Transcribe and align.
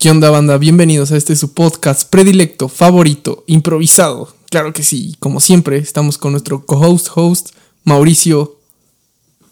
¿Qué 0.00 0.10
onda, 0.10 0.30
banda? 0.30 0.56
Bienvenidos 0.56 1.12
a 1.12 1.16
este 1.18 1.36
su 1.36 1.52
podcast 1.52 2.08
predilecto, 2.08 2.68
favorito, 2.70 3.44
improvisado. 3.46 4.34
Claro 4.50 4.72
que 4.72 4.82
sí, 4.82 5.14
como 5.18 5.40
siempre, 5.40 5.76
estamos 5.76 6.16
con 6.16 6.32
nuestro 6.32 6.64
co-host, 6.64 7.08
host, 7.14 7.50
Mauricio 7.84 8.56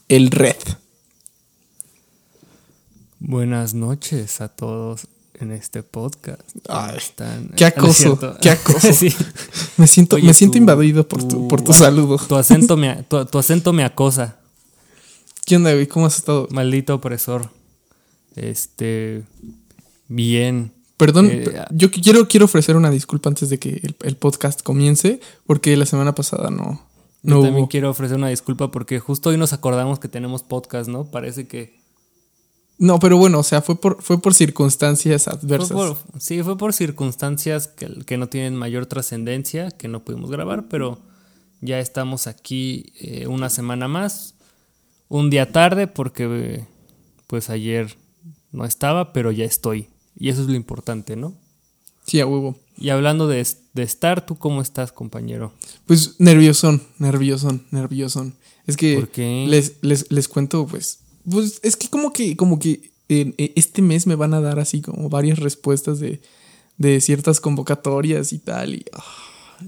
el 0.08 0.30
Red. 0.30 0.56
Buenas 3.20 3.74
noches 3.74 4.40
a 4.40 4.48
todos 4.48 5.06
en 5.34 5.52
este 5.52 5.82
podcast. 5.82 6.40
Ay, 6.66 6.96
Están- 6.96 7.50
qué 7.54 7.66
Ah, 7.66 7.74
no 7.76 7.82
acoso, 7.84 8.18
qué 8.40 8.50
acoso. 8.50 8.90
Sí. 8.94 9.14
Me 9.76 9.86
siento, 9.86 10.16
Oye, 10.16 10.24
me 10.28 10.32
siento 10.32 10.56
invadido 10.56 11.06
por 11.06 11.28
tu, 11.28 11.46
por 11.46 11.60
tu 11.60 11.74
saludo. 11.74 12.16
Tu 12.16 12.34
acento, 12.36 12.78
me, 12.78 13.02
tu, 13.02 13.22
tu 13.26 13.38
acento 13.38 13.74
me 13.74 13.84
acosa, 13.84 14.38
¿Qué 15.44 15.56
onda, 15.56 15.74
güey? 15.74 15.86
¿Cómo 15.86 16.06
has 16.06 16.16
estado? 16.16 16.46
maldito 16.50 16.94
opresor. 16.94 17.50
Este. 18.34 19.24
Bien. 20.08 20.72
Perdón, 20.96 21.28
Eh, 21.30 21.64
yo 21.70 21.90
qui- 21.90 22.02
quiero, 22.02 22.26
quiero 22.26 22.46
ofrecer 22.46 22.74
una 22.76 22.90
disculpa 22.90 23.28
antes 23.28 23.48
de 23.50 23.58
que 23.58 23.80
el, 23.84 23.94
el 24.02 24.16
podcast 24.16 24.62
comience, 24.62 25.20
porque 25.46 25.76
la 25.76 25.86
semana 25.86 26.14
pasada 26.14 26.50
no, 26.50 26.82
Yo 27.22 27.36
no 27.36 27.42
también 27.42 27.62
hubo. 27.64 27.68
quiero 27.68 27.90
ofrecer 27.90 28.16
una 28.16 28.28
disculpa 28.28 28.70
porque 28.72 28.98
justo 28.98 29.28
hoy 29.30 29.36
nos 29.36 29.52
acordamos 29.52 30.00
que 30.00 30.08
tenemos 30.08 30.42
podcast, 30.42 30.88
¿no? 30.88 31.04
Parece 31.10 31.46
que. 31.46 31.78
No, 32.80 32.98
pero 32.98 33.16
bueno, 33.16 33.40
o 33.40 33.42
sea, 33.42 33.60
fue 33.62 33.80
por, 33.80 34.02
fue 34.02 34.20
por 34.20 34.34
circunstancias 34.34 35.24
Fue 35.24 35.32
adversas. 35.34 35.70
por- 35.72 35.96
sí, 36.20 36.42
fue 36.42 36.56
por 36.58 36.72
circunstancias 36.72 37.68
que, 37.68 37.88
que 38.04 38.16
no 38.16 38.28
tienen 38.28 38.56
mayor 38.56 38.86
trascendencia, 38.86 39.70
que 39.70 39.86
no 39.88 40.04
pudimos 40.04 40.30
grabar, 40.30 40.66
pero 40.68 40.98
ya 41.60 41.78
estamos 41.80 42.26
aquí 42.26 42.92
eh, 43.00 43.26
una 43.28 43.50
semana 43.50 43.86
más. 43.88 44.34
Un 45.08 45.30
día 45.30 45.50
tarde 45.52 45.86
porque 45.86 46.64
pues 47.28 47.50
ayer 47.50 47.96
no 48.52 48.64
estaba, 48.64 49.12
pero 49.12 49.30
ya 49.32 49.44
estoy. 49.44 49.88
Y 50.18 50.28
eso 50.30 50.42
es 50.42 50.48
lo 50.48 50.54
importante, 50.54 51.16
¿no? 51.16 51.34
Sí, 52.06 52.20
a 52.20 52.26
huevo. 52.26 52.56
Y 52.76 52.88
hablando 52.90 53.28
de, 53.28 53.46
de 53.74 53.82
estar, 53.82 54.24
¿tú 54.24 54.36
cómo 54.38 54.62
estás, 54.62 54.92
compañero? 54.92 55.52
Pues 55.86 56.16
nerviosón, 56.18 56.82
nerviosón, 56.98 57.66
nerviosón. 57.70 58.34
Es 58.66 58.76
que 58.76 58.96
¿Por 58.96 59.08
qué? 59.10 59.46
Les, 59.48 59.74
les, 59.82 60.10
les 60.10 60.28
cuento, 60.28 60.66
pues, 60.66 61.00
pues 61.28 61.60
es 61.62 61.76
que 61.76 61.88
como 61.88 62.12
que, 62.12 62.36
como 62.36 62.58
que 62.58 62.90
en- 63.08 63.34
en 63.38 63.52
este 63.56 63.82
mes 63.82 64.06
me 64.06 64.14
van 64.14 64.34
a 64.34 64.40
dar 64.40 64.58
así 64.58 64.80
como 64.80 65.08
varias 65.08 65.38
respuestas 65.38 66.00
de, 66.00 66.20
de 66.78 67.00
ciertas 67.00 67.40
convocatorias 67.40 68.32
y 68.32 68.38
tal. 68.38 68.74
Y 68.74 68.84
ah, 68.92 69.04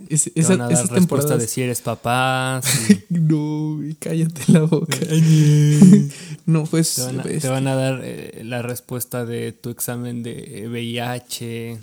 es- 0.09 0.25
Te 0.25 0.41
esa- 0.41 0.51
van 0.57 0.61
a 0.61 0.65
dar 0.65 0.73
esas 0.73 0.91
respuesta 0.91 0.99
temporadas. 1.19 1.41
de 1.43 1.49
si 1.49 1.63
eres 1.63 1.81
papá, 1.81 2.61
si 2.65 3.05
No, 3.11 3.77
güey, 3.77 3.95
cállate 3.95 4.41
la 4.53 4.61
boca. 4.63 4.97
no, 6.47 6.65
pues. 6.65 6.95
te, 6.97 7.03
van 7.03 7.21
a, 7.21 7.23
te 7.23 7.49
van 7.49 7.67
a 7.67 7.75
dar 7.75 8.01
eh, 8.05 8.43
la 8.45 8.63
respuesta 8.63 9.25
de 9.25 9.53
tu 9.53 9.71
examen 9.71 10.23
de 10.23 10.67
VIH, 10.69 11.79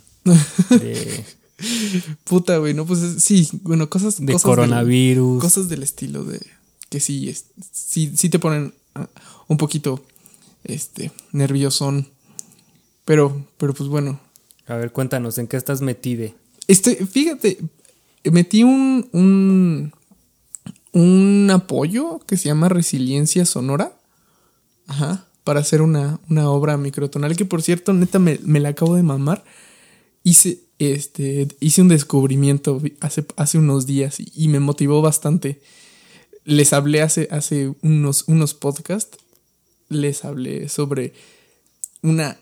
de, 0.70 1.24
Puta, 2.26 2.58
güey, 2.58 2.74
no, 2.74 2.86
pues 2.86 3.02
es- 3.02 3.24
sí, 3.24 3.48
bueno, 3.64 3.90
cosas. 3.90 4.18
de 4.20 4.34
cosas 4.34 4.44
del- 4.44 4.56
coronavirus. 4.56 5.42
cosas 5.42 5.70
del 5.70 5.84
estilo 5.84 6.24
de 6.24 6.40
que 6.90 7.00
sí, 7.00 7.30
es, 7.30 7.46
sí, 7.72 8.14
sí 8.16 8.30
te 8.30 8.40
ponen 8.40 8.74
ah, 8.96 9.10
un 9.48 9.58
poquito 9.58 10.06
este 10.64 11.12
nerviosón. 11.32 12.08
Pero, 13.06 13.46
pero 13.58 13.74
pues 13.74 13.90
bueno. 13.90 14.20
A 14.68 14.76
ver, 14.76 14.92
cuéntanos, 14.92 15.38
¿en 15.38 15.48
qué 15.48 15.56
estás 15.58 15.82
metide? 15.82 16.36
Este, 16.68 17.06
fíjate, 17.06 17.58
metí 18.24 18.64
un, 18.64 19.10
un, 19.12 19.94
un 20.94 21.50
apoyo 21.52 22.20
que 22.26 22.38
se 22.38 22.46
llama 22.46 22.70
Resiliencia 22.70 23.46
Sonora. 23.46 23.98
Ajá. 24.88 25.26
Para 25.44 25.62
hacer 25.62 25.82
una, 25.82 26.20
una 26.30 26.50
obra 26.50 26.78
microtonal 26.78 27.38
que 27.38 27.46
por 27.46 27.62
cierto, 27.62 27.94
neta, 27.94 28.20
me, 28.20 28.40
me 28.44 28.60
la 28.60 28.70
acabo 28.70 28.96
de 28.96 29.04
mamar. 29.04 29.44
Hice, 30.24 30.60
este, 30.80 31.48
hice 31.60 31.82
un 31.82 31.88
descubrimiento 31.88 32.82
hace, 33.00 33.26
hace 33.38 33.58
unos 33.58 33.86
días 33.86 34.18
y, 34.20 34.48
me 34.50 34.60
motivó 34.60 35.02
bastante. 35.02 35.62
Les 36.44 36.74
hablé 36.74 37.02
hace, 37.02 37.28
hace 37.32 37.74
unos, 37.82 38.26
unos 38.28 38.54
podcasts. 38.54 39.18
Les 39.90 40.26
hablé 40.26 40.68
sobre 40.68 41.14
una 42.02 42.38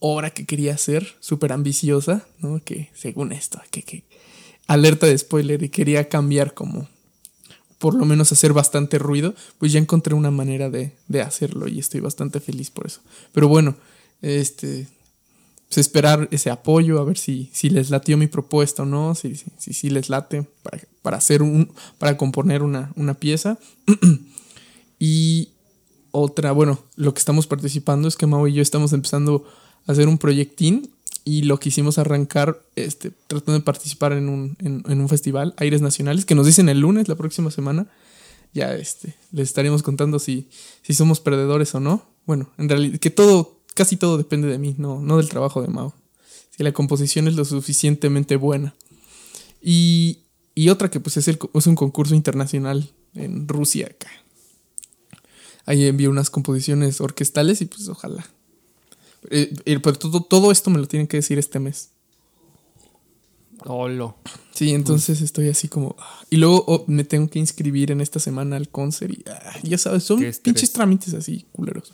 obra 0.00 0.30
que 0.30 0.44
quería 0.44 0.74
hacer, 0.74 1.14
súper 1.20 1.52
ambiciosa, 1.52 2.26
¿no? 2.40 2.62
Que 2.64 2.90
según 2.94 3.32
esto, 3.32 3.60
que, 3.70 3.82
que 3.82 4.04
alerta 4.66 5.06
de 5.06 5.16
spoiler 5.18 5.62
y 5.62 5.68
quería 5.68 6.08
cambiar 6.08 6.54
como, 6.54 6.88
por 7.78 7.94
lo 7.94 8.04
menos 8.04 8.32
hacer 8.32 8.52
bastante 8.52 8.98
ruido, 8.98 9.34
pues 9.58 9.72
ya 9.72 9.78
encontré 9.78 10.14
una 10.14 10.30
manera 10.30 10.70
de, 10.70 10.92
de 11.08 11.22
hacerlo 11.22 11.68
y 11.68 11.78
estoy 11.78 12.00
bastante 12.00 12.40
feliz 12.40 12.70
por 12.70 12.86
eso. 12.86 13.00
Pero 13.32 13.48
bueno, 13.48 13.76
este, 14.22 14.86
pues 15.68 15.78
esperar 15.78 16.28
ese 16.30 16.50
apoyo, 16.50 17.00
a 17.00 17.04
ver 17.04 17.18
si, 17.18 17.50
si 17.52 17.68
les 17.68 17.90
latió 17.90 18.16
mi 18.16 18.26
propuesta 18.26 18.82
o 18.82 18.86
no, 18.86 19.14
si, 19.14 19.34
si, 19.34 19.72
si, 19.72 19.90
les 19.90 20.08
late 20.08 20.46
para, 20.62 20.80
para 21.02 21.16
hacer 21.16 21.42
un, 21.42 21.72
para 21.98 22.16
componer 22.16 22.62
una, 22.62 22.92
una 22.96 23.14
pieza. 23.14 23.58
y 24.98 25.50
otra, 26.10 26.52
bueno, 26.52 26.78
lo 26.96 27.12
que 27.12 27.18
estamos 27.18 27.46
participando 27.46 28.06
es 28.06 28.16
que 28.16 28.26
Mau 28.26 28.46
y 28.46 28.52
yo 28.52 28.62
estamos 28.62 28.92
empezando 28.92 29.44
a 29.86 29.92
hacer 29.92 30.06
un 30.06 30.16
proyectín 30.16 30.90
y 31.24 31.42
lo 31.42 31.58
quisimos 31.58 31.98
arrancar 31.98 32.62
este, 32.76 33.10
tratando 33.26 33.54
de 33.54 33.64
participar 33.64 34.12
en 34.12 34.28
un, 34.28 34.56
en, 34.60 34.82
en 34.86 35.00
un 35.00 35.08
festival, 35.08 35.54
Aires 35.56 35.80
Nacionales, 35.80 36.24
que 36.24 36.34
nos 36.34 36.46
dicen 36.46 36.68
el 36.68 36.80
lunes, 36.80 37.08
la 37.08 37.14
próxima 37.14 37.50
semana. 37.50 37.86
Ya 38.52 38.74
este, 38.74 39.16
les 39.32 39.48
estaremos 39.48 39.82
contando 39.82 40.18
si, 40.18 40.48
si 40.82 40.94
somos 40.94 41.20
perdedores 41.20 41.74
o 41.74 41.80
no. 41.80 42.06
Bueno, 42.26 42.50
en 42.58 42.68
realidad, 42.68 42.98
que 42.98 43.10
todo, 43.10 43.58
casi 43.74 43.96
todo 43.96 44.16
depende 44.16 44.48
de 44.48 44.58
mí, 44.58 44.74
no, 44.78 45.00
no 45.00 45.16
del 45.16 45.28
trabajo 45.28 45.60
de 45.60 45.68
Mao. 45.68 45.94
Si 46.56 46.62
la 46.62 46.72
composición 46.72 47.26
es 47.26 47.34
lo 47.34 47.44
suficientemente 47.44 48.36
buena. 48.36 48.74
Y, 49.60 50.20
y 50.54 50.68
otra 50.68 50.90
que 50.90 51.00
pues 51.00 51.16
es, 51.16 51.26
el, 51.26 51.38
es 51.54 51.66
un 51.66 51.74
concurso 51.74 52.14
internacional 52.14 52.92
en 53.14 53.48
Rusia 53.48 53.86
acá. 53.86 54.10
Ahí 55.66 55.86
envié 55.86 56.08
unas 56.08 56.30
composiciones 56.30 57.00
orquestales 57.00 57.60
y 57.62 57.64
pues 57.64 57.88
ojalá. 57.88 58.26
Eh, 59.30 59.54
eh, 59.64 59.80
pero 59.80 59.98
todo, 59.98 60.22
todo 60.22 60.50
esto 60.50 60.70
me 60.70 60.78
lo 60.78 60.86
tienen 60.86 61.06
que 61.06 61.18
decir 61.18 61.38
este 61.38 61.58
mes. 61.58 61.90
Olo. 63.64 64.16
Sí, 64.52 64.72
entonces 64.72 65.20
estoy 65.20 65.48
así 65.48 65.68
como. 65.68 65.96
ah, 65.98 66.22
Y 66.30 66.36
luego 66.36 66.64
oh, 66.66 66.84
me 66.86 67.04
tengo 67.04 67.28
que 67.28 67.38
inscribir 67.38 67.90
en 67.90 68.00
esta 68.00 68.20
semana 68.20 68.56
al 68.56 68.68
concert 68.68 69.12
y 69.12 69.24
ah, 69.28 69.58
ya 69.62 69.78
sabes, 69.78 70.04
son 70.04 70.20
pinches 70.42 70.72
trámites 70.72 71.14
así, 71.14 71.46
culeros. 71.52 71.92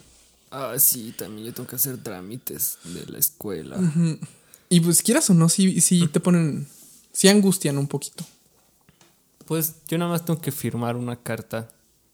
Ah, 0.51 0.77
sí, 0.77 1.13
también 1.17 1.47
yo 1.47 1.53
tengo 1.53 1.69
que 1.69 1.77
hacer 1.77 1.97
trámites 2.03 2.77
de 2.83 3.05
la 3.11 3.17
escuela. 3.17 3.77
Y 4.67 4.81
pues 4.81 5.01
quieras 5.01 5.29
o 5.29 5.33
no, 5.33 5.47
sí, 5.49 5.79
sí 5.81 6.07
te 6.07 6.19
ponen. 6.19 6.67
Sí 7.13 7.29
angustian 7.29 7.77
un 7.77 7.87
poquito. 7.87 8.25
Pues 9.45 9.75
yo 9.87 9.97
nada 9.97 10.11
más 10.11 10.25
tengo 10.25 10.39
que 10.39 10.51
firmar 10.51 10.95
una 10.95 11.17
carta, 11.21 11.69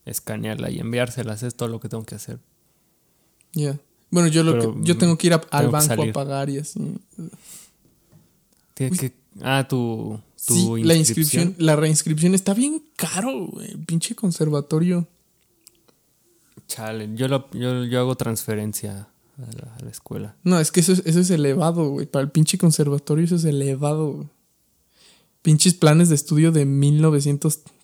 escanearla 0.06 0.70
y 0.72 0.80
enviárselas. 0.80 1.44
Es 1.44 1.56
todo 1.56 1.70
lo 1.70 1.80
que 1.80 1.90
tengo 1.90 2.04
que 2.04 2.16
hacer. 2.16 2.40
Ya. 3.54 3.80
Bueno, 4.10 4.28
yo 4.30 4.44
lo 4.44 4.58
que, 4.60 4.74
yo 4.86 4.98
tengo 4.98 5.18
que 5.18 5.28
ir 5.28 5.34
a- 5.34 5.42
al 5.52 5.70
banco 5.70 6.02
a 6.04 6.12
pagar 6.14 6.50
y 6.50 6.60
así. 6.60 6.80
Tiene 8.74 8.98
que. 8.98 9.14
Ah, 9.42 9.66
tu. 9.68 10.20
tu 10.46 10.54
Sí, 10.54 10.84
la 10.84 10.94
inscripción, 10.96 11.56
la 11.58 11.76
reinscripción 11.76 12.34
está 12.34 12.54
bien 12.54 12.84
caro, 12.96 13.48
güey. 13.48 13.72
el 13.72 13.80
Pinche 13.80 14.16
conservatorio. 14.16 15.08
Chale, 16.68 17.10
yo, 17.16 17.28
lo- 17.28 17.50
yo, 17.52 17.84
yo 17.86 18.00
hago 18.00 18.16
transferencia 18.16 19.08
a 19.38 19.56
la, 19.56 19.76
a 19.76 19.80
la 19.84 19.90
escuela. 19.90 20.36
No, 20.44 20.60
es 20.60 20.72
que 20.72 20.80
eso 20.82 20.94
es, 20.94 21.02
eso 21.06 21.20
es 21.20 21.30
elevado, 21.30 21.90
güey. 21.90 22.06
Para 22.06 22.24
el 22.24 22.32
pinche 22.32 22.58
conservatorio 22.58 23.26
eso 23.26 23.36
es 23.36 23.46
elevado, 23.46 24.12
güey. 24.14 24.28
Pinches 25.42 25.74
planes 25.76 26.10
de 26.10 26.16
estudio 26.16 26.52
de 26.52 26.66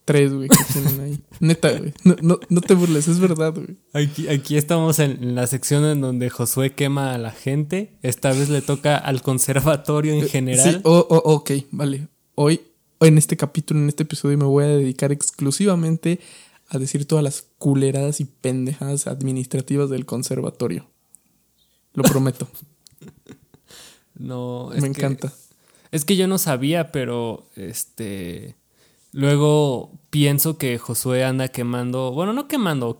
1903, 0.05 0.33
güey, 0.33 0.49
que 0.49 0.57
tienen 0.73 0.99
ahí. 1.01 1.23
Neta, 1.39 1.71
güey. 1.77 1.93
No, 2.03 2.15
no, 2.21 2.39
no 2.49 2.61
te 2.61 2.73
burles, 2.73 3.07
es 3.07 3.19
verdad, 3.19 3.53
güey. 3.53 3.77
Aquí, 3.93 4.27
aquí 4.27 4.57
estamos 4.57 4.99
en, 4.99 5.35
la 5.35 5.47
sección 5.47 5.85
en 5.85 6.01
donde 6.01 6.29
Josué 6.29 6.73
quema 6.73 7.13
a 7.13 7.17
la 7.17 7.31
gente. 7.31 7.97
Esta 8.01 8.29
vez 8.31 8.49
le 8.49 8.61
toca 8.61 8.97
al 8.97 9.21
conservatorio 9.21 10.13
en 10.13 10.23
Sí, 10.23 10.29
general. 10.29 10.81
oh, 10.83 11.05
oh, 11.09 11.33
ok, 11.33 11.51
vale. 11.71 12.07
Hoy, 12.35 12.61
en 12.99 13.17
este 13.17 13.37
capítulo, 13.37 13.79
en 13.79 13.89
este 13.89 14.03
episodio, 14.03 14.37
me 14.37 14.45
voy 14.45 14.63
a 14.65 14.67
dedicar 14.67 15.11
exclusivamente 15.11 16.19
a 16.69 16.77
decir 16.79 17.05
todas 17.05 17.23
las 17.23 17.45
culeradas 17.57 18.19
y 18.19 18.25
pendejadas 18.25 19.07
administrativas 19.07 19.89
del 19.89 20.05
conservatorio. 20.05 20.89
Lo 21.93 22.03
prometo. 22.03 22.47
No, 24.15 24.71
es 24.73 24.81
me 24.83 24.91
que- 24.91 25.01
encanta. 25.01 25.33
Es 25.91 26.05
que 26.05 26.15
yo 26.15 26.27
no 26.27 26.37
sabía, 26.37 26.91
pero 26.91 27.49
este. 27.55 28.55
Luego 29.13 29.99
pienso 30.09 30.57
que 30.57 30.77
Josué 30.79 31.23
anda 31.23 31.47
quemando. 31.47 32.11
Bueno, 32.11 32.33
no 32.33 32.47
quemando, 32.47 32.97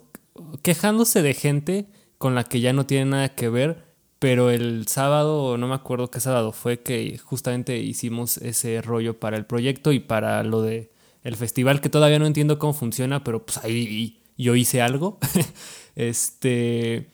quejándose 0.62 1.24
de 1.24 1.33
gente 1.33 1.88
con 2.19 2.36
la 2.36 2.44
que 2.44 2.62
ya 2.62 2.71
no 2.71 2.86
tiene 2.86 3.06
nada 3.06 3.30
que 3.36 3.50
ver. 3.50 3.83
Pero 4.19 4.51
el 4.51 4.88
sábado, 4.88 5.57
no 5.57 5.68
me 5.68 5.75
acuerdo 5.75 6.10
qué 6.10 6.21
sábado 6.21 6.54
fue, 6.54 6.81
que 6.81 7.18
justamente 7.18 7.80
hicimos 7.80 8.38
ese 8.38 8.81
rollo 8.81 9.19
para 9.19 9.36
el 9.36 9.45
proyecto 9.45 9.92
y 9.92 10.00
para 10.00 10.44
lo 10.44 10.62
de 10.62 10.94
el 11.24 11.36
festival, 11.36 11.81
que 11.81 11.89
todavía 11.89 12.19
no 12.19 12.25
entiendo 12.25 12.59
cómo 12.59 12.74
funciona, 12.74 13.24
pero 13.24 13.45
pues 13.45 13.57
ahí 13.66 14.21
yo 14.38 14.56
hice 14.56 14.81
algo. 14.81 15.19
este. 15.95 17.09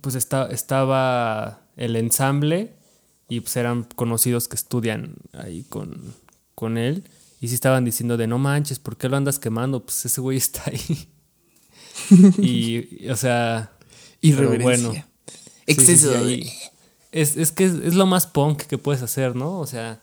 Pues 0.00 0.16
está, 0.16 0.48
estaba 0.50 1.68
el 1.76 1.94
ensamble 1.94 2.72
y 3.28 3.40
pues 3.40 3.56
eran 3.56 3.84
conocidos 3.94 4.48
que 4.48 4.56
estudian 4.56 5.16
ahí 5.34 5.64
con, 5.68 6.14
con 6.54 6.78
él. 6.78 7.04
Y 7.44 7.48
sí 7.48 7.54
estaban 7.56 7.84
diciendo 7.84 8.16
de 8.16 8.26
no 8.26 8.38
manches, 8.38 8.78
¿por 8.78 8.96
qué 8.96 9.06
lo 9.08 9.18
andas 9.18 9.38
quemando? 9.38 9.84
Pues 9.84 10.06
ese 10.06 10.20
güey 10.22 10.38
está 10.38 10.62
ahí. 10.66 11.08
y, 12.38 13.08
o 13.08 13.16
sea. 13.16 13.72
Irreverencia. 14.20 14.88
Bueno, 14.88 15.04
Exceso. 15.66 16.12
Sí, 16.26 16.42
sí, 16.44 16.50
es, 17.12 17.36
es 17.36 17.52
que 17.52 17.64
es, 17.66 17.74
es 17.74 17.94
lo 17.94 18.06
más 18.06 18.26
punk 18.26 18.62
que 18.62 18.78
puedes 18.78 19.02
hacer, 19.02 19.36
¿no? 19.36 19.58
O 19.60 19.66
sea, 19.66 20.00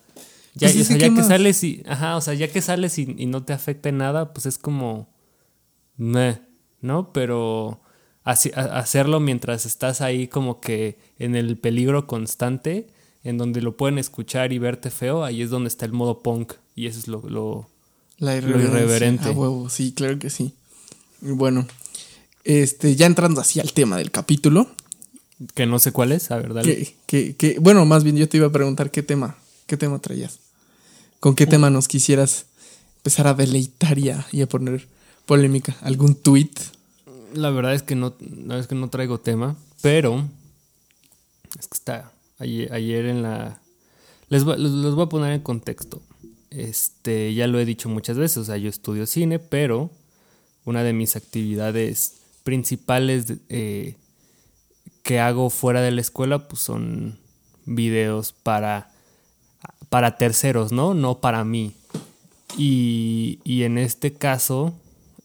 ya, 0.54 0.70
Pues 0.70 0.82
o 0.82 0.84
sea, 0.86 0.98
ya 0.98 1.10
¿qué 1.10 1.16
que 1.16 1.24
sales 1.24 1.64
y. 1.64 1.84
Ajá, 1.88 2.16
o 2.16 2.22
sea, 2.22 2.34
ya 2.36 2.48
que 2.48 2.62
sales 2.62 2.98
y, 3.00 3.16
y 3.18 3.26
no 3.26 3.44
te 3.44 3.54
afecta 3.54 3.90
en 3.90 3.98
nada, 3.98 4.34
pues 4.34 4.46
es 4.46 4.58
como. 4.60 5.10
meh, 5.98 6.42
¿no? 6.80 7.12
Pero 7.14 7.82
así- 8.24 8.52
a- 8.56 8.78
hacerlo 8.78 9.20
mientras 9.20 9.66
estás 9.66 10.02
ahí 10.02 10.28
como 10.28 10.62
que 10.62 11.00
en 11.18 11.36
el 11.36 11.58
peligro 11.58 12.06
constante, 12.06 12.88
en 13.24 13.38
donde 13.38 13.62
lo 13.62 13.78
pueden 13.78 13.98
escuchar 13.98 14.52
y 14.54 14.58
verte 14.60 14.90
feo, 14.92 15.24
ahí 15.24 15.42
es 15.42 15.50
donde 15.50 15.68
está 15.68 15.86
el 15.86 15.94
modo 15.94 16.20
punk. 16.22 16.54
Y 16.76 16.88
eso 16.88 17.00
es 17.00 17.08
lo. 17.08 17.22
lo 17.28 17.70
La 18.18 18.40
Lo 18.42 18.60
irreverente. 18.62 19.30
A 19.30 19.32
huevo, 19.32 19.70
sí, 19.70 19.92
claro 19.94 20.18
que 20.20 20.30
sí. 20.30 20.54
Bueno, 21.22 21.68
este, 22.44 22.96
ya 22.96 23.06
entrando 23.06 23.42
así 23.42 23.60
al 23.60 23.74
tema 23.74 23.98
del 23.98 24.10
capítulo, 24.12 24.68
que 25.54 25.66
no 25.68 25.78
sé 25.80 25.92
cuál 25.92 26.12
es, 26.12 26.32
a 26.32 26.38
ver, 26.38 26.54
dale. 26.54 26.76
que, 26.76 26.96
que, 27.06 27.36
que- 27.36 27.60
bueno, 27.60 27.86
más 27.86 28.04
bien 28.04 28.16
yo 28.18 28.28
te 28.28 28.38
iba 28.38 28.48
a 28.48 28.52
preguntar 28.52 28.90
qué 28.92 29.04
tema, 29.04 29.38
qué 29.68 29.78
tema 29.78 30.00
traías. 30.00 30.40
¿Con 31.20 31.36
qué 31.36 31.46
tema 31.46 31.70
nos 31.70 31.88
quisieras 31.88 32.46
empezar 32.98 33.28
a 33.28 33.36
deleitar 33.36 34.00
y 34.00 34.10
a, 34.10 34.26
y 34.32 34.42
a 34.42 34.50
poner 34.50 34.88
polémica? 35.28 35.78
¿Algún 35.82 36.16
tweet? 36.16 36.50
La 37.36 37.52
verdad 37.52 37.76
es 37.76 37.84
que 37.84 37.96
no, 37.96 38.16
la 38.20 38.38
verdad 38.48 38.60
es 38.62 38.68
que 38.68 38.74
no 38.76 38.90
traigo 38.90 39.20
tema, 39.20 39.56
pero 39.82 40.28
es 41.60 41.68
que 41.68 41.76
está 41.76 42.12
ayer, 42.42 43.06
en 43.06 43.22
la 43.24 43.62
les 44.30 44.46
les- 44.46 44.58
los 44.72 44.96
voy 44.96 45.06
a 45.06 45.10
poner 45.10 45.34
en 45.34 45.42
contexto. 45.42 46.02
Este, 46.50 47.34
ya 47.34 47.48
lo 47.48 47.60
he 47.60 47.66
dicho 47.66 47.90
muchas 47.90 48.18
veces, 48.18 48.38
o 48.38 48.46
sea, 48.46 48.58
yo 48.58 48.70
estudio 48.70 49.06
cine, 49.06 49.40
pero 49.40 49.90
una 50.66 50.84
de 50.84 50.94
mis 50.94 51.16
actividades 51.16 52.18
principales 52.44 53.34
eh, 53.50 53.96
que 55.04 55.20
hago 55.20 55.50
fuera 55.50 55.82
de 55.82 55.92
la 55.92 56.02
escuela, 56.02 56.48
pues 56.48 56.62
son 56.62 57.18
videos 57.66 58.34
para, 58.34 58.92
para 59.90 60.18
terceros, 60.18 60.72
¿no? 60.72 60.94
No 60.94 61.20
para 61.22 61.44
mí. 61.44 61.74
Y, 62.58 63.40
y 63.44 63.64
en 63.64 63.78
este 63.78 64.14
caso, 64.14 64.74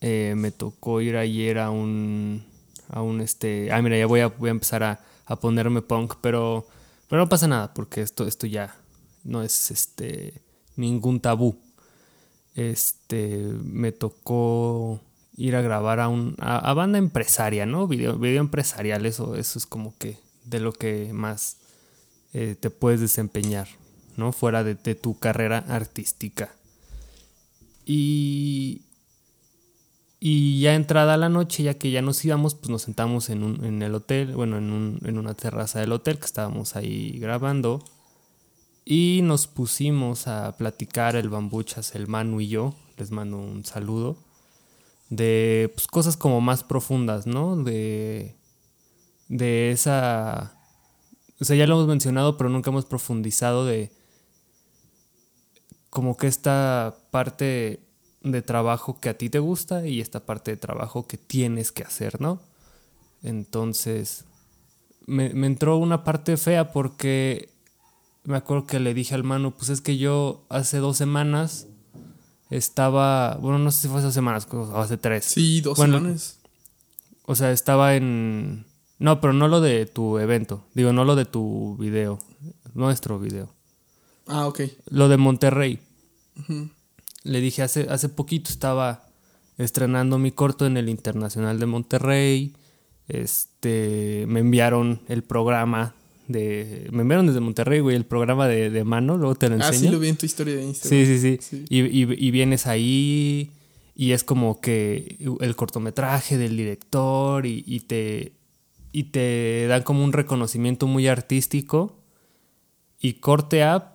eh, 0.01 0.35
me 0.37 0.51
tocó 0.53 1.01
ir 1.01 1.17
ayer 1.17 1.59
a 1.59 1.71
un. 1.71 2.45
A 2.89 3.03
un 3.03 3.21
este. 3.21 3.73
Ah, 3.73 3.83
mira, 3.83 3.99
ya 3.99 4.07
voy 4.07 4.21
a, 4.21 4.29
voy 4.29 4.49
a 4.49 4.53
empezar 4.53 4.83
a, 4.85 5.01
a 5.27 5.37
ponerme 5.37 5.83
punk, 5.83 6.15
pero. 6.21 6.67
Pero 7.09 7.23
no 7.23 7.29
pasa 7.29 7.47
nada, 7.47 7.73
porque 7.75 8.03
esto, 8.03 8.27
esto 8.27 8.47
ya 8.47 8.77
no 9.25 9.43
es 9.43 9.71
este. 9.71 10.43
ningún 10.77 11.21
tabú. 11.21 11.59
Este. 12.55 13.39
Me 13.63 13.93
tocó 13.93 15.01
ir 15.37 15.57
a 15.57 15.63
grabar 15.63 16.01
a 16.01 16.09
un. 16.09 16.35
a, 16.39 16.73
banda 16.75 16.99
empresaria, 16.99 17.67
¿no? 17.67 17.87
Video, 17.87 18.19
video 18.19 18.41
empresarial, 18.41 19.07
eso, 19.07 19.37
eso 19.37 19.59
es 19.59 19.67
como 19.67 19.97
que 19.99 20.19
de 20.45 20.61
lo 20.61 20.73
que 20.73 21.13
más 21.13 21.59
eh, 22.33 22.57
te 22.59 22.71
puedes 22.71 23.01
desempeñar, 23.01 23.69
¿no? 24.17 24.33
Fuera 24.33 24.65
de, 24.65 24.75
de 24.75 24.95
tu 24.95 25.19
carrera 25.19 25.65
artística. 25.69 26.55
Y, 27.85 28.86
y 30.29 30.61
ya 30.61 30.75
entrada 30.75 31.17
la 31.17 31.29
noche, 31.29 31.63
ya 31.63 31.75
que 31.75 31.93
ya 31.93 32.03
nos 32.03 32.25
íbamos, 32.25 32.55
pues 32.57 32.69
nos 32.69 32.83
sentamos 32.83 33.31
en, 33.31 33.65
en 33.65 33.81
el 33.83 33.95
hotel, 33.95 34.35
bueno, 34.35 34.59
en, 34.59 34.73
un- 34.73 34.99
en 35.05 35.19
una 35.19 35.35
terraza 35.35 35.79
del 35.79 35.93
hotel 35.93 36.19
que 36.19 36.25
estábamos 36.27 36.75
ahí 36.75 37.17
grabando. 37.21 37.85
Y 38.85 39.21
nos 39.23 39.47
pusimos 39.47 40.27
a 40.27 40.57
platicar 40.57 41.15
el 41.17 41.29
bambuchas, 41.29 41.95
el 41.95 42.09
Manu 42.09 42.41
y 42.41 42.49
yo, 42.49 42.75
les 42.97 43.11
mando 43.13 43.37
un 43.39 43.65
saludo, 43.65 44.17
de 45.11 45.71
pues, 45.75 45.87
cosas 45.87 46.17
como 46.17 46.41
más 46.41 46.65
profundas, 46.65 47.27
¿no? 47.27 47.55
De, 47.57 48.35
de 49.29 49.71
esa... 49.71 50.59
O 51.41 51.45
sea, 51.45 51.55
ya 51.57 51.67
lo 51.69 51.75
hemos 51.77 51.87
mencionado, 51.89 52.37
pero 52.37 52.51
nunca 52.51 52.71
hemos 52.71 52.87
profundizado 52.87 53.65
de 53.67 53.93
como 55.91 56.17
que 56.17 56.27
esta 56.27 56.97
parte 57.13 57.86
de 58.33 58.43
trabajo 58.43 58.99
que 59.01 59.09
a 59.09 59.19
ti 59.19 59.31
te 59.31 59.39
gusta 59.39 59.87
y 59.87 60.01
esta 60.01 60.21
parte 60.21 60.53
de 60.53 60.57
trabajo 60.57 61.07
que 61.07 61.17
tienes 61.17 61.73
que 61.73 61.83
hacer, 61.83 62.21
¿no? 62.21 62.41
Entonces, 63.23 64.25
me, 65.07 65.31
me 65.35 65.47
entró 65.47 65.77
una 65.79 66.05
parte 66.05 66.37
fea 66.37 66.73
porque 66.73 67.51
me 68.25 68.37
acuerdo 68.37 68.67
que 68.67 68.81
le 68.81 68.95
dije 68.95 69.15
al 69.15 69.25
Manu, 69.25 69.53
pues 69.53 69.71
es 69.71 69.81
que 69.81 69.97
yo 69.99 70.45
hace 70.49 70.79
dos 70.79 70.97
semanas 70.97 71.67
estaba, 72.51 73.37
bueno, 73.37 73.59
no 73.59 73.71
sé 73.71 73.83
si 73.83 73.89
fue 73.89 74.01
hace 74.01 74.13
semanas, 74.13 74.47
o 74.51 74.79
hace 74.79 74.97
tres. 74.97 75.25
Sí, 75.25 75.61
dos 75.61 75.77
Bueno, 75.79 75.99
semanas. 75.99 76.39
O 77.25 77.35
sea, 77.35 77.51
estaba 77.53 77.97
en... 77.97 78.67
No, 78.99 79.21
pero 79.21 79.33
no 79.33 79.49
lo 79.49 79.61
de 79.61 79.85
tu 79.87 80.19
evento. 80.19 80.65
Digo, 80.75 80.93
no 80.93 81.05
lo 81.05 81.17
de 81.17 81.25
tu 81.25 81.77
video. 81.79 82.19
Nuestro 82.75 83.19
video. 83.19 83.53
Ah, 84.27 84.47
ok. 84.47 84.61
Lo 84.91 85.09
de 85.09 85.17
Monterrey. 85.17 85.81
Le 87.27 87.41
dije, 87.41 87.63
hace, 87.63 87.87
hace 87.91 88.09
poquito 88.09 88.51
estaba 88.51 89.09
estrenando 89.59 90.19
mi 90.19 90.31
corto 90.33 90.67
en 90.67 90.77
el 90.77 90.89
Internacional 90.89 91.59
de 91.59 91.67
Monterrey. 91.67 92.55
Este, 93.09 94.25
me 94.29 94.41
enviaron 94.41 95.01
el 95.09 95.23
programa 95.23 95.95
de... 96.29 96.89
Me 96.93 97.03
enviaron 97.03 97.27
desde 97.27 97.41
Monterrey, 97.41 97.81
güey, 97.81 97.97
el 97.97 98.05
programa 98.05 98.49
de, 98.49 98.71
de 98.71 98.85
mano. 98.85 99.17
Luego 99.17 99.35
te 99.35 99.49
lo 99.49 99.55
Ah, 99.57 99.69
enseño. 99.69 99.79
sí, 99.81 99.89
lo 99.89 99.99
vi 99.99 100.09
en 100.09 100.17
tu 100.17 100.27
historia 100.27 100.57
de 100.57 100.65
Instagram. 100.65 101.05
Sí, 101.07 101.19
sí, 101.19 101.19
sí. 101.21 101.39
Sí. 101.41 101.65
Y, 101.69 101.81
y- 102.03 102.27
y 102.27 102.31
vienes 102.31 102.67
ahí 102.67 103.51
y 103.95 104.13
es 104.13 104.25
como 104.25 104.61
que 104.61 105.17
el 105.41 105.57
cortometraje 105.57 106.37
del 106.37 106.57
director 106.57 107.47
y, 107.47 107.65
y 107.67 107.81
te, 107.81 108.35
y 108.93 109.05
te 109.05 109.67
dan 109.69 109.83
como 109.83 110.05
un 110.05 110.13
reconocimiento 110.13 110.87
muy 110.87 111.07
artístico 111.09 112.03
y 113.01 113.15
corte 113.15 113.63
a 113.63 113.95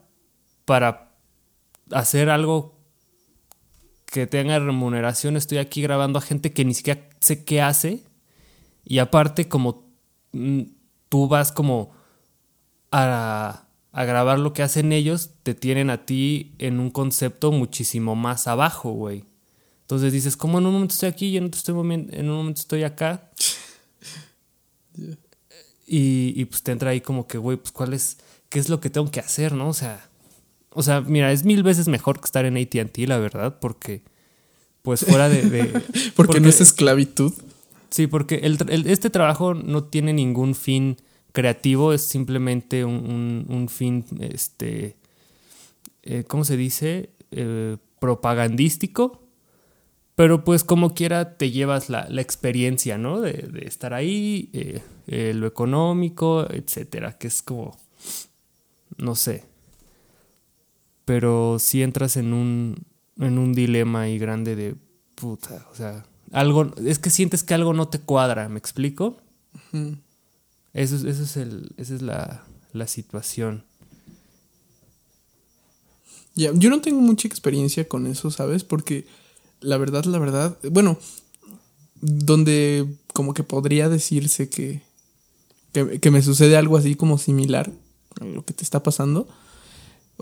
para 0.66 1.12
hacer 1.92 2.30
algo 2.30 2.80
que 4.12 4.28
tenga 4.28 4.60
remuneración. 4.60 5.38
Estoy 5.38 5.58
aquí 5.58 5.82
grabando 5.82 6.20
a 6.20 6.22
gente 6.22 6.52
que 6.52 6.66
ni 6.66 6.74
siquiera 6.74 7.10
sé 7.22 7.44
qué 7.44 7.62
hace 7.62 8.04
y 8.84 9.00
aparte 9.00 9.48
como 9.48 9.86
mm, 10.34 10.64
tú 11.10 11.28
vas 11.28 11.52
como 11.52 11.92
a, 12.92 13.64
a 13.94 14.06
grabar 14.06 14.38
lo 14.38 14.52
que 14.52 14.64
hacen 14.64 14.92
ellos, 14.92 15.32
te 15.44 15.54
tienen 15.54 15.90
a 15.90 16.06
ti 16.06 16.54
en 16.60 16.80
un 16.80 16.92
concepto 16.92 17.54
muchísimo 17.54 18.16
más 18.16 18.48
abajo, 18.48 18.92
güey. 18.92 19.24
Entonces 19.82 20.12
dices, 20.12 20.36
¿cómo 20.38 20.60
en 20.60 20.66
un 20.66 20.74
momento 20.74 20.94
estoy 20.94 21.10
aquí 21.10 21.28
y 21.28 21.38
en 21.38 21.46
otro 21.46 21.58
estoy 21.58 21.74
en 22.12 22.30
un 22.30 22.36
momento 22.36 22.62
estoy 22.62 22.84
acá? 22.84 23.32
Y, 25.94 26.32
y, 26.40 26.46
pues 26.46 26.64
te 26.64 26.72
entra 26.72 26.92
ahí 26.92 27.02
como 27.02 27.28
que, 27.28 27.38
güey, 27.38 27.58
pues 27.58 27.74
cuál 27.74 27.94
es, 27.94 28.18
qué 28.48 28.60
es 28.60 28.70
lo 28.70 28.80
que 28.80 28.90
tengo 28.90 29.12
que 29.12 29.20
hacer, 29.20 29.52
¿no? 29.52 29.68
O 29.68 29.74
sea, 29.74 30.10
o 30.74 30.84
sea, 30.84 31.02
mira, 31.02 31.32
es 31.32 31.44
mil 31.46 31.64
veces 31.64 31.88
mejor 31.88 32.20
que 32.20 32.26
estar 32.26 32.46
en 32.46 32.58
ATT, 32.58 32.98
la 33.08 33.18
verdad, 33.18 33.60
porque 33.60 34.02
pues 34.82 35.06
fuera 35.06 35.30
de... 35.30 35.44
de- 35.50 35.82
Porque, 36.16 36.40
no 36.40 36.50
es 36.50 36.60
esclavitud. 36.62 37.34
Sí, 37.90 38.08
porque 38.08 38.36
el 38.44 38.58
este 38.88 39.10
trabajo 39.10 39.54
no 39.54 39.84
tiene 39.84 40.14
ningún 40.14 40.56
fin 40.56 40.98
creativo, 41.34 41.94
es 41.94 42.02
simplemente 42.02 42.84
un, 42.86 42.96
un- 42.96 43.46
un 43.56 43.70
fin, 43.70 44.06
este, 44.20 44.96
eh, 46.04 46.24
¿cómo 46.28 46.46
se 46.46 46.58
dice? 46.58 47.10
Eh, 47.32 47.78
propagandístico. 48.00 49.20
Pero 50.16 50.44
pues 50.44 50.64
como 50.64 50.94
quiera 50.94 51.38
te 51.38 51.52
llevas 51.52 51.90
la, 51.90 52.08
la 52.10 52.22
experiencia, 52.22 52.98
¿no? 52.98 53.22
De, 53.22 53.34
de 53.34 53.68
estar 53.68 53.94
ahí, 53.94 54.50
eh, 54.54 54.82
eh, 55.08 55.34
lo 55.36 55.48
económico, 55.48 56.46
etcétera, 56.50 57.18
que 57.18 57.28
es 57.28 57.42
como, 57.42 57.78
no 58.98 59.16
sé. 59.16 59.44
Pero 61.12 61.58
si 61.60 61.84
entras 61.84 62.16
en 62.16 62.32
un, 62.32 62.86
en 63.20 63.38
un 63.38 63.52
dilema 63.52 64.04
ahí 64.04 64.18
grande 64.18 64.56
de 64.56 64.76
puta, 65.16 65.68
o 65.70 65.76
sea, 65.76 66.06
algo, 66.32 66.74
es 66.86 67.00
que 67.00 67.10
sientes 67.10 67.44
que 67.44 67.54
algo 67.54 67.74
no 67.74 67.90
te 67.90 68.00
cuadra, 68.00 68.48
¿me 68.48 68.58
explico? 68.58 69.18
Eso, 70.72 70.96
es- 70.96 71.04
eso 71.04 71.24
es 71.24 71.36
el, 71.36 71.74
esa 71.76 71.96
es 71.96 72.02
la, 72.02 72.46
la 72.72 72.88
situación. 72.88 73.66
Ya, 76.34 76.52
yo 76.54 76.70
no 76.70 76.80
tengo 76.80 77.02
mucha 77.02 77.28
experiencia 77.28 77.86
con 77.90 78.08
eso, 78.08 78.32
¿sabes? 78.32 78.64
Porque 78.64 79.06
la 79.60 79.76
verdad, 79.78 80.06
la 80.06 80.18
verdad, 80.18 80.58
bueno, 80.72 80.98
donde 82.00 82.88
como 83.14 83.34
que 83.34 83.44
podría 83.44 83.90
decirse 83.90 84.48
que, 84.48 84.82
que, 85.74 86.00
que 86.00 86.10
me 86.10 86.22
sucede 86.22 86.56
algo 86.56 86.78
así 86.78 86.96
como 86.96 87.18
similar 87.18 87.70
a 88.22 88.24
lo 88.24 88.46
que 88.46 88.54
te 88.54 88.64
está 88.64 88.82
pasando, 88.82 89.28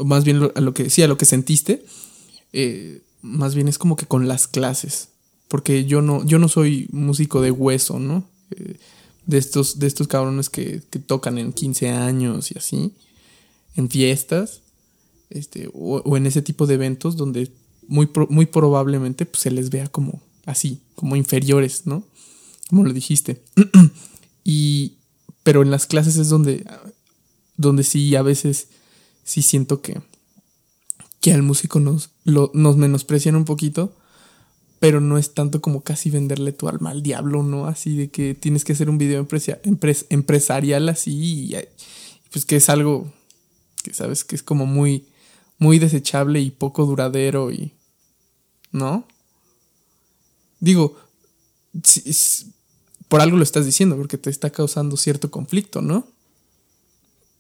más 0.06 0.24
bien 0.24 0.52
a 0.56 0.62
lo 0.62 0.74
que, 0.74 0.90
sí, 0.90 1.02
a 1.02 1.08
lo 1.08 1.18
que 1.18 1.26
sentiste, 1.26 1.86
eh, 2.54 3.02
más 3.22 3.56
bien 3.56 3.68
es 3.68 3.78
como 3.78 3.96
que 3.96 4.06
con 4.06 4.28
las 4.28 4.48
clases, 4.48 5.10
porque 5.48 5.86
yo 5.86 6.02
no, 6.02 6.26
yo 6.26 6.40
no 6.40 6.48
soy 6.48 6.88
músico 6.92 7.42
de 7.42 7.52
hueso, 7.52 8.00
¿no? 8.00 8.28
Eh, 8.52 8.78
de 9.26 9.38
estos, 9.38 9.78
de 9.78 9.88
estos 9.88 10.08
cabrones 10.08 10.50
que, 10.50 10.82
que 10.90 11.00
tocan 11.00 11.38
en 11.38 11.54
15 11.54 11.90
años 11.90 12.52
y 12.52 12.58
así. 12.58 12.94
en 13.76 13.90
fiestas, 13.90 14.62
este, 15.30 15.70
o, 15.74 16.18
en 16.18 16.26
ese 16.26 16.42
tipo 16.42 16.66
de 16.66 16.74
eventos 16.74 17.16
donde 17.16 17.52
muy, 17.88 18.10
muy 18.30 18.46
probablemente 18.48 19.26
pues, 19.26 19.44
se 19.44 19.52
les 19.52 19.70
vea 19.70 19.88
como 19.88 20.22
así, 20.46 20.82
como 20.96 21.16
inferiores, 21.16 21.86
¿no? 21.86 22.04
Como 22.70 22.84
lo 22.84 22.94
dijiste. 22.94 23.44
y, 24.44 24.94
pero 25.44 25.62
en 25.62 25.72
las 25.72 25.86
clases 25.86 26.18
es 26.18 26.30
donde, 26.30 26.66
donde 27.58 27.84
sí 27.84 28.16
a 28.16 28.22
veces 28.22 28.68
sí 29.24 29.42
siento 29.42 29.82
que, 29.82 30.02
que 31.22 31.34
al 31.34 31.44
músico 31.44 31.80
nos, 31.80 32.12
lo, 32.24 32.52
nos 32.54 32.78
menosprecian 32.78 33.36
un 33.36 33.46
poquito, 33.46 33.94
pero 34.80 35.02
no 35.02 35.18
es 35.18 35.34
tanto 35.34 35.62
como 35.62 35.82
casi 35.82 36.10
venderle 36.10 36.54
tu 36.54 36.70
alma 36.70 36.92
al 36.92 37.04
diablo, 37.04 37.44
¿no? 37.44 37.68
Así 37.68 37.96
de 37.96 38.10
que 38.10 38.34
tienes 38.34 38.64
que 38.64 38.74
hacer 38.74 38.90
un 38.90 38.98
video 38.98 39.28
empresarial 40.10 40.90
así, 40.90 41.52
y, 41.52 41.56
pues 42.32 42.46
que 42.46 42.56
es 42.56 42.70
algo 42.70 43.12
que 43.84 43.94
sabes 43.94 44.24
que 44.24 44.36
es 44.36 44.44
como 44.44 44.66
muy, 44.66 45.06
muy 45.58 45.80
desechable 45.80 46.40
y 46.42 46.52
poco 46.52 46.86
duradero 46.86 47.52
y... 47.52 47.74
¿No? 48.72 49.08
Digo, 50.60 50.96
por 53.08 53.22
algo 53.22 53.38
lo 53.38 53.44
estás 53.44 53.66
diciendo, 53.66 53.98
porque 53.98 54.18
te 54.18 54.30
está 54.30 54.52
causando 54.52 54.96
cierto 54.96 55.32
conflicto, 55.32 55.82
¿no? 55.82 56.08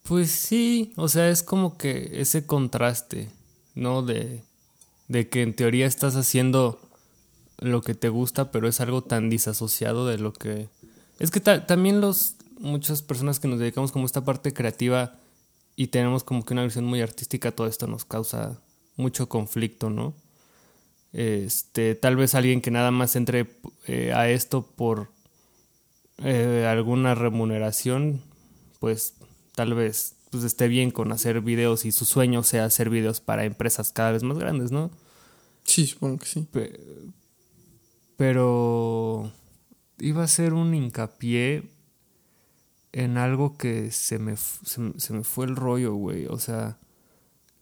Pues 0.03 0.31
sí, 0.31 0.93
o 0.95 1.07
sea, 1.07 1.29
es 1.29 1.43
como 1.43 1.77
que 1.77 2.21
ese 2.21 2.45
contraste, 2.45 3.29
¿no? 3.75 4.01
De, 4.01 4.41
de 5.07 5.29
que 5.29 5.41
en 5.41 5.53
teoría 5.55 5.85
estás 5.85 6.15
haciendo 6.15 6.79
lo 7.59 7.81
que 7.81 7.93
te 7.93 8.09
gusta, 8.09 8.51
pero 8.51 8.67
es 8.67 8.79
algo 8.79 9.03
tan 9.03 9.29
disasociado 9.29 10.07
de 10.07 10.17
lo 10.17 10.33
que... 10.33 10.69
Es 11.19 11.31
que 11.31 11.41
también 11.41 12.01
los 12.01 12.35
muchas 12.59 13.01
personas 13.01 13.39
que 13.39 13.47
nos 13.47 13.59
dedicamos 13.59 13.91
como 13.91 14.05
esta 14.05 14.23
parte 14.23 14.53
creativa 14.53 15.15
y 15.75 15.87
tenemos 15.87 16.23
como 16.23 16.43
que 16.43 16.53
una 16.53 16.63
visión 16.63 16.85
muy 16.85 17.01
artística, 17.01 17.51
todo 17.51 17.67
esto 17.67 17.87
nos 17.87 18.05
causa 18.05 18.59
mucho 18.97 19.29
conflicto, 19.29 19.89
¿no? 19.89 20.13
Este, 21.13 21.95
tal 21.95 22.17
vez 22.17 22.35
alguien 22.35 22.61
que 22.61 22.69
nada 22.69 22.91
más 22.91 23.15
entre 23.15 23.47
eh, 23.87 24.11
a 24.13 24.29
esto 24.29 24.61
por 24.61 25.09
eh, 26.17 26.67
alguna 26.69 27.15
remuneración, 27.15 28.21
pues 28.79 29.13
tal 29.59 29.73
vez 29.73 30.15
pues 30.29 30.45
esté 30.45 30.69
bien 30.69 30.89
con 30.89 31.11
hacer 31.11 31.41
videos 31.41 31.83
y 31.83 31.91
su 31.91 32.05
sueño 32.05 32.43
sea 32.43 32.63
hacer 32.63 32.89
videos 32.89 33.19
para 33.19 33.43
empresas 33.43 33.91
cada 33.91 34.13
vez 34.13 34.23
más 34.23 34.39
grandes, 34.39 34.71
¿no? 34.71 34.89
Sí, 35.65 35.85
supongo 35.85 36.19
que 36.19 36.25
sí. 36.27 36.47
Pero 38.15 39.33
iba 39.97 40.23
a 40.23 40.27
ser 40.29 40.53
un 40.53 40.73
hincapié 40.73 41.63
en 42.93 43.17
algo 43.17 43.57
que 43.57 43.91
se 43.91 44.17
me, 44.17 44.37
se, 44.37 45.11
me 45.11 45.23
fue 45.25 45.45
el 45.45 45.57
rollo, 45.57 45.93
güey. 45.93 46.25
O 46.27 46.39
sea, 46.39 46.77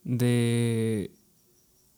de... 0.04 1.10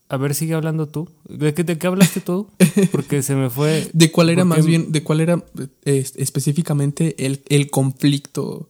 A 0.07 0.15
ver, 0.15 0.33
sigue 0.33 0.53
hablando 0.53 0.87
tú. 0.87 1.09
¿De 1.27 1.53
qué, 1.53 1.65
de 1.65 1.77
qué 1.77 1.87
hablaste 1.87 2.21
tú? 2.21 2.49
Porque 2.93 3.21
se 3.21 3.35
me 3.35 3.49
fue... 3.49 3.89
¿De 3.91 4.13
cuál 4.13 4.29
era 4.29 4.45
más 4.45 4.65
bien, 4.65 4.93
de 4.93 5.03
cuál 5.03 5.19
era 5.19 5.43
específicamente 5.83 7.25
el, 7.25 7.43
el 7.49 7.69
conflicto, 7.69 8.69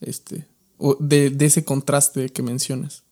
este, 0.00 0.48
de, 1.00 1.30
de 1.30 1.46
ese 1.46 1.64
contraste 1.64 2.28
que 2.30 2.42
mencionas? 2.42 3.04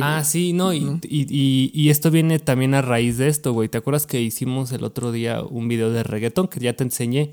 Ah, 0.00 0.24
sí, 0.24 0.52
no, 0.52 0.72
y, 0.72 1.00
Y, 1.08 1.90
esto 1.90 2.10
viene 2.10 2.38
también 2.40 2.74
a 2.74 2.82
raíz 2.82 3.16
de 3.18 3.28
esto, 3.28 3.52
güey. 3.52 3.68
¿Te 3.68 3.78
acuerdas 3.78 4.06
que 4.06 4.20
hicimos 4.20 4.72
el 4.72 4.82
otro 4.82 5.12
día 5.12 5.42
un 5.42 5.68
video 5.68 5.90
de 5.90 6.02
reggaetón 6.02 6.48
que 6.48 6.58
ya 6.60 6.74
te 6.74 6.82
enseñé? 6.84 7.30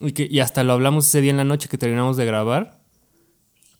y, 0.00 0.12
que, 0.12 0.26
y 0.30 0.40
hasta 0.40 0.64
lo 0.64 0.72
hablamos 0.72 1.06
ese 1.06 1.20
día 1.20 1.30
en 1.30 1.36
la 1.36 1.44
noche 1.44 1.68
que 1.68 1.76
terminamos 1.76 2.16
de 2.16 2.24
grabar. 2.24 2.80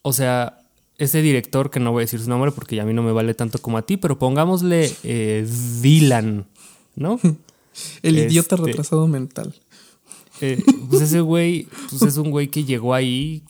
O 0.02 0.12
sea, 0.12 0.58
ese 0.98 1.22
director, 1.22 1.70
que 1.70 1.80
no 1.80 1.92
voy 1.92 2.02
a 2.02 2.04
decir 2.04 2.20
su 2.20 2.28
nombre 2.28 2.52
porque 2.52 2.78
a 2.80 2.84
mí 2.84 2.92
no 2.92 3.02
me 3.02 3.12
vale 3.12 3.32
tanto 3.32 3.58
como 3.58 3.78
a 3.78 3.82
ti, 3.82 3.96
pero 3.96 4.18
pongámosle 4.18 4.92
eh, 5.04 5.48
Dylan, 5.80 6.46
¿no? 6.94 7.18
el 8.02 8.18
idiota 8.18 8.56
este, 8.56 8.66
retrasado 8.66 9.06
mental. 9.08 9.54
Eh, 10.40 10.62
pues 10.90 11.02
ese 11.02 11.20
güey, 11.20 11.68
pues 11.88 12.02
es 12.02 12.16
un 12.16 12.30
güey 12.30 12.48
que 12.48 12.64
llegó 12.64 12.94
ahí 12.94 13.44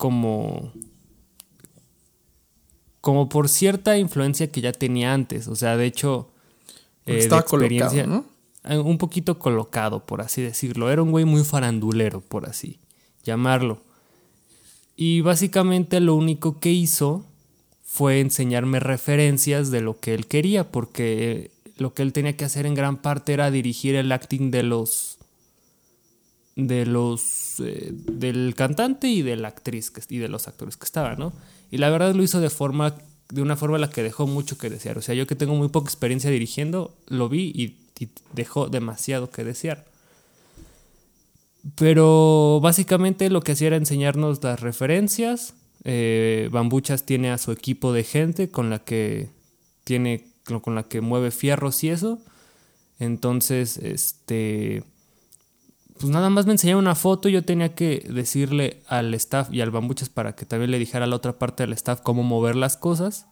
como 0.00 0.72
como 3.02 3.28
por 3.28 3.50
cierta 3.50 3.98
influencia 3.98 4.50
que 4.50 4.62
ya 4.62 4.72
tenía 4.72 5.12
antes. 5.12 5.46
O 5.46 5.56
sea, 5.56 5.76
de 5.76 5.84
hecho, 5.84 6.30
eh, 7.04 7.18
estaba 7.18 7.42
colocado, 7.42 8.06
¿no? 8.06 8.24
Eh, 8.64 8.78
un 8.78 8.96
poquito 8.96 9.38
colocado, 9.38 10.06
por 10.06 10.22
así 10.22 10.40
decirlo. 10.40 10.90
Era 10.90 11.02
un 11.02 11.10
güey 11.10 11.26
muy 11.26 11.44
farandulero, 11.44 12.22
por 12.22 12.48
así 12.48 12.78
llamarlo. 13.24 13.82
Y 14.96 15.20
básicamente 15.20 16.00
lo 16.00 16.14
único 16.14 16.60
que 16.60 16.70
hizo 16.70 17.26
fue 17.82 18.20
enseñarme 18.20 18.80
referencias 18.80 19.70
de 19.70 19.82
lo 19.82 20.00
que 20.00 20.14
él 20.14 20.26
quería, 20.26 20.70
porque 20.70 21.50
lo 21.76 21.92
que 21.92 22.02
él 22.02 22.14
tenía 22.14 22.38
que 22.38 22.46
hacer 22.46 22.64
en 22.64 22.74
gran 22.74 22.96
parte 22.96 23.34
era 23.34 23.50
dirigir 23.50 23.96
el 23.96 24.12
acting 24.12 24.50
de 24.50 24.62
los 24.62 25.09
de 26.66 26.86
los 26.86 27.60
eh, 27.60 27.90
del 27.92 28.54
cantante 28.56 29.08
y 29.08 29.22
de 29.22 29.36
la 29.36 29.48
actriz 29.48 29.92
y 30.08 30.18
de 30.18 30.28
los 30.28 30.48
actores 30.48 30.76
que 30.76 30.84
estaban, 30.84 31.18
¿no? 31.18 31.32
Y 31.70 31.78
la 31.78 31.90
verdad 31.90 32.14
lo 32.14 32.22
hizo 32.22 32.40
de 32.40 32.50
forma 32.50 32.96
de 33.30 33.42
una 33.42 33.56
forma 33.56 33.76
en 33.76 33.82
la 33.82 33.90
que 33.90 34.02
dejó 34.02 34.26
mucho 34.26 34.58
que 34.58 34.70
desear. 34.70 34.98
O 34.98 35.02
sea, 35.02 35.14
yo 35.14 35.26
que 35.26 35.36
tengo 35.36 35.54
muy 35.54 35.68
poca 35.68 35.88
experiencia 35.88 36.30
dirigiendo, 36.30 36.96
lo 37.06 37.28
vi 37.28 37.52
y, 37.54 37.76
dejó 38.32 38.70
demasiado 38.70 39.30
que 39.30 39.44
desear. 39.44 39.84
Pero 41.74 42.58
básicamente 42.62 43.28
lo 43.28 43.42
que 43.42 43.52
hacía 43.52 43.66
era 43.66 43.76
enseñarnos 43.76 44.42
las 44.42 44.58
referencias. 44.58 45.52
Eh, 45.84 46.48
Bambuchas 46.50 47.04
tiene 47.04 47.30
a 47.30 47.36
su 47.36 47.52
equipo 47.52 47.92
de 47.92 48.04
gente 48.04 48.50
con 48.50 48.70
la 48.70 48.78
que 48.78 49.28
tiene 49.84 50.24
con 50.62 50.74
la 50.74 50.84
que 50.84 51.02
mueve 51.02 51.30
fierros 51.30 51.84
y 51.84 51.90
eso. 51.90 52.18
Entonces, 52.98 53.76
este 53.76 54.82
pues 56.00 56.10
nada 56.10 56.30
más 56.30 56.46
me 56.46 56.52
enseñaron 56.52 56.82
una 56.82 56.94
foto 56.94 57.28
y 57.28 57.32
yo 57.32 57.44
tenía 57.44 57.74
que 57.74 58.02
decirle 58.08 58.82
al 58.86 59.12
staff 59.12 59.52
y 59.52 59.60
al 59.60 59.70
bambuchas 59.70 60.08
para 60.08 60.34
que 60.34 60.46
también 60.46 60.70
le 60.70 60.78
dijera 60.78 61.04
a 61.04 61.06
la 61.06 61.16
otra 61.16 61.38
parte 61.38 61.62
del 61.62 61.74
staff 61.74 62.00
cómo 62.00 62.22
mover 62.22 62.56
las 62.56 62.78
cosas. 62.78 63.26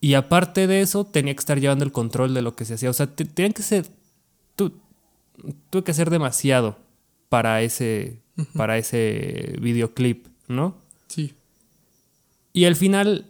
Y 0.00 0.14
aparte 0.14 0.68
de 0.68 0.80
eso, 0.80 1.04
tenía 1.04 1.34
que 1.34 1.40
estar 1.40 1.58
llevando 1.58 1.84
el 1.84 1.90
control 1.90 2.34
de 2.34 2.42
lo 2.42 2.54
que 2.54 2.64
se 2.64 2.74
hacía. 2.74 2.88
O 2.88 2.92
sea, 2.92 3.08
tenían 3.08 3.52
que 3.52 3.64
ser. 3.64 3.88
tuve 4.54 5.82
que 5.82 5.90
hacer 5.90 6.08
demasiado 6.08 6.78
para 7.28 7.60
ese. 7.62 8.20
para 8.54 8.78
ese 8.78 9.56
videoclip, 9.60 10.28
¿no? 10.46 10.76
Sí. 11.08 11.34
Y 12.52 12.66
al 12.66 12.76
final 12.76 13.26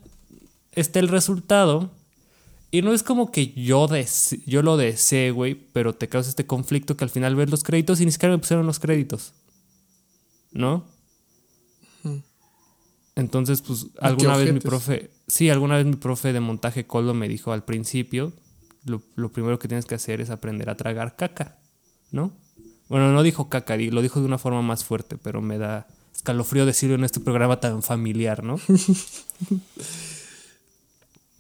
está 0.73 0.99
el 0.99 1.09
resultado. 1.09 1.91
Y 2.77 2.83
no 2.83 2.93
es 2.93 3.03
como 3.03 3.33
que 3.33 3.55
yo, 3.55 3.89
yo 4.45 4.61
lo 4.61 4.77
desee, 4.77 5.31
güey, 5.31 5.55
pero 5.55 5.95
te 5.95 6.11
causa 6.11 6.29
este 6.29 6.45
conflicto 6.45 6.95
que 6.95 7.05
al 7.05 7.11
final 7.11 7.35
ves 7.35 7.49
los 7.49 7.65
créditos 7.65 8.03
y 8.03 8.05
ni 8.05 8.13
siquiera 8.13 8.35
me 8.35 8.39
pusieron 8.39 8.67
los 8.67 8.79
créditos. 8.79 9.33
¿No? 10.53 10.85
Entonces, 13.15 13.63
pues, 13.63 13.87
alguna 13.99 14.37
vez 14.37 14.53
mi 14.53 14.61
profe, 14.61 15.11
sí, 15.27 15.49
alguna 15.49 15.77
vez 15.77 15.87
mi 15.87 15.97
profe 15.97 16.35
de 16.35 16.41
montaje 16.41 16.87
Coldo 16.87 17.15
me 17.15 17.29
dijo 17.29 17.51
al 17.51 17.65
principio, 17.65 18.35
lo, 18.85 19.01
primero 19.33 19.59
que 19.59 19.69
tienes 19.69 19.87
que 19.87 19.95
hacer 19.95 20.21
es 20.21 20.29
aprender 20.29 20.69
a 20.69 20.77
tragar 20.77 21.17
caca, 21.17 21.57
¿no? 22.11 22.37
Bueno, 22.91 23.11
no 23.11 23.23
dijo 23.23 23.49
caca, 23.49 23.79
lo 23.79 24.03
dijo 24.03 24.21
de 24.21 24.27
una 24.27 24.37
forma 24.37 24.61
más 24.61 24.85
fuerte, 24.85 25.17
pero 25.17 25.41
me 25.41 25.57
da 25.57 25.87
escalofrío 26.15 26.67
decirlo 26.67 26.97
en 26.97 27.05
este 27.05 27.21
programa 27.21 27.59
tan 27.59 27.83
familiar, 27.83 28.45
¿no? 28.45 28.61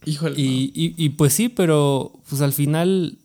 Y, 0.06 1.08
pues 1.10 1.32
sí, 1.32 1.48
pero 1.48 2.12
pues 2.28 2.40
al 2.40 2.52
final 2.52 3.18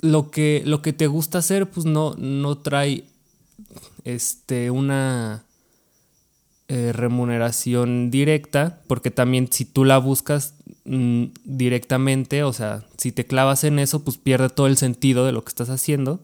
lo 0.00 0.30
que, 0.30 0.62
lo 0.66 0.82
que 0.82 0.92
te 0.92 1.06
gusta 1.06 1.38
hacer 1.38 1.70
pues 1.70 1.86
no, 1.86 2.14
no 2.18 2.58
trae 2.58 3.04
este, 4.04 4.70
una 4.70 5.44
eh, 6.68 6.92
remuneración 6.92 8.10
directa, 8.10 8.82
porque 8.86 9.10
también 9.10 9.50
si 9.50 9.64
tú 9.64 9.84
la 9.84 9.96
buscas 9.96 10.54
mm, 10.84 11.24
directamente, 11.44 12.42
o 12.42 12.52
sea, 12.52 12.84
si 12.98 13.12
te 13.12 13.26
clavas 13.26 13.64
en 13.64 13.78
eso, 13.78 14.04
pues 14.04 14.18
pierde 14.18 14.50
todo 14.50 14.66
el 14.66 14.76
sentido 14.76 15.24
de 15.24 15.32
lo 15.32 15.42
que 15.42 15.48
estás 15.48 15.70
haciendo. 15.70 16.20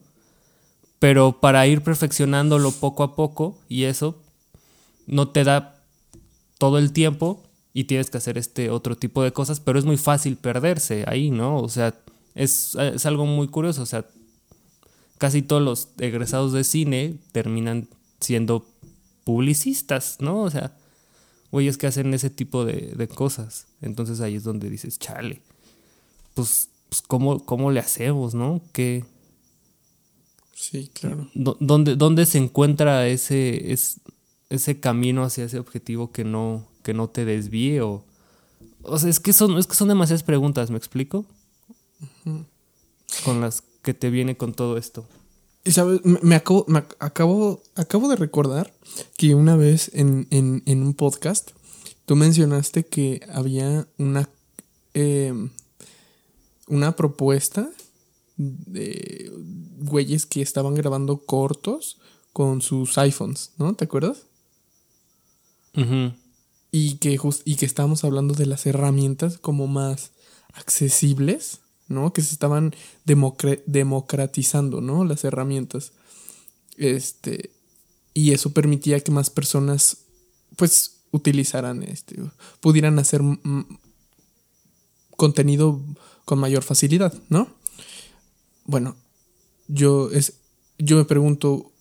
Pero 0.99 1.39
para 1.39 1.65
ir 1.65 1.81
perfeccionándolo 1.81 2.71
poco 2.71 3.03
a 3.03 3.15
poco 3.15 3.57
y 3.67 3.85
eso 3.85 4.21
no 5.07 5.29
te 5.29 5.43
da 5.43 5.81
todo 6.57 6.77
el 6.77 6.91
tiempo, 6.91 7.48
y 7.79 7.85
tienes 7.85 8.09
que 8.09 8.17
hacer 8.17 8.37
este 8.37 8.69
otro 8.71 8.97
tipo 8.97 9.23
de 9.23 9.31
cosas, 9.31 9.61
pero 9.61 9.79
es 9.79 9.85
muy 9.85 9.95
fácil 9.95 10.35
perderse 10.35 11.05
ahí, 11.07 11.31
¿no? 11.31 11.61
O 11.61 11.69
sea, 11.69 11.97
es, 12.35 12.75
algo 13.05 13.25
muy 13.25 13.47
curioso, 13.47 13.83
o 13.83 13.85
sea, 13.85 14.05
casi 15.17 15.41
todos 15.41 15.61
los 15.61 15.87
egresados 15.97 16.51
de 16.51 16.65
cine 16.65 17.15
terminan 17.31 17.87
siendo 18.19 18.65
publicistas, 19.23 20.17
¿no? 20.19 20.41
O 20.41 20.51
sea, 20.51 20.75
güeyes 21.53 21.77
que 21.77 21.87
hacen 21.87 22.13
ese 22.13 22.29
tipo 22.29 22.65
de, 22.65 23.07
cosas. 23.07 23.67
Entonces 23.81 24.19
ahí 24.19 24.35
es 24.35 24.43
donde 24.43 24.69
dices, 24.69 24.99
chale, 24.99 25.41
pues, 26.33 26.67
pues 26.89 27.01
¿cómo, 27.01 27.45
¿cómo, 27.45 27.71
le 27.71 27.79
hacemos, 27.79 28.35
no? 28.35 28.61
¿Qué? 28.73 29.05
Sí, 30.53 30.91
claro. 30.93 31.29
¿Dónde, 31.33 31.95
dónde 31.95 32.25
se 32.25 32.39
encuentra 32.39 33.07
ese, 33.07 33.71
es, 33.71 34.01
ese 34.49 34.81
camino 34.81 35.23
hacia 35.23 35.45
ese 35.45 35.59
objetivo 35.59 36.11
que 36.11 36.25
no, 36.25 36.68
que 36.83 36.93
no 36.93 37.09
te 37.09 37.25
desvíe 37.25 37.81
o... 37.81 38.03
O 38.81 38.97
sea, 38.97 39.09
es 39.09 39.19
que 39.19 39.33
son, 39.33 39.57
es 39.57 39.67
que 39.67 39.75
son 39.75 39.89
demasiadas 39.89 40.23
preguntas, 40.23 40.71
¿me 40.71 40.77
explico? 40.77 41.25
Con 43.25 43.41
las 43.41 43.63
que 43.81 43.93
te 43.93 44.09
viene 44.09 44.37
con 44.37 44.53
todo 44.53 44.77
esto. 44.77 45.05
Y 45.65 45.71
sabes, 45.71 46.01
me, 46.03 46.35
acabo, 46.35 46.65
me 46.67 46.79
acabo, 46.99 47.61
acabo 47.75 48.07
de 48.07 48.15
recordar 48.15 48.73
que 49.17 49.35
una 49.35 49.55
vez 49.55 49.91
en, 49.93 50.27
en, 50.31 50.83
un 50.83 50.93
podcast 50.93 51.51
tú 52.05 52.15
mencionaste 52.15 52.85
que 52.85 53.21
había 53.31 53.87
una, 53.97 54.29
em, 54.93 55.49
una 56.67 56.95
propuesta 56.95 57.69
de 58.37 59.31
güeyes 59.79 60.25
que 60.25 60.41
estaban 60.41 60.75
grabando 60.75 61.17
cortos 61.17 61.99
con 62.31 62.61
sus 62.61 62.97
iPhones, 62.97 63.51
¿no? 63.57 63.75
¿Te 63.75 63.83
acuerdas? 63.85 64.25
Y, 66.71 66.95
que 66.97 67.17
y 67.45 67.55
que 67.55 67.65
estábamos 67.65 68.03
hablando 68.03 68.33
de 68.33 68.45
las 68.45 68.65
herramientas 68.65 69.37
como 69.37 69.67
más 69.67 70.11
accesibles 70.53 71.59
¿no? 71.89 72.13
Que 72.13 72.21
se 72.21 72.31
estaban 72.31 72.73
democratizando, 73.03 74.79
¿no? 74.79 75.03
Las 75.03 75.23
herramientas. 75.25 75.91
Este, 76.77 77.49
y 78.13 78.31
eso 78.31 78.53
permitía 78.53 78.99
que 79.01 79.11
más 79.11 79.29
personas, 79.29 79.97
pues, 80.55 81.01
utilizaran, 81.11 81.83
este, 81.83 82.15
pudieran 82.61 82.99
hacer 82.99 83.21
contenido 85.17 85.81
con 86.25 86.39
mayor 86.39 86.63
facilidad, 86.63 87.13
¿no? 87.27 87.49
Bueno, 88.65 88.95
yo, 89.67 90.11
es, 90.11 90.35
yo 90.77 90.95
me 90.95 91.05
pregunto, 91.05 91.71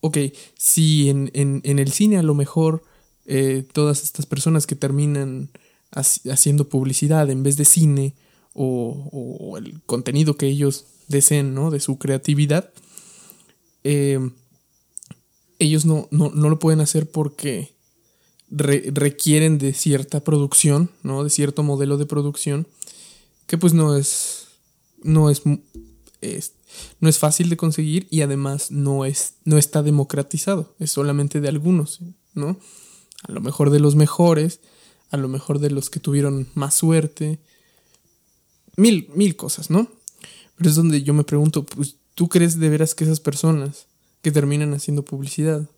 ok, 0.00 0.18
si 0.58 1.08
en, 1.08 1.30
el 1.64 1.92
cine 1.92 2.18
a 2.18 2.22
lo 2.24 2.34
mejor 2.34 2.82
eh, 3.26 3.66
todas 3.72 4.02
estas 4.02 4.26
personas 4.26 4.66
que 4.66 4.76
terminan 4.76 5.50
haciendo 5.92 6.68
publicidad 6.68 7.30
en 7.30 7.42
vez 7.42 7.56
de 7.56 7.64
cine, 7.64 8.14
o, 8.58 9.56
el 9.58 9.82
contenido 9.82 10.36
que 10.36 10.46
ellos 10.46 10.86
deseen, 11.08 11.54
¿no? 11.54 11.70
De 11.70 11.80
su 11.80 11.98
creatividad, 11.98 12.72
eh, 13.84 14.18
ellos 15.58 15.84
no, 15.84 16.08
no, 16.10 16.30
lo 16.30 16.58
pueden 16.58 16.80
hacer 16.80 17.10
porque 17.10 17.74
requieren 18.48 19.58
de 19.58 19.72
cierta 19.74 20.20
producción, 20.20 20.90
¿no? 21.02 21.24
De 21.24 21.30
cierto 21.30 21.62
modelo 21.62 21.98
de 21.98 22.06
producción 22.06 22.66
que 23.46 23.58
pues 23.58 23.74
no 23.74 23.96
es, 23.96 24.48
no 25.02 25.30
es, 25.30 25.42
no 25.44 27.08
es 27.08 27.18
fácil 27.18 27.48
de 27.48 27.56
conseguir 27.56 28.06
y 28.10 28.22
además 28.22 28.70
no, 28.70 29.04
es, 29.04 29.34
no 29.44 29.56
está 29.56 29.82
democratizado, 29.82 30.74
es 30.78 30.90
solamente 30.90 31.40
de 31.40 31.48
algunos, 31.48 32.00
¿no? 32.34 32.58
A 33.22 33.32
lo 33.32 33.40
mejor 33.40 33.70
de 33.70 33.80
los 33.80 33.94
mejores, 33.94 34.60
a 35.10 35.16
lo 35.16 35.28
mejor 35.28 35.58
de 35.58 35.70
los 35.70 35.90
que 35.90 36.00
tuvieron 36.00 36.48
más 36.54 36.74
suerte, 36.74 37.38
mil, 38.76 39.08
mil 39.14 39.36
cosas, 39.36 39.70
¿no? 39.70 39.88
Pero 40.56 40.70
es 40.70 40.76
donde 40.76 41.02
yo 41.02 41.14
me 41.14 41.24
pregunto, 41.24 41.64
pues, 41.64 41.96
¿tú 42.14 42.28
crees 42.28 42.58
de 42.58 42.68
veras 42.68 42.94
que 42.94 43.04
esas 43.04 43.20
personas 43.20 43.86
que 44.22 44.32
terminan 44.32 44.74
haciendo 44.74 45.04
publicidad, 45.04 45.68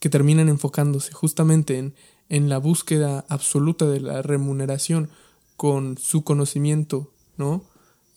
que 0.00 0.08
terminan 0.08 0.48
enfocándose 0.48 1.12
justamente 1.12 1.78
en, 1.78 1.94
en 2.28 2.48
la 2.48 2.58
búsqueda 2.58 3.24
absoluta 3.28 3.86
de 3.86 4.00
la 4.00 4.22
remuneración 4.22 5.10
con 5.56 5.98
su 5.98 6.24
conocimiento, 6.24 7.12
¿no? 7.36 7.64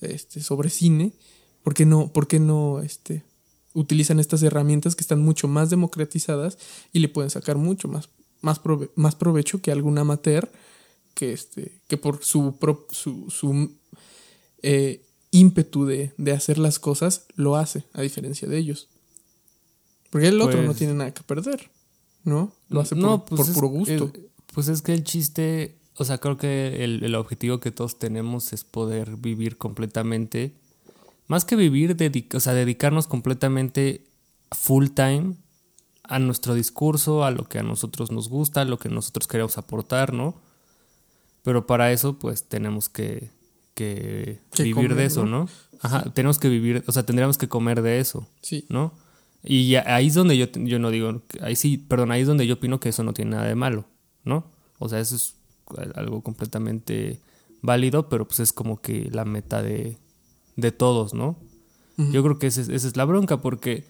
Este, 0.01 0.41
sobre 0.41 0.69
cine, 0.69 1.13
¿por 1.63 1.73
qué 1.73 1.85
no, 1.85 2.11
por 2.11 2.27
qué 2.27 2.39
no 2.39 2.81
este, 2.81 3.23
utilizan 3.73 4.19
estas 4.19 4.41
herramientas 4.43 4.95
que 4.95 5.01
están 5.01 5.21
mucho 5.21 5.47
más 5.47 5.69
democratizadas 5.69 6.57
y 6.91 6.99
le 6.99 7.09
pueden 7.09 7.29
sacar 7.29 7.57
mucho 7.57 7.87
más, 7.87 8.09
más, 8.45 8.61
más 8.95 9.15
provecho 9.15 9.59
que 9.59 9.71
algún 9.71 9.97
amateur 9.97 10.51
que, 11.15 11.33
este, 11.33 11.81
que 11.87 11.97
por 11.97 12.23
su, 12.23 12.55
su, 12.91 13.29
su 13.29 13.71
eh, 14.61 15.03
ímpetu 15.31 15.85
de, 15.85 16.13
hacer 16.31 16.59
las 16.59 16.77
cosas, 16.77 17.25
lo 17.35 17.55
hace, 17.55 17.85
a 17.93 18.03
diferencia 18.03 18.47
de 18.47 18.57
ellos. 18.57 18.87
Porque 20.11 20.27
el 20.27 20.39
otro 20.39 20.61
no 20.61 20.67
pues 20.67 20.77
tiene 20.77 20.93
nada 20.93 21.13
que 21.13 21.23
perder, 21.23 21.71
¿no? 22.23 22.53
Lo 22.69 22.81
hace 22.81 22.95
por, 22.95 23.25
pues 23.25 23.49
puro 23.49 23.67
gusto. 23.67 24.13
pues 24.53 24.67
es 24.67 24.81
que 24.81 24.93
el 24.93 25.03
chiste, 25.03 25.79
o 25.97 26.05
sea, 26.05 26.19
creo 26.19 26.37
que 26.37 26.83
el, 26.83 27.15
objetivo 27.15 27.59
que 27.59 27.71
todos 27.71 27.97
tenemos 27.97 28.53
es 28.53 28.63
poder 28.63 29.17
vivir 29.17 29.57
completamente, 29.57 30.53
más 31.27 31.45
que 31.45 31.55
vivir, 31.55 31.97
o 32.33 32.39
sea, 32.39 32.53
dedicarnos 32.53 33.07
completamente 33.07 34.05
full 34.51 34.89
time 34.89 35.35
a 36.07 36.19
nuestro 36.19 36.53
discurso, 36.53 37.23
a 37.23 37.31
lo 37.31 37.45
que 37.45 37.59
a 37.59 37.63
nosotros 37.63 38.11
nos 38.11 38.29
gusta, 38.29 38.61
a 38.61 38.65
lo 38.65 38.77
que 38.79 38.89
nosotros 38.89 39.27
queremos 39.27 39.57
aportar, 39.57 40.13
¿no? 40.13 40.35
Pero 41.43 41.67
para 41.67 41.91
eso, 41.91 42.17
pues 42.17 42.43
tenemos 42.43 42.89
que 42.89 43.29
que, 43.75 44.39
vivir 44.57 44.95
de 44.95 45.05
eso, 45.05 45.25
¿no? 45.25 45.47
Ajá, 45.81 46.09
tenemos 46.13 46.39
que 46.39 46.49
vivir, 46.49 46.83
o 46.87 46.91
sea, 46.91 47.05
tendríamos 47.05 47.37
que 47.37 47.47
comer 47.47 47.81
de 47.81 47.99
eso, 47.99 48.27
sí. 48.41 48.65
¿no? 48.69 48.93
Y 49.43 49.75
ahí 49.75 50.07
es 50.07 50.15
donde 50.15 50.37
yo, 50.37 50.47
yo 50.51 50.79
no 50.79 50.89
digo, 50.89 51.21
ahí 51.41 51.55
sí, 51.55 51.77
perdón, 51.77 52.11
ahí 52.11 52.21
es 52.21 52.27
donde 52.27 52.47
yo 52.47 52.55
opino 52.55 52.79
que 52.79 52.89
eso 52.89 53.03
no 53.03 53.13
tiene 53.13 53.31
nada 53.31 53.45
de 53.45 53.53
malo, 53.53 53.85
¿no? 54.23 54.45
O 54.79 54.89
sea, 54.89 54.99
eso 54.99 55.15
es 55.15 55.35
algo 55.93 56.21
completamente 56.23 57.19
válido, 57.61 58.09
pero 58.09 58.27
pues 58.27 58.39
es 58.39 58.53
como 58.53 58.81
que 58.81 59.09
la 59.11 59.25
meta 59.25 59.61
de, 59.61 59.97
de 60.55 60.71
todos, 60.71 61.13
¿no? 61.13 61.37
Yo 61.97 62.23
creo 62.23 62.39
que 62.39 62.47
esa 62.47 62.61
es 62.61 62.97
la 62.97 63.05
bronca, 63.05 63.41
porque, 63.41 63.85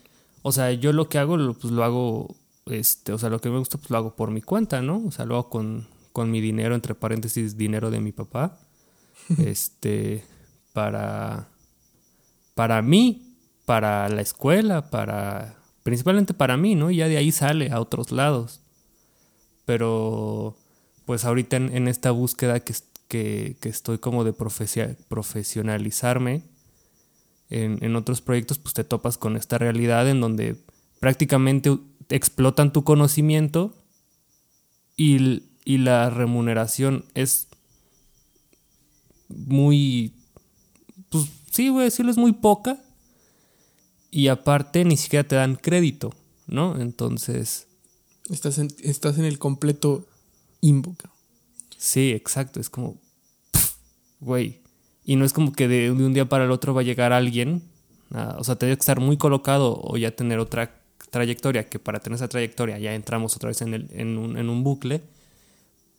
o 0.48 0.52
sea, 0.52 0.72
yo 0.74 0.94
lo 0.94 1.10
que 1.10 1.18
hago, 1.18 1.56
pues 1.60 1.74
lo 1.74 1.84
hago, 1.84 2.36
este, 2.68 3.12
o 3.12 3.18
sea, 3.18 3.32
lo 3.32 3.42
que 3.42 3.50
me 3.50 3.58
gusta, 3.58 3.80
pues 3.80 3.90
lo 3.90 3.98
hago 3.98 4.16
por 4.16 4.30
mi 4.30 4.44
cuenta, 4.44 4.80
¿no? 4.80 5.04
O 5.04 5.12
sea, 5.12 5.26
lo 5.26 5.34
hago 5.34 5.50
con, 5.50 5.88
con 6.12 6.30
mi 6.30 6.40
dinero, 6.40 6.76
entre 6.76 6.94
paréntesis, 6.94 7.58
dinero 7.58 7.90
de 7.90 8.00
mi 8.00 8.12
papá 8.12 8.60
este, 9.40 10.24
para, 10.72 11.48
para 12.54 12.84
mí, 12.84 13.40
para 13.66 14.08
la 14.10 14.22
escuela, 14.22 14.92
para, 14.92 15.56
principalmente 15.82 16.36
para 16.36 16.58
mí, 16.58 16.76
¿no? 16.76 16.92
Y 16.92 16.98
ya 16.98 17.08
de 17.08 17.18
ahí 17.18 17.32
sale 17.32 17.72
a 17.72 17.82
otros 17.82 18.12
lados. 18.12 18.62
Pero, 19.66 20.56
pues 21.08 21.26
ahorita 21.26 21.58
en, 21.58 21.88
esta 21.88 22.12
búsqueda 22.12 22.60
que, 22.60 22.76
que, 23.08 23.58
que, 23.60 23.70
estoy 23.70 23.98
como 23.98 24.24
de 24.24 24.34
profesionalizarme 24.34 26.44
en, 27.50 27.84
en 27.84 27.96
otros 27.96 28.22
proyectos, 28.22 28.60
pues 28.60 28.74
te 28.74 28.84
topas 28.84 29.18
con 29.18 29.36
esta 29.36 29.58
realidad 29.58 30.10
en 30.10 30.22
donde 30.22 30.56
prácticamente 31.00 31.78
explotan 32.10 32.72
tu 32.74 32.84
conocimiento 32.84 33.74
y, 34.98 35.44
y 35.64 35.78
la 35.80 36.10
remuneración 36.10 37.06
es 37.14 37.48
muy. 39.30 40.14
Pues 41.10 41.26
sí, 41.52 41.70
voy 41.70 41.82
a 41.82 41.86
decirlo, 41.86 42.12
es 42.12 42.18
muy 42.18 42.34
poca. 42.34 42.82
Y 44.12 44.30
aparte, 44.30 44.86
ni 44.86 44.96
siquiera 44.96 45.28
te 45.28 45.36
dan 45.36 45.56
crédito, 45.56 46.14
¿no? 46.48 46.80
Entonces. 46.80 47.68
Estás 48.30 48.58
en, 48.58 48.70
estás 48.82 49.18
en 49.18 49.26
el 49.26 49.38
completo 49.38 50.08
invoca. 50.62 51.12
Sí, 51.78 52.12
exacto. 52.12 52.60
Es 52.60 52.70
como. 52.70 52.98
Güey. 54.20 54.64
Y 55.06 55.15
no 55.15 55.26
es 55.26 55.34
como 55.34 55.54
que 55.54 55.68
de, 55.68 55.91
un 55.91 56.13
día 56.13 56.28
para 56.28 56.46
el 56.46 56.52
otro 56.52 56.74
va 56.74 56.82
a 56.82 56.84
llegar 56.84 57.13
alguien. 57.13 57.63
o 58.38 58.44
sea, 58.44 58.56
te 58.56 58.65
debe 58.65 58.80
estar 58.80 59.00
muy 59.00 59.18
colocado 59.18 59.80
o 59.82 59.98
ya 59.98 60.15
tener 60.15 60.39
otra 60.39 60.82
trayectoria. 61.12 61.70
Que 61.70 61.80
para 61.80 62.00
tener 62.00 62.15
esa 62.15 62.28
trayectoria 62.28 62.80
ya 62.80 62.94
entramos 62.96 63.36
otra 63.36 63.50
vez 63.50 63.62
en, 63.62 63.74
el, 63.74 64.18
un, 64.18 64.38
en 64.38 64.50
un 64.50 64.63
bucle. 64.63 65.02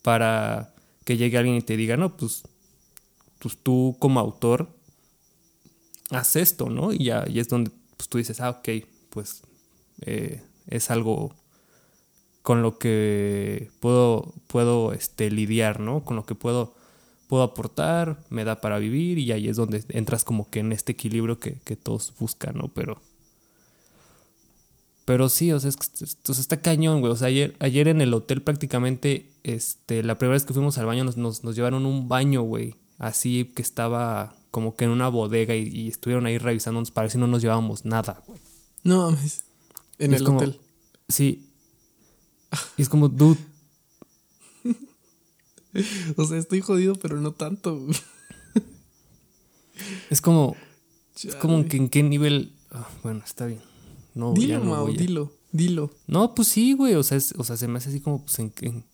Para 0.03 0.75
que 1.05 1.17
llegue 1.17 1.39
alguien 1.39 1.57
y 1.57 1.63
te 1.63 1.77
diga, 1.77 1.97
no, 1.97 2.17
pues 2.17 2.43
pues 3.39 3.57
tú 3.63 3.97
como 3.99 4.21
autor 4.21 4.69
haz 6.11 6.37
esto, 6.37 6.71
¿no? 6.71 6.93
Y 6.93 7.05
ya 7.05 7.25
y 7.29 7.41
es 7.41 7.49
donde 7.49 7.71
pues, 7.97 8.09
tú 8.09 8.19
dices, 8.19 8.41
ah, 8.41 8.51
ok, 8.51 8.69
pues 9.11 9.43
eh, 10.03 10.43
es 10.69 10.91
algo 10.91 11.35
con 12.43 12.63
lo 12.63 12.79
que 12.79 13.71
puedo, 13.81 14.33
puedo 14.47 14.93
este, 14.93 15.31
lidiar, 15.31 15.81
¿no? 15.81 16.05
Con 16.05 16.17
lo 16.17 16.25
que 16.25 16.35
puedo, 16.35 16.75
puedo 17.29 17.43
aportar, 17.43 18.23
me 18.31 18.45
da 18.45 18.61
para 18.61 18.79
vivir 18.79 19.19
y 19.19 19.33
ahí 19.33 19.49
es 19.49 19.57
donde 19.57 19.85
entras 19.89 20.25
como 20.25 20.49
que 20.51 20.61
en 20.61 20.73
este 20.73 20.93
equilibrio 20.93 21.39
que, 21.39 21.53
todos 21.77 22.13
buscan, 22.19 22.57
¿no? 22.57 22.69
Pero... 22.69 23.01
Pero 25.05 25.29
sí, 25.29 25.53
o 25.53 25.61
sea, 25.61 25.71
es, 25.71 26.39
está 26.39 26.61
cañón, 26.61 27.01
güey. 27.01 27.13
O 27.13 27.17
sea, 27.17 27.29
ayer, 27.29 27.55
ayer 27.61 27.87
en 27.87 28.01
el 28.01 28.13
hotel 28.13 28.43
prácticamente, 28.43 29.31
este, 29.45 30.03
la 30.03 30.19
primera 30.19 30.33
vez 30.33 30.45
que 30.45 30.53
fuimos 30.53 30.79
al 30.79 30.87
baño 30.87 31.05
nos, 31.05 31.17
nos, 31.17 31.45
nos 31.45 31.55
llevaron 31.55 31.87
un 31.87 32.09
baño, 32.09 32.43
güey 32.43 32.75
así 32.99 33.53
que 33.55 33.63
estaba 33.63 34.35
como 34.51 34.75
que 34.75 34.85
en 34.85 34.91
una 34.91 35.09
bodega 35.09 35.55
y, 35.55 35.89
estuvieron 35.89 36.27
ahí 36.27 36.39
revisándonos 36.39 36.91
para 36.91 37.05
ver 37.05 37.13
si 37.13 37.19
no 37.19 37.27
nos 37.27 37.43
llevábamos 37.43 37.85
nada. 37.85 38.23
No 38.83 39.11
mames. 39.11 39.45
En 39.99 40.15
el 40.15 40.27
hotel. 40.27 40.61
Sí. 41.09 41.51
Y 42.77 42.83
es 42.83 42.89
como, 42.89 43.09
dude. 43.09 43.39
o 46.17 46.25
sea, 46.25 46.39
estoy 46.39 46.61
jodido, 46.61 46.95
pero 46.97 47.21
no 47.21 47.33
tanto. 47.33 47.87
es 50.11 50.21
como. 50.21 50.57
Es 51.23 51.35
como 51.37 51.65
que 51.67 51.77
en 51.77 51.89
qué 51.89 52.03
nivel. 52.03 52.53
Ah, 52.71 52.89
bueno, 53.03 53.23
está 53.25 53.47
bien. 53.47 53.61
No, 54.15 54.33
dilo, 54.33 54.63
Mau, 54.65 54.89
dilo. 54.93 55.33
Dilo. 55.53 55.91
No, 56.07 56.35
pues 56.35 56.49
sí, 56.49 56.73
güey. 56.75 56.95
O 56.95 57.03
sea, 57.03 57.17
es- 57.17 57.35
o 57.39 57.45
sea, 57.45 57.57
se 57.57 57.69
me 57.69 57.79
hace 57.79 57.89
así 57.89 58.01
como, 58.01 58.23
pues, 58.23 58.39
en, 58.39 58.53
en- 58.61 58.85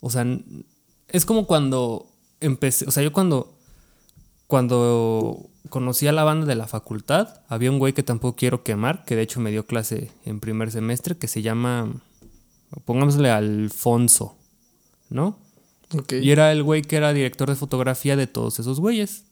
O 0.00 0.10
sea, 0.10 0.24
es 1.08 1.24
como 1.24 1.46
cuando 1.46 2.06
empecé. 2.40 2.86
O 2.86 2.90
sea, 2.90 3.02
yo 3.02 3.12
cuando. 3.12 3.50
Cuando 4.46 5.48
conocí 5.70 6.06
a 6.06 6.12
la 6.12 6.22
banda 6.22 6.46
de 6.46 6.54
la 6.54 6.68
facultad, 6.68 7.40
había 7.48 7.70
un 7.70 7.78
güey 7.78 7.94
que 7.94 8.02
tampoco 8.02 8.36
quiero 8.36 8.62
quemar, 8.62 9.02
que 9.04 9.16
de 9.16 9.22
hecho 9.22 9.40
me 9.40 9.50
dio 9.50 9.66
clase 9.66 10.12
en 10.26 10.38
primer 10.38 10.70
semestre, 10.70 11.16
que 11.16 11.28
se 11.28 11.42
llama. 11.42 11.90
Pongámosle 12.84 13.30
Alfonso, 13.30 14.36
¿no? 15.08 15.38
Ok. 15.98 16.12
Y 16.22 16.30
era 16.30 16.52
el 16.52 16.62
güey 16.62 16.82
que 16.82 16.96
era 16.96 17.12
director 17.12 17.48
de 17.48 17.56
fotografía 17.56 18.16
de 18.16 18.26
todos 18.26 18.58
esos 18.58 18.80
güeyes. 18.80 19.24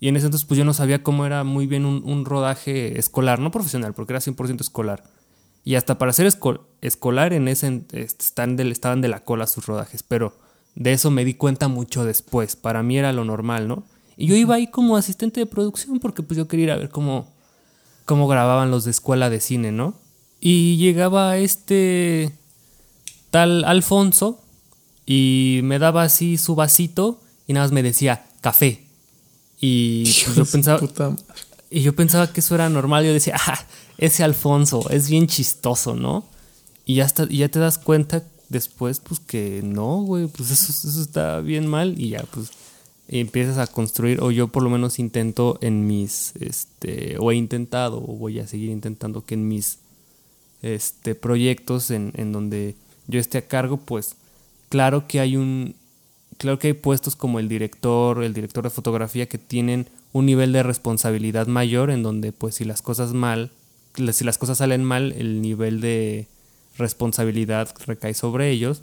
Y 0.00 0.08
en 0.08 0.16
ese 0.16 0.26
entonces, 0.26 0.46
pues 0.46 0.58
yo 0.58 0.64
no 0.64 0.74
sabía 0.74 1.02
cómo 1.02 1.24
era 1.24 1.44
muy 1.44 1.66
bien 1.66 1.84
un, 1.86 2.02
un 2.04 2.24
rodaje 2.24 2.98
escolar, 2.98 3.38
no 3.38 3.50
profesional, 3.50 3.94
porque 3.94 4.12
era 4.12 4.20
100% 4.20 4.60
escolar. 4.60 5.04
Y 5.64 5.76
hasta 5.76 5.96
para 5.96 6.12
ser 6.12 6.26
esco- 6.26 6.60
escolar, 6.82 7.32
en 7.32 7.48
ese 7.48 7.84
están 7.92 8.56
del- 8.56 8.72
estaban 8.72 9.00
de 9.00 9.08
la 9.08 9.20
cola 9.24 9.46
sus 9.46 9.64
rodajes. 9.66 10.02
Pero 10.02 10.36
de 10.74 10.92
eso 10.92 11.10
me 11.10 11.24
di 11.24 11.34
cuenta 11.34 11.68
mucho 11.68 12.04
después. 12.04 12.54
Para 12.56 12.82
mí 12.82 12.98
era 12.98 13.12
lo 13.12 13.24
normal, 13.24 13.66
¿no? 13.68 13.84
Y 14.16 14.26
yo 14.26 14.36
iba 14.36 14.56
ahí 14.56 14.66
como 14.66 14.96
asistente 14.96 15.40
de 15.40 15.46
producción 15.46 15.98
porque 16.00 16.22
pues 16.22 16.36
yo 16.36 16.46
quería 16.48 16.64
ir 16.64 16.70
a 16.72 16.76
ver 16.76 16.90
cómo, 16.90 17.32
cómo 18.04 18.28
grababan 18.28 18.70
los 18.70 18.84
de 18.84 18.90
escuela 18.90 19.30
de 19.30 19.40
cine, 19.40 19.72
¿no? 19.72 19.94
Y 20.40 20.76
llegaba 20.76 21.38
este 21.38 22.32
tal 23.30 23.64
Alfonso 23.64 24.43
y 25.06 25.60
me 25.62 25.78
daba 25.78 26.02
así 26.02 26.36
su 26.38 26.54
vasito 26.54 27.20
y 27.46 27.52
nada 27.52 27.66
más 27.66 27.72
me 27.72 27.82
decía 27.82 28.26
café. 28.40 28.84
Y 29.60 30.04
pues, 30.04 30.36
yo 30.36 30.44
pensaba, 30.44 30.80
y 31.70 31.82
yo 31.82 31.94
pensaba 31.94 32.32
que 32.32 32.40
eso 32.40 32.54
era 32.54 32.68
normal. 32.68 33.04
Yo 33.04 33.12
decía, 33.12 33.36
ah, 33.46 33.64
ese 33.98 34.24
Alfonso 34.24 34.88
es 34.90 35.08
bien 35.08 35.26
chistoso, 35.26 35.94
¿no? 35.94 36.24
Y 36.84 36.96
ya, 36.96 37.04
está, 37.04 37.26
y 37.28 37.38
ya 37.38 37.48
te 37.48 37.58
das 37.58 37.78
cuenta 37.78 38.24
después, 38.48 39.00
pues 39.00 39.20
que 39.20 39.62
no, 39.62 40.02
güey, 40.02 40.26
pues 40.26 40.50
eso, 40.50 40.70
eso 40.70 41.00
está 41.00 41.40
bien 41.40 41.66
mal. 41.66 41.98
Y 41.98 42.10
ya, 42.10 42.24
pues 42.30 42.50
empiezas 43.08 43.58
a 43.58 43.66
construir, 43.66 44.20
o 44.22 44.30
yo 44.30 44.48
por 44.48 44.62
lo 44.62 44.70
menos 44.70 44.98
intento 44.98 45.58
en 45.60 45.86
mis, 45.86 46.32
este, 46.40 47.16
o 47.18 47.30
he 47.30 47.34
intentado, 47.34 47.98
o 47.98 48.16
voy 48.16 48.40
a 48.40 48.46
seguir 48.46 48.70
intentando 48.70 49.24
que 49.24 49.34
en 49.34 49.48
mis 49.48 49.78
este, 50.62 51.14
proyectos 51.14 51.90
en, 51.90 52.12
en 52.16 52.32
donde 52.32 52.76
yo 53.06 53.20
esté 53.20 53.38
a 53.38 53.46
cargo, 53.46 53.76
pues 53.76 54.16
claro 54.74 55.06
que 55.06 55.20
hay 55.20 55.36
un, 55.36 55.76
claro 56.36 56.58
que 56.58 56.66
hay 56.66 56.72
puestos 56.72 57.14
como 57.14 57.38
el 57.38 57.48
director, 57.48 58.24
el 58.24 58.34
director 58.34 58.64
de 58.64 58.70
fotografía 58.70 59.28
que 59.28 59.38
tienen 59.38 59.86
un 60.12 60.26
nivel 60.26 60.52
de 60.52 60.64
responsabilidad 60.64 61.46
mayor 61.46 61.90
en 61.90 62.02
donde 62.02 62.32
pues 62.32 62.56
si 62.56 62.64
las 62.64 62.82
cosas 62.82 63.12
mal, 63.12 63.52
si 64.12 64.24
las 64.24 64.36
cosas 64.36 64.58
salen 64.58 64.82
mal, 64.82 65.12
el 65.12 65.40
nivel 65.42 65.80
de 65.80 66.26
responsabilidad 66.76 67.72
recae 67.86 68.14
sobre 68.14 68.50
ellos, 68.50 68.82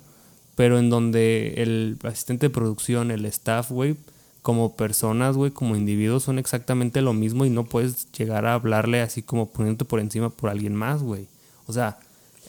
pero 0.56 0.80
en 0.80 0.90
donde 0.90 1.56
el 1.58 1.98
asistente 2.04 2.46
de 2.46 2.52
producción, 2.52 3.12
el 3.12 3.26
staff, 3.26 3.70
güey, 3.70 3.98
como 4.42 4.78
personas, 4.78 5.36
güey, 5.36 5.52
como 5.52 5.76
individuos 5.76 6.24
son 6.24 6.40
exactamente 6.40 7.02
lo 7.02 7.12
mismo 7.12 7.44
y 7.44 7.50
no 7.50 7.66
puedes 7.66 8.10
llegar 8.14 8.46
a 8.46 8.54
hablarle 8.54 9.02
así 9.02 9.24
como 9.24 9.52
poniéndote 9.52 9.84
por 9.84 10.00
encima 10.00 10.30
por 10.30 10.52
alguien 10.52 10.74
más, 10.74 11.04
güey. 11.04 11.28
O 11.68 11.74
sea, 11.74 12.00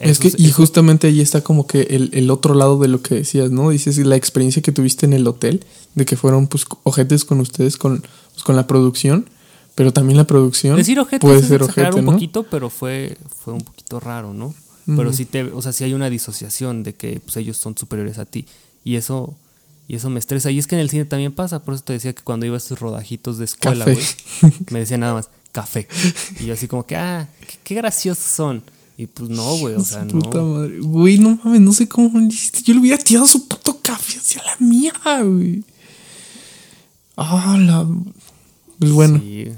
Es 0.00 0.18
que, 0.18 0.32
y 0.36 0.50
justamente 0.50 1.06
ahí 1.06 1.20
está 1.20 1.42
como 1.42 1.66
que 1.66 1.82
el, 1.82 2.10
el 2.12 2.30
otro 2.30 2.54
lado 2.54 2.78
de 2.78 2.88
lo 2.88 3.02
que 3.02 3.14
decías, 3.14 3.50
¿no? 3.50 3.70
Dices 3.70 3.98
la 3.98 4.16
experiencia 4.16 4.60
que 4.60 4.72
tuviste 4.72 5.06
en 5.06 5.12
el 5.12 5.26
hotel, 5.28 5.64
de 5.94 6.04
que 6.04 6.16
fueron 6.16 6.48
pues 6.48 6.64
ojetes 6.82 7.24
con 7.24 7.38
ustedes, 7.40 7.76
con, 7.76 8.00
pues, 8.32 8.42
con 8.42 8.56
la 8.56 8.66
producción, 8.66 9.28
pero 9.74 9.92
también 9.92 10.18
la 10.18 10.24
producción 10.24 10.76
Decir 10.76 10.98
ojete 10.98 11.20
puede 11.20 11.42
ser 11.42 11.62
ojete, 11.62 11.98
un 11.98 12.04
¿no? 12.04 12.12
poquito, 12.12 12.42
pero 12.44 12.68
fue, 12.68 13.16
fue 13.42 13.54
un 13.54 13.62
poquito 13.62 14.00
raro, 14.00 14.34
¿no? 14.34 14.54
Pero 14.84 15.12
sí 15.12 15.24
te, 15.24 15.44
o 15.44 15.62
sea, 15.62 15.72
sí 15.72 15.84
hay 15.84 15.94
una 15.94 16.10
disociación 16.10 16.82
de 16.82 16.94
que 16.94 17.20
pues, 17.20 17.36
ellos 17.36 17.56
son 17.56 17.76
superiores 17.76 18.18
a 18.18 18.24
ti. 18.24 18.46
Y 18.84 18.96
eso, 18.96 19.34
y 19.86 19.94
eso 19.94 20.10
me 20.10 20.18
estresa. 20.18 20.50
Y 20.50 20.58
es 20.58 20.66
que 20.66 20.74
en 20.74 20.80
el 20.80 20.90
cine 20.90 21.04
también 21.04 21.32
pasa, 21.32 21.62
por 21.62 21.74
eso 21.74 21.84
te 21.84 21.92
decía 21.92 22.12
que 22.12 22.22
cuando 22.22 22.46
iba 22.46 22.56
a 22.56 22.58
estos 22.58 22.80
rodajitos 22.80 23.38
de 23.38 23.44
escuela, 23.44 23.84
güey, 23.84 23.98
me 24.70 24.80
decía 24.80 24.98
nada 24.98 25.14
más, 25.14 25.30
café. 25.52 25.86
Y 26.40 26.46
yo 26.46 26.54
así 26.54 26.66
como 26.66 26.84
que, 26.84 26.96
ah, 26.96 27.28
qué, 27.46 27.58
qué 27.62 27.74
graciosos 27.76 28.24
son. 28.24 28.64
Y 28.96 29.06
pues 29.06 29.30
no, 29.30 29.56
güey, 29.56 29.74
o 29.74 29.80
sea, 29.84 30.06
puta 30.06 30.38
no. 30.38 30.44
madre. 30.54 30.78
Güey, 30.80 31.18
no 31.18 31.38
mames, 31.42 31.60
no 31.60 31.72
sé 31.72 31.88
cómo 31.88 32.18
le 32.18 32.26
hiciste. 32.26 32.62
Yo 32.62 32.74
le 32.74 32.80
hubiera 32.80 32.98
tirado 33.02 33.26
su 33.26 33.48
puto 33.48 33.78
café 33.82 34.18
hacia 34.18 34.42
la 34.44 34.56
mía, 34.58 34.92
güey. 35.22 35.64
Ah, 37.16 37.56
la. 37.58 37.86
Pues 38.78 38.90
bueno. 38.92 39.18
Sí, 39.18 39.48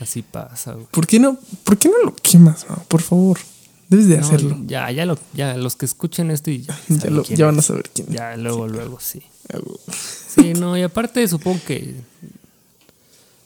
así 0.00 0.22
pasa, 0.22 0.72
güey. 0.74 0.86
¿Por 0.90 1.06
qué 1.06 1.18
no, 1.20 1.38
por 1.64 1.78
qué 1.78 1.88
no 1.88 1.98
lo 2.04 2.14
quemas, 2.16 2.66
no? 2.68 2.76
Por 2.88 3.02
favor. 3.02 3.38
Debes 3.88 4.08
de 4.08 4.16
No, 4.18 4.26
hacerlo. 4.26 4.58
ya, 4.66 4.90
ya, 4.90 5.04
lo, 5.04 5.18
ya, 5.34 5.54
los 5.56 5.76
que 5.76 5.84
escuchen 5.84 6.30
esto 6.30 6.50
y 6.50 6.62
ya, 6.62 6.78
Ya, 6.88 7.10
lo- 7.10 7.24
ya 7.24 7.46
van 7.46 7.58
a 7.58 7.62
saber 7.62 7.90
quién 7.94 8.08
es. 8.08 8.14
Ya, 8.14 8.36
luego, 8.36 8.66
luego, 8.66 8.98
sí. 9.00 9.22
Ah. 9.52 9.58
Sí, 10.34 10.54
no, 10.54 10.76
y 10.78 10.82
aparte 10.82 11.26
supongo 11.28 11.60
que. 11.66 11.94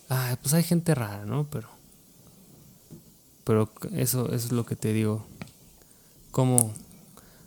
Ay, 0.09 0.37
pues 0.41 0.55
hay 0.55 0.63
gente 0.63 0.95
rara, 0.95 1.25
¿no? 1.27 1.47
Pero. 1.51 1.69
Pero 3.47 3.71
eso, 3.95 4.27
eso 4.27 4.35
es 4.47 4.53
lo 4.53 4.67
que 4.67 4.77
te 4.77 4.93
digo. 4.93 5.25
¿Cómo, 6.33 6.73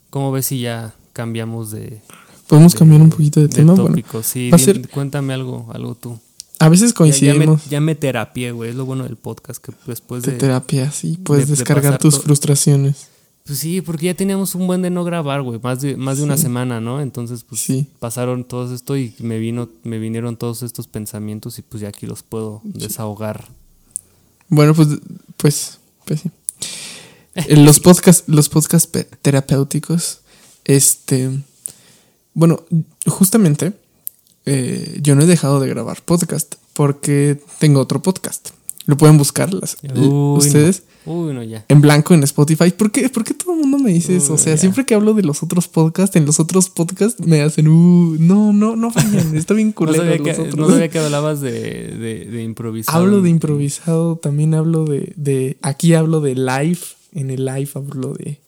cómo 0.09 0.31
ves 0.31 0.47
si 0.47 0.61
ya 0.61 0.95
cambiamos 1.13 1.71
de, 1.71 2.01
Podemos 2.47 2.73
de- 2.73 2.79
cambiar 2.79 3.01
un 3.01 3.09
poquito 3.09 3.39
de, 3.41 3.47
de 3.47 3.53
tema. 3.55 3.73
Bueno, 3.73 3.89
tópico? 3.89 4.23
sí, 4.23 4.49
di- 4.49 4.57
ser- 4.57 4.87
cuéntame 4.89 5.33
algo, 5.33 5.67
algo 5.73 5.95
tú. 5.95 6.17
a 6.59 6.69
veces 6.69 6.93
Ya, 6.93 6.93
ya 6.93 6.93
me, 6.93 6.95
coincidimos 7.45 7.69
ya 7.69 7.81
me 7.81 7.95
terapié, 7.95 8.51
güey. 8.51 8.69
Es 8.71 8.75
lo 8.75 8.85
bueno 8.85 9.03
del 9.03 9.17
podcast, 9.17 9.63
que 9.63 9.73
después 9.85 10.23
de 10.23 10.31
de. 10.31 10.37
terapia, 10.37 10.89
sí. 10.91 11.19
Puedes 11.23 11.47
de- 11.47 11.53
de 11.53 11.57
descargar 11.57 11.97
tus 11.99 12.19
frustraciones. 12.19 13.09
Pues 13.45 13.59
sí, 13.59 13.81
porque 13.81 14.05
ya 14.07 14.13
teníamos 14.13 14.53
un 14.55 14.67
buen 14.67 14.81
de 14.83 14.89
no 14.91 15.03
grabar, 15.03 15.41
güey. 15.41 15.59
Más 15.61 15.81
de, 15.81 15.97
más 15.97 16.17
de 16.19 16.23
una 16.23 16.37
semana, 16.37 16.79
¿no? 16.79 17.01
Entonces, 17.01 17.43
pues 17.43 17.61
Sí. 17.61 17.87
pasaron 17.99 18.43
todo 18.45 18.73
esto 18.73 18.95
y 18.95 19.15
me 19.19 19.37
vino, 19.39 19.69
me 19.83 19.97
vinieron 19.99 20.37
todos 20.37 20.61
estos 20.63 20.87
pensamientos 20.87 21.57
y 21.59 21.61
pues 21.63 21.81
ya 21.81 21.89
aquí 21.89 22.05
los 22.05 22.21
puedo 22.23 22.61
desahogar. 22.63 23.47
Bueno, 24.49 24.73
pues, 24.75 24.89
pues, 25.37 25.78
pues 26.09 26.21
sí. 26.21 26.31
Los 27.55 27.79
podcasts, 27.79 28.23
los 28.27 28.49
podcasts 28.49 28.89
terapéuticos, 29.21 30.21
este, 30.65 31.29
bueno, 32.33 32.63
justamente, 33.05 33.73
eh, 34.45 34.99
yo 35.01 35.15
no 35.15 35.21
he 35.21 35.27
dejado 35.27 35.59
de 35.59 35.69
grabar 35.69 36.01
podcast 36.01 36.55
porque 36.73 37.39
tengo 37.59 37.79
otro 37.79 38.01
podcast. 38.01 38.49
Lo 38.85 38.97
pueden 38.97 39.17
buscar 39.19 39.53
las, 39.53 39.77
Uy, 39.83 40.37
ustedes 40.37 40.81
no. 40.81 40.89
Uy, 41.11 41.33
no, 41.33 41.43
ya. 41.43 41.65
en 41.67 41.81
blanco 41.81 42.13
en 42.13 42.21
Spotify. 42.23 42.69
¿Por 42.71 42.91
qué, 42.91 43.09
¿Por 43.09 43.23
qué 43.23 43.33
todo 43.33 43.53
el 43.53 43.59
mundo 43.61 43.79
me 43.79 43.91
dice 43.91 44.15
eso? 44.15 44.33
O 44.33 44.37
sea, 44.37 44.53
ya. 44.53 44.57
siempre 44.61 44.85
que 44.85 44.93
hablo 44.93 45.13
de 45.15 45.23
los 45.23 45.41
otros 45.41 45.67
podcasts, 45.67 46.15
en 46.15 46.25
los 46.25 46.39
otros 46.39 46.69
podcasts 46.69 47.19
me 47.25 47.41
hacen, 47.41 47.67
uh, 47.67 48.15
no, 48.19 48.53
no, 48.53 48.75
no 48.75 48.91
vayan, 48.91 49.35
está 49.35 49.53
bien 49.53 49.69
No 49.69 49.75
culero 49.75 49.97
sabía, 50.03 50.17
los 50.17 50.25
que, 50.27 50.41
otros. 50.41 50.55
no 50.57 50.69
sabía 50.69 50.89
que 50.89 50.99
hablabas 50.99 51.41
de, 51.41 51.51
de, 51.51 52.25
de 52.25 52.43
improvisar. 52.43 52.95
Hablo 52.95 53.21
de 53.21 53.29
improvisado, 53.31 54.17
también 54.17 54.53
hablo 54.53 54.85
de, 54.85 55.13
de 55.15 55.57
aquí 55.61 55.93
hablo 55.95 56.21
de 56.21 56.35
live, 56.35 56.79
en 57.13 57.31
el 57.31 57.43
live 57.45 57.69
hablo 57.73 58.13
de... 58.13 58.39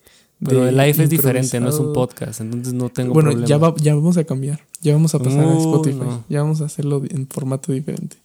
Pero 0.43 0.67
el 0.67 0.75
live 0.75 1.03
es 1.03 1.09
diferente, 1.09 1.59
no 1.59 1.69
es 1.69 1.75
un 1.75 1.87
improvisado. 1.87 1.93
podcast, 1.93 2.41
entonces 2.41 2.73
no 2.73 2.89
tengo 2.89 3.13
Bueno, 3.13 3.29
problema. 3.29 3.47
ya, 3.47 3.57
va- 3.59 3.75
ya 3.77 3.93
vamos 3.93 4.17
a 4.17 4.23
cambiar, 4.23 4.59
ya 4.81 4.93
vamos 4.93 5.13
a 5.13 5.19
pasar 5.19 5.43
a 5.43 5.47
Uy, 5.47 5.57
Spotify, 5.59 5.97
no. 5.99 6.23
ya 6.29 6.41
vamos 6.41 6.61
a 6.61 6.65
hacerlo 6.65 7.03
en 7.09 7.27
formato 7.27 7.71
diferente. 7.71 8.17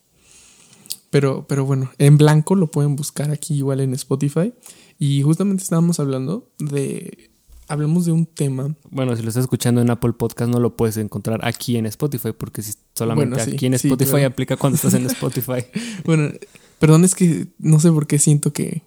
Pero, 1.10 1.46
pero 1.48 1.64
bueno, 1.64 1.90
en 1.98 2.18
blanco 2.18 2.54
lo 2.54 2.70
pueden 2.70 2.96
buscar 2.96 3.30
aquí 3.30 3.54
igual 3.54 3.80
en 3.80 3.94
Spotify. 3.94 4.52
Y 4.98 5.22
justamente 5.22 5.62
estábamos 5.62 6.00
hablando 6.00 6.48
de... 6.58 7.30
Hablamos 7.68 8.06
de 8.06 8.12
un 8.12 8.26
tema. 8.26 8.76
Bueno, 8.90 9.16
si 9.16 9.22
lo 9.22 9.28
estás 9.28 9.42
escuchando 9.42 9.80
en 9.80 9.90
Apple 9.90 10.12
Podcast 10.12 10.50
no 10.52 10.60
lo 10.60 10.76
puedes 10.76 10.96
encontrar 10.98 11.40
aquí 11.44 11.76
en 11.76 11.86
Spotify 11.86 12.30
porque 12.36 12.62
si 12.62 12.74
solamente 12.94 13.30
Bueno, 13.34 13.44
sí, 13.44 13.56
aquí 13.56 13.66
en 13.66 13.76
sí, 13.76 13.88
Spotify 13.88 14.10
claro. 14.12 14.26
aplica 14.28 14.56
cuando 14.56 14.76
estás 14.76 14.94
en 14.94 15.04
Spotify. 15.06 15.64
Bueno, 16.04 16.30
perdón, 16.78 17.04
es 17.04 17.16
que 17.16 17.48
no 17.58 17.80
sé 17.80 17.90
por 17.90 18.06
qué 18.06 18.20
siento 18.20 18.52
que 18.52 18.82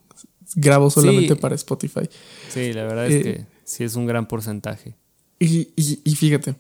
grabo 0.56 0.90
solamente 0.90 1.34
Sí. 1.36 1.40
para 1.42 1.56
Spotify. 1.56 2.08
Sí, 2.54 2.72
la 2.72 2.84
verdad 2.84 3.08
es 3.08 3.14
Eh, 3.16 3.22
que 3.22 3.46
sí 3.66 3.84
es 3.84 3.96
un 3.96 4.06
gran 4.06 4.30
porcentaje. 4.30 4.96
Y, 5.40 5.70
y- 5.76 6.00
y 6.06 6.16
fíjate, 6.16 6.56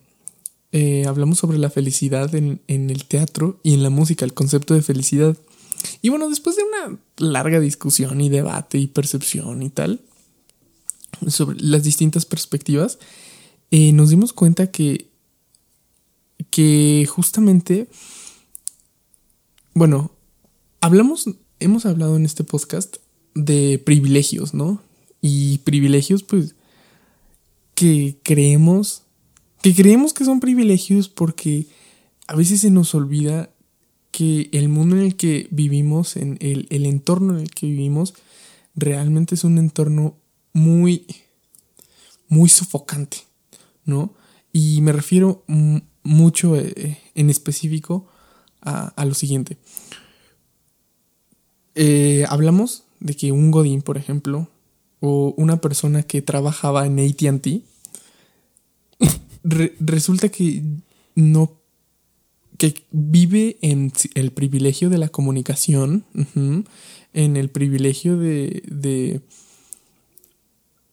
eh, 0.73 1.05
hablamos 1.07 1.37
sobre 1.39 1.57
la 1.57 1.69
felicidad 1.69 2.35
en, 2.35 2.59
en 2.67 2.89
el 2.89 3.05
teatro 3.05 3.61
y 3.63 3.73
en 3.75 3.81
la 3.81 3.89
música, 3.89 4.25
el 4.25 4.33
concepto 4.33 4.73
de 4.73 4.81
felicidad. 4.81 5.37
Y 6.01 6.09
bueno, 6.09 6.29
después 6.29 6.55
de 6.55 6.63
una 6.63 6.99
larga 7.17 7.59
discusión 7.59 8.21
y 8.21 8.29
debate 8.29 8.77
y 8.77 8.87
percepción 8.87 9.61
y 9.61 9.69
tal, 9.69 10.01
sobre 11.27 11.59
las 11.59 11.83
distintas 11.83 12.25
perspectivas, 12.25 12.99
eh, 13.71 13.91
nos 13.93 14.09
dimos 14.09 14.33
cuenta 14.33 14.71
que, 14.71 15.09
que 16.49 17.07
justamente, 17.09 17.89
bueno, 19.73 20.11
hablamos, 20.81 21.29
hemos 21.59 21.85
hablado 21.85 22.15
en 22.15 22.25
este 22.25 22.43
podcast 22.43 22.97
de 23.35 23.81
privilegios, 23.85 24.53
¿no? 24.53 24.81
Y 25.21 25.59
privilegios, 25.59 26.23
pues, 26.23 26.55
que 27.75 28.17
creemos 28.23 29.03
que 29.61 29.75
creemos 29.75 30.13
que 30.13 30.25
son 30.25 30.39
privilegios 30.39 31.09
porque 31.09 31.67
a 32.27 32.35
veces 32.35 32.61
se 32.61 32.71
nos 32.71 32.95
olvida 32.95 33.49
que 34.11 34.49
el 34.51 34.69
mundo 34.69 34.95
en 34.95 35.03
el 35.03 35.15
que 35.15 35.47
vivimos, 35.51 36.15
en 36.15 36.37
el, 36.41 36.67
el 36.69 36.85
entorno 36.85 37.35
en 37.35 37.41
el 37.41 37.51
que 37.51 37.67
vivimos, 37.67 38.13
realmente 38.75 39.35
es 39.35 39.43
un 39.43 39.57
entorno 39.57 40.15
muy, 40.53 41.05
muy 42.27 42.49
sofocante, 42.49 43.17
¿no? 43.85 44.13
Y 44.51 44.81
me 44.81 44.91
refiero 44.91 45.43
mucho 46.03 46.55
eh, 46.55 46.97
en 47.15 47.29
específico 47.29 48.07
a, 48.61 49.05
lo 49.05 49.13
siguiente. 49.13 49.57
Eh, 51.75 52.25
hablamos 52.27 52.83
de 52.99 53.15
que 53.15 53.31
un 53.31 53.51
Godín, 53.51 53.81
por 53.81 53.97
ejemplo, 53.97 54.49
o 54.99 55.33
una 55.37 55.61
persona 55.61 56.03
que 56.03 56.21
trabajaba 56.21 56.85
en 56.85 56.99
ATT, 56.99 57.63
resulta 59.79 60.29
que 60.29 60.63
no 61.15 61.58
que 62.59 62.75
vive 62.91 63.57
en 63.61 63.91
el 64.15 64.31
privilegio 64.31 64.89
de 64.89 64.97
la 64.97 65.07
comunicación, 65.07 66.03
en 67.13 67.37
el 67.37 67.49
privilegio 67.49 68.17
de, 68.17 68.63
de, 68.67 69.21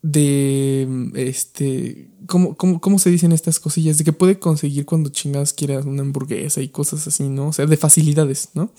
de 0.00 1.10
este, 1.14 2.08
¿cómo, 2.26 2.56
cómo, 2.56 2.98
se 3.00 3.10
dicen 3.10 3.32
estas 3.32 3.58
cosillas? 3.58 3.98
De 3.98 4.04
que 4.04 4.12
puede 4.12 4.38
conseguir 4.38 4.86
cuando 4.86 5.10
chingadas 5.10 5.52
quieras 5.52 5.84
una 5.86 6.02
hamburguesa 6.02 6.62
y 6.62 6.68
cosas 6.68 7.04
así, 7.08 7.28
¿no? 7.28 7.48
O 7.48 7.52
sea, 7.52 7.66
de 7.66 7.76
facilidades, 7.76 8.50
¿no? 8.54 8.70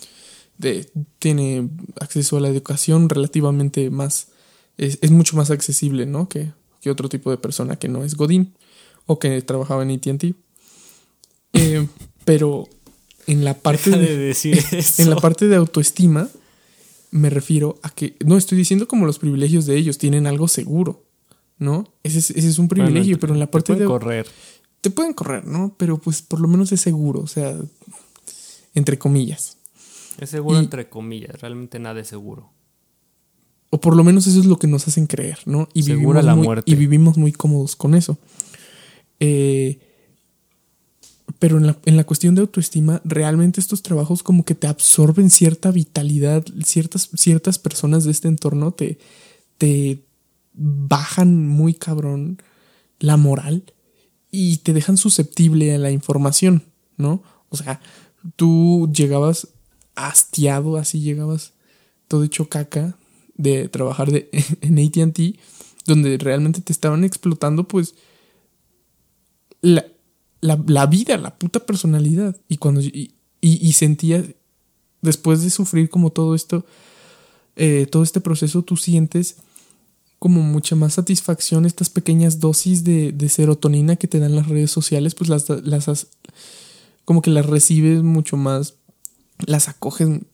De, 0.58 0.90
tiene 1.20 1.70
acceso 2.00 2.38
a 2.38 2.40
la 2.40 2.48
educación 2.48 3.10
relativamente 3.10 3.90
más, 3.90 4.30
es, 4.78 4.98
es 5.02 5.12
mucho 5.12 5.36
más 5.36 5.52
accesible, 5.52 6.06
¿no? 6.06 6.30
Que, 6.30 6.54
que, 6.80 6.90
otro 6.90 7.10
tipo 7.10 7.32
de 7.32 7.38
persona 7.38 7.76
que 7.76 7.90
no 7.90 8.06
es 8.06 8.16
Godín 8.16 8.56
o 9.06 9.20
que 9.20 9.42
trabajaba 9.42 9.84
en 9.84 9.92
ATT. 9.92 10.24
Eh, 11.52 11.86
pero 12.24 12.70
en 13.28 13.44
la 13.44 13.54
parte 13.54 13.92
de, 13.92 14.18
decir 14.18 14.58
en 14.98 15.10
la 15.10 15.18
parte 15.18 15.48
de 15.48 15.56
autoestima 15.56 16.30
me 17.12 17.30
refiero 17.30 17.80
a 17.84 17.90
que 17.90 18.16
no 18.26 18.38
estoy 18.38 18.58
diciendo 18.58 18.88
como 18.88 19.06
los 19.06 19.20
privilegios 19.20 19.66
de 19.66 19.78
ellos 19.78 19.98
tienen 19.98 20.28
algo 20.28 20.48
seguro, 20.48 21.06
¿no? 21.58 21.86
Ese 22.04 22.20
es, 22.20 22.32
ese 22.32 22.50
es 22.50 22.60
un 22.60 22.68
privilegio, 22.68 23.20
pero 23.20 23.34
en 23.34 23.40
la 23.40 23.50
parte 23.50 23.74
te 23.74 23.86
pueden 23.86 23.88
correr. 23.88 24.28
Te 24.82 24.90
pueden 24.90 25.14
correr, 25.14 25.46
¿no? 25.46 25.76
Pero 25.78 25.98
pues 25.98 26.22
por 26.22 26.40
lo 26.40 26.48
menos 26.48 26.72
es 26.72 26.82
seguro, 26.82 27.22
o 27.22 27.28
sea, 27.28 27.56
entre 28.74 28.98
comillas. 28.98 29.58
Es 30.20 30.32
seguro 30.32 30.60
entre 30.60 30.90
comillas, 30.90 31.40
realmente 31.42 31.80
nada 31.80 32.02
es 32.02 32.08
seguro. 32.08 32.52
O 33.70 33.82
por 33.82 33.96
lo 33.96 34.04
menos 34.04 34.28
eso 34.28 34.40
es 34.40 34.46
lo 34.46 34.58
que 34.58 34.68
nos 34.68 34.88
hacen 34.88 35.08
creer, 35.08 35.40
¿no? 35.46 35.68
Y 35.74 35.84
vivimos 35.84 36.24
la 36.24 36.36
muerte. 36.36 36.72
Y 36.72 36.76
vivimos 36.76 37.18
muy 37.18 37.32
cómodos 37.32 37.76
con 37.76 37.96
eso. 37.96 38.18
Eh, 39.20 39.80
pero 41.40 41.58
en 41.58 41.68
la, 41.68 41.78
en 41.86 41.98
la, 41.98 42.06
cuestión 42.06 42.36
de 42.36 42.42
autoestima, 42.42 43.02
realmente 43.04 43.60
estos 43.60 43.84
trabajos 43.84 44.24
como 44.24 44.46
que 44.46 44.56
te 44.56 44.68
absorben 44.68 45.30
cierta 45.30 45.72
vitalidad, 45.72 46.46
ciertas, 46.64 47.10
ciertas 47.16 47.60
personas 47.60 48.06
de 48.06 48.12
este 48.12 48.28
entorno 48.28 48.72
te, 48.72 48.98
te 49.58 50.04
bajan 50.54 51.48
muy 51.48 51.74
cabrón 51.74 52.42
la 53.00 53.18
moral 53.18 53.64
y 54.32 54.58
te 54.58 54.74
dejan 54.74 54.98
susceptible 54.98 55.76
a 55.76 55.78
la 55.78 55.92
información, 55.92 56.64
¿no? 56.98 57.22
O 57.50 57.58
sea, 57.58 57.82
tú 58.36 58.92
llegabas 58.94 59.50
hastiado, 59.96 60.78
así 60.78 61.02
llegabas 61.02 61.54
todo 62.08 62.24
hecho 62.24 62.50
caca 62.50 62.98
de 63.36 63.70
trabajar 63.70 64.12
de, 64.12 64.30
en 64.62 64.80
ATT, 64.80 65.40
donde 65.86 66.18
realmente 66.18 66.62
te 66.62 66.74
estaban 66.74 67.04
explotando, 67.04 67.68
pues, 67.68 67.96
la, 69.62 69.86
la, 70.42 70.86
vida, 70.86 71.18
la 71.18 71.38
puta 71.38 71.66
personalidad. 71.66 72.36
Y 72.48 72.58
cuando 72.58 72.82
y, 72.82 73.14
y, 73.42 73.72
sentía, 73.74 74.24
después 75.02 75.44
de 75.44 75.50
sufrir 75.50 75.90
como 75.90 76.12
todo 76.12 76.36
esto, 76.36 76.66
eh, 77.56 77.88
todo 77.90 78.04
este 78.04 78.22
proceso, 78.22 78.62
tú 78.62 78.78
sientes 78.78 79.38
como 80.20 80.42
mucha 80.42 80.76
más 80.76 80.94
satisfacción, 80.96 81.66
estas 81.66 81.90
pequeñas 81.90 82.40
dosis 82.40 82.84
de, 82.84 83.30
serotonina 83.30 83.98
que 83.98 84.08
te 84.08 84.20
dan 84.20 84.36
las 84.36 84.48
redes 84.48 84.72
sociales, 84.72 85.14
pues 85.14 85.30
las, 85.30 85.48
las 85.50 86.08
como 87.06 87.22
que 87.22 87.30
las 87.30 87.46
recibes 87.46 88.02
mucho 88.02 88.36
más, 88.36 88.74
las 89.46 89.70
acogen 89.70 90.26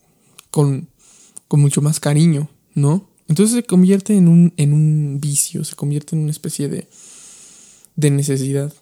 con, 0.51 0.87
con 1.47 1.59
mucho 1.59 1.81
más 1.81 1.99
cariño, 1.99 2.49
¿no? 2.75 3.09
Entonces 3.27 3.55
se 3.55 3.63
convierte 3.63 4.15
en 4.15 4.27
un, 4.27 4.53
en 4.57 4.73
un 4.73 5.19
vicio, 5.19 5.63
se 5.63 5.75
convierte 5.75 6.15
en 6.15 6.23
una 6.23 6.31
especie 6.31 6.69
de, 6.69 6.87
de 7.95 8.11
necesidad. 8.11 8.73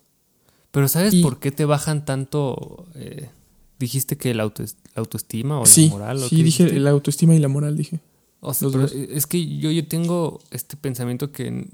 Pero 0.72 0.88
¿sabes 0.88 1.16
por 1.16 1.40
qué 1.40 1.52
te 1.52 1.66
bajan 1.66 2.06
tanto? 2.06 2.86
Eh, 2.96 3.30
dijiste 3.78 4.18
que 4.18 4.34
la, 4.34 4.44
autoestima 4.96 5.60
o 5.60 5.64
la 5.66 5.90
moral. 5.90 6.20
sí, 6.20 6.44
dije 6.44 6.80
la 6.80 6.92
autoestima 6.92 7.36
y 7.36 7.40
la 7.40 7.50
moral, 7.50 7.78
dije. 7.78 8.00
O 8.40 8.54
sea, 8.54 8.70
es 9.10 9.28
que 9.28 9.58
yo, 9.58 9.70
yo 9.70 9.88
tengo 9.88 10.40
este 10.50 10.78
pensamiento 10.78 11.32
que, 11.32 11.68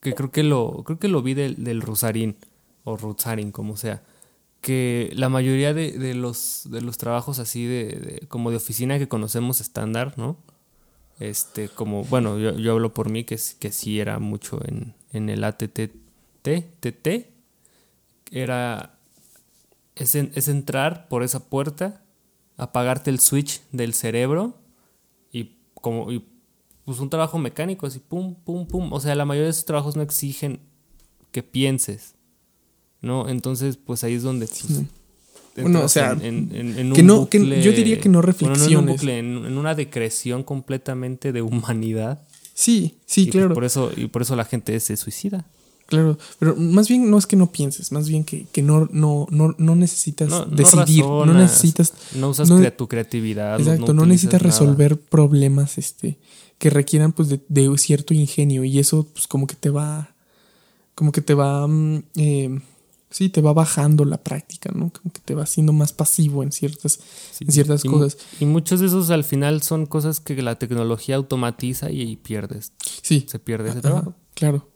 que 0.00 0.14
creo 0.14 0.30
que 0.30 0.42
lo 0.42 0.82
creo 0.84 0.98
que 0.98 1.08
lo 1.08 1.22
vi 1.22 1.34
del, 1.34 1.64
del 1.64 1.80
Rusarín 1.80 2.36
o 2.84 2.96
Rusarín, 2.96 3.52
como 3.52 3.76
sea. 3.76 4.02
Que 4.60 5.10
la 5.14 5.30
mayoría 5.30 5.72
de, 5.72 6.14
los, 6.14 6.68
de 6.70 6.82
los 6.82 6.98
trabajos 6.98 7.38
así 7.38 7.64
de, 7.64 8.26
como 8.28 8.50
de 8.50 8.58
oficina 8.58 8.98
que 8.98 9.08
conocemos 9.08 9.62
estándar, 9.62 10.18
¿no? 10.18 10.36
Este, 11.18 11.70
como, 11.70 12.04
bueno, 12.04 12.38
yo, 12.38 12.54
yo 12.58 12.72
hablo 12.72 12.92
por 12.92 13.08
mí 13.08 13.24
que, 13.24 13.38
que 13.58 13.72
sí 13.72 14.00
era 14.00 14.18
mucho 14.18 14.60
en, 14.66 14.94
en 15.12 15.30
el 15.30 15.44
ATT, 15.44 15.92
TT, 16.42 17.29
era 18.30 18.98
es, 19.96 20.14
es, 20.14 20.48
entrar 20.48 21.08
por 21.08 21.22
esa 21.22 21.48
puerta, 21.48 22.02
apagarte 22.56 23.10
el 23.10 23.20
switch 23.20 23.60
del 23.72 23.94
cerebro 23.94 24.58
y 25.32 25.56
como 25.74 26.10
y, 26.10 26.24
pues 26.84 26.98
un 27.00 27.10
trabajo 27.10 27.38
mecánico 27.38 27.86
así 27.86 27.98
pum 27.98 28.34
pum 28.34 28.66
pum, 28.66 28.92
o 28.92 29.00
sea, 29.00 29.14
la 29.14 29.24
mayoría 29.24 29.46
de 29.46 29.50
esos 29.50 29.64
trabajos 29.66 29.96
no 29.96 30.02
exigen 30.02 30.60
que 31.32 31.42
pienses. 31.42 32.14
¿No? 33.02 33.30
Entonces, 33.30 33.78
pues 33.78 34.04
ahí 34.04 34.12
es 34.12 34.22
donde 34.22 34.46
pues, 34.46 34.84
bueno, 35.56 35.82
o 35.84 35.88
sea, 35.88 36.12
en, 36.20 36.92
que 36.92 37.02
no, 37.02 37.28
yo 37.30 37.72
diría 37.72 37.98
que 37.98 38.08
no 38.08 38.22
reflexiones. 38.22 39.02
en, 39.02 39.46
en, 39.46 39.58
una 39.58 39.74
decreción 39.74 40.42
completamente 40.42 41.32
de 41.32 41.42
humanidad. 41.42 42.26
Sí, 42.54 42.98
sí, 43.06 43.30
claro. 43.30 43.54
por 43.54 43.64
eso, 43.64 43.90
y 43.96 44.08
por 44.08 44.22
eso 44.22 44.36
la 44.36 44.44
gente 44.44 44.78
se 44.80 44.96
suicida. 44.96 45.46
Claro, 45.90 46.16
pero 46.38 46.54
más 46.54 46.88
bien 46.88 47.10
no 47.10 47.18
es 47.18 47.26
que 47.26 47.34
no 47.34 47.50
pienses, 47.50 47.90
más 47.90 48.08
bien 48.08 48.22
que, 48.22 48.46
no, 48.62 48.88
no, 48.92 49.26
no, 49.28 49.56
no 49.58 49.74
necesitas 49.74 50.30
decidir, 50.48 51.04
no, 51.04 51.26
necesitas... 51.26 51.92
No 52.14 52.28
usas 52.28 52.48
tu 52.76 52.86
creatividad. 52.86 53.58
Exacto, 53.58 53.92
no, 53.92 54.06
necesitas 54.06 54.40
resolver 54.40 55.00
problemas 55.00 55.78
este, 55.78 56.16
que 56.58 56.70
requieran 56.70 57.12
pues 57.12 57.28
de, 57.28 57.74
cierto 57.76 58.14
ingenio 58.14 58.62
y 58.62 58.78
eso 58.78 59.08
pues 59.12 59.26
como 59.26 59.48
que 59.48 59.56
te 59.56 59.68
va, 59.68 60.14
como 60.94 61.10
que 61.10 61.22
te 61.22 61.34
va, 61.34 61.66
mm, 61.66 62.04
eh, 62.14 62.60
sí, 63.10 63.28
te 63.28 63.40
va 63.40 63.52
bajando 63.52 64.04
la 64.04 64.22
práctica, 64.22 64.70
¿no? 64.72 64.92
Como 64.92 65.12
que 65.12 65.20
te 65.24 65.34
va 65.34 65.42
haciendo 65.42 65.72
más 65.72 65.92
pasivo 65.92 66.44
en 66.44 66.52
ciertas, 66.52 67.00
en 67.40 67.50
ciertas 67.50 67.82
cosas. 67.82 68.16
Y 68.38 68.46
muchos 68.46 68.78
de 68.78 68.86
esos 68.86 69.10
al 69.10 69.24
final 69.24 69.60
son 69.62 69.86
cosas 69.86 70.20
que 70.20 70.40
la 70.40 70.54
tecnología 70.54 71.16
automatiza 71.16 71.90
y, 71.90 72.14
pierdes. 72.14 72.70
Sí. 73.02 73.26
Se 73.28 73.40
pierde 73.40 73.70
ese 73.70 73.80
trabajo. 73.80 74.14
claro. 74.34 74.69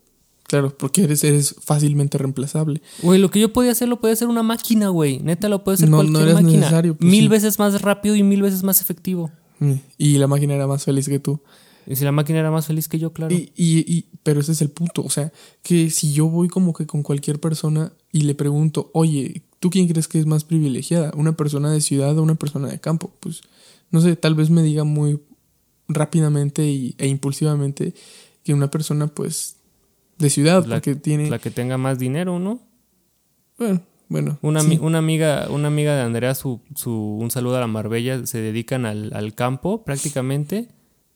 Claro, 0.54 0.78
porque 0.78 1.02
eres, 1.02 1.24
eres 1.24 1.56
fácilmente 1.60 2.16
reemplazable. 2.16 2.80
Güey, 3.02 3.18
lo 3.18 3.28
que 3.28 3.40
yo 3.40 3.52
podía 3.52 3.72
hacer 3.72 3.88
lo 3.88 4.00
puede 4.00 4.12
hacer 4.12 4.28
una 4.28 4.44
máquina, 4.44 4.86
güey. 4.86 5.18
Neta 5.18 5.48
lo 5.48 5.64
puede 5.64 5.74
hacer 5.74 5.88
no, 5.88 5.96
cualquier 5.96 6.28
no 6.28 6.34
máquina. 6.34 6.60
Necesario, 6.60 6.96
pues 6.96 7.10
mil 7.10 7.28
veces 7.28 7.58
más 7.58 7.82
rápido 7.82 8.14
y 8.14 8.22
mil 8.22 8.40
veces 8.40 8.62
más 8.62 8.80
efectivo. 8.80 9.32
Y 9.98 10.18
la 10.18 10.28
máquina 10.28 10.54
era 10.54 10.68
más 10.68 10.84
feliz 10.84 11.08
que 11.08 11.18
tú. 11.18 11.40
Y 11.88 11.96
si 11.96 12.04
la 12.04 12.12
máquina 12.12 12.38
era 12.38 12.52
más 12.52 12.68
feliz 12.68 12.86
que 12.86 13.00
yo, 13.00 13.12
claro. 13.12 13.34
Y, 13.34 13.50
y, 13.56 14.06
pero 14.22 14.38
ese 14.38 14.52
es 14.52 14.62
el 14.62 14.70
punto. 14.70 15.02
O 15.02 15.10
sea, 15.10 15.32
que 15.64 15.90
si 15.90 16.12
yo 16.12 16.28
voy 16.28 16.46
como 16.46 16.72
que 16.72 16.86
con 16.86 17.02
cualquier 17.02 17.40
persona 17.40 17.92
y 18.12 18.20
le 18.20 18.36
pregunto, 18.36 18.92
oye, 18.94 19.42
¿tú 19.58 19.70
quién 19.70 19.88
crees 19.88 20.06
que 20.06 20.20
es 20.20 20.26
más 20.26 20.44
privilegiada? 20.44 21.10
¿Una 21.16 21.36
persona 21.36 21.72
de 21.72 21.80
ciudad 21.80 22.16
o 22.16 22.22
una 22.22 22.36
persona 22.36 22.68
de 22.68 22.78
campo? 22.78 23.12
Pues, 23.18 23.40
no 23.90 24.00
sé, 24.00 24.14
tal 24.14 24.36
vez 24.36 24.50
me 24.50 24.62
diga 24.62 24.84
muy 24.84 25.18
rápidamente 25.88 26.64
y, 26.64 26.94
e 26.98 27.08
impulsivamente 27.08 27.92
que 28.44 28.54
una 28.54 28.70
persona, 28.70 29.08
pues, 29.08 29.56
de 30.18 30.31
ciudad, 30.31 30.64
la, 30.66 30.81
que 30.81 30.94
tiene. 30.94 31.31
La 31.31 31.38
que 31.38 31.50
tenga 31.50 31.79
más 31.79 31.98
dinero, 31.98 32.38
¿no? 32.38 32.61
Bueno, 33.59 33.83
bueno. 34.09 34.38
Una, 34.42 34.62
una, 34.81 34.98
amiga, 34.98 35.48
una 35.50 35.68
amiga 35.68 35.94
de 35.96 36.03
Andrea, 36.03 36.35
su, 36.35 36.61
su, 36.74 36.92
un 36.92 37.31
saludo 37.31 37.57
a 37.57 37.61
la 37.61 37.66
Marbella, 37.66 38.27
se 38.27 38.38
dedican 38.38 38.87
al, 38.87 39.35
campo 39.35 39.85
prácticamente, 39.85 40.68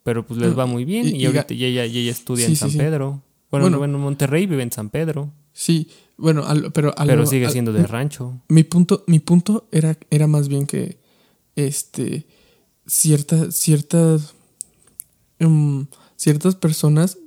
pero 0.03 0.27
pues 0.27 0.41
les 0.41 0.59
va 0.59 0.67
muy 0.67 0.85
bien. 0.85 1.15
Y, 1.15 1.27
ahorita 1.27 1.55
ella, 1.55 1.85
ella, 1.85 2.11
estudia 2.11 2.47
en 2.47 2.57
San 2.57 2.73
Pedro. 2.73 3.23
Bueno, 3.51 3.79
bueno, 3.79 3.99
Monterrey 3.99 4.47
vive 4.47 4.63
en 4.63 4.73
San 4.73 4.91
Pedro. 4.91 5.33
Sí, 5.53 5.89
bueno, 6.17 6.45
pero... 6.73 6.95
pero 6.97 7.27
sigue 7.27 7.49
siendo 7.51 7.73
de 7.73 7.87
rancho. 7.87 8.41
Mi 8.49 8.65
punto, 8.65 9.05
mi 9.07 9.19
punto 9.21 9.69
era, 9.73 9.97
era 10.11 10.27
más 10.27 10.49
bien 10.49 10.67
que 10.67 10.99
este 11.57 12.27
ciertas 12.87 13.55
ciertas 13.55 14.35
um, 15.41 15.87
ciertas 16.17 16.55
personas 16.55 17.19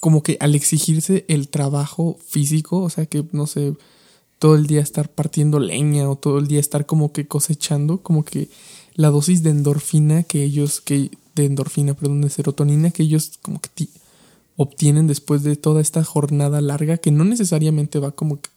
como 0.00 0.22
que 0.22 0.36
al 0.40 0.54
exigirse 0.54 1.24
el 1.28 1.48
trabajo 1.48 2.18
físico, 2.26 2.82
o 2.82 2.90
sea 2.90 3.06
que 3.06 3.24
no 3.32 3.46
sé, 3.46 3.74
todo 4.38 4.54
el 4.54 4.66
día 4.66 4.80
estar 4.80 5.10
partiendo 5.10 5.60
leña 5.60 6.08
o 6.08 6.16
todo 6.16 6.38
el 6.38 6.48
día 6.48 6.60
estar 6.60 6.86
como 6.86 7.12
que 7.12 7.28
cosechando, 7.28 7.98
como 7.98 8.24
que 8.24 8.48
la 8.94 9.10
dosis 9.10 9.42
de 9.42 9.50
endorfina 9.50 10.22
que 10.22 10.42
ellos, 10.42 10.80
que, 10.80 11.10
de 11.34 11.44
endorfina, 11.44 11.94
perdón, 11.94 12.22
de 12.22 12.30
serotonina 12.30 12.90
que 12.90 13.02
ellos 13.02 13.38
como 13.42 13.60
que, 13.60 13.88
obtienen 14.56 15.06
después 15.06 15.42
de 15.42 15.56
toda 15.56 15.80
esta 15.80 16.04
jornada 16.04 16.60
larga 16.60 16.98
que 16.98 17.10
no 17.10 17.24
necesariamente 17.24 17.98
va 17.98 18.10
como 18.10 18.40
que 18.40 18.50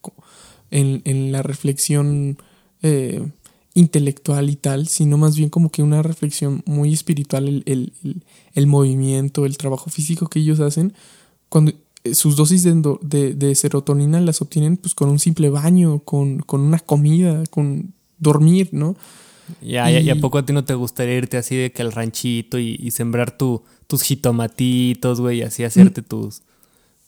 en, 0.69 1.01
en 1.05 1.31
la 1.31 1.43
reflexión 1.43 2.37
eh, 2.81 3.25
intelectual 3.73 4.49
y 4.49 4.55
tal, 4.55 4.87
sino 4.87 5.17
más 5.17 5.37
bien 5.37 5.49
como 5.49 5.69
que 5.69 5.81
una 5.81 6.01
reflexión 6.01 6.61
muy 6.65 6.93
espiritual, 6.93 7.47
el, 7.47 7.63
el, 7.65 8.23
el, 8.53 8.67
movimiento, 8.67 9.45
el 9.45 9.57
trabajo 9.57 9.89
físico 9.89 10.27
que 10.27 10.39
ellos 10.39 10.59
hacen, 10.59 10.93
cuando 11.53 11.71
eh, 12.03 12.15
sus 12.15 12.35
dosis 12.35 12.63
de, 12.63 12.97
de, 13.03 13.35
de 13.35 13.53
serotonina 13.53 14.19
las 14.19 14.41
obtienen 14.41 14.75
pues 14.75 14.95
con 14.95 15.09
un 15.09 15.19
simple 15.19 15.51
baño, 15.51 15.99
con, 15.99 16.39
con 16.39 16.61
una 16.61 16.79
comida, 16.79 17.43
con 17.51 17.93
dormir, 18.17 18.69
¿no? 18.71 18.95
Ya, 19.61 19.91
y, 19.91 20.09
a 20.09 20.15
poco 20.15 20.39
a 20.39 20.45
ti 20.47 20.51
no 20.51 20.65
te 20.65 20.73
gustaría 20.73 21.15
irte 21.15 21.37
así 21.37 21.55
de 21.55 21.71
que 21.71 21.83
al 21.83 21.91
ranchito 21.91 22.57
y, 22.57 22.89
sembrar 22.89 23.37
tu, 23.37 23.61
tus 23.85 24.01
jitomatitos, 24.01 25.21
güey, 25.21 25.39
y 25.39 25.41
así 25.43 25.63
hacerte 25.63 26.01
mm. 26.01 26.05
tus, 26.05 26.41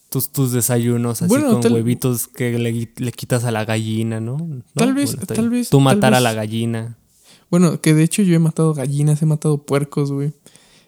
tus, 0.10 0.30
tus 0.30 0.52
desayunos 0.52 1.24
así 1.24 1.34
con 1.34 1.74
huevitos 1.74 2.28
que 2.28 2.60
le, 2.60 3.12
quitas 3.14 3.46
a 3.46 3.52
la 3.52 3.66
gallina, 3.66 4.20
¿no? 4.20 4.38
Tal 4.76 4.94
vez, 4.94 5.18
tal 5.26 5.50
vez. 5.50 5.72
Tú 5.72 5.80
matar 5.80 6.14
a 6.14 6.20
la 6.20 6.34
gallina. 6.34 7.00
Bueno, 7.50 7.82
que 7.82 7.96
de 7.96 8.04
hecho 8.04 8.22
yo 8.22 8.36
he 8.36 8.40
matado 8.40 8.76
gallinas, 8.76 9.24
he 9.24 9.26
matado 9.26 9.58
puercos, 9.58 10.12
güey. 10.12 10.34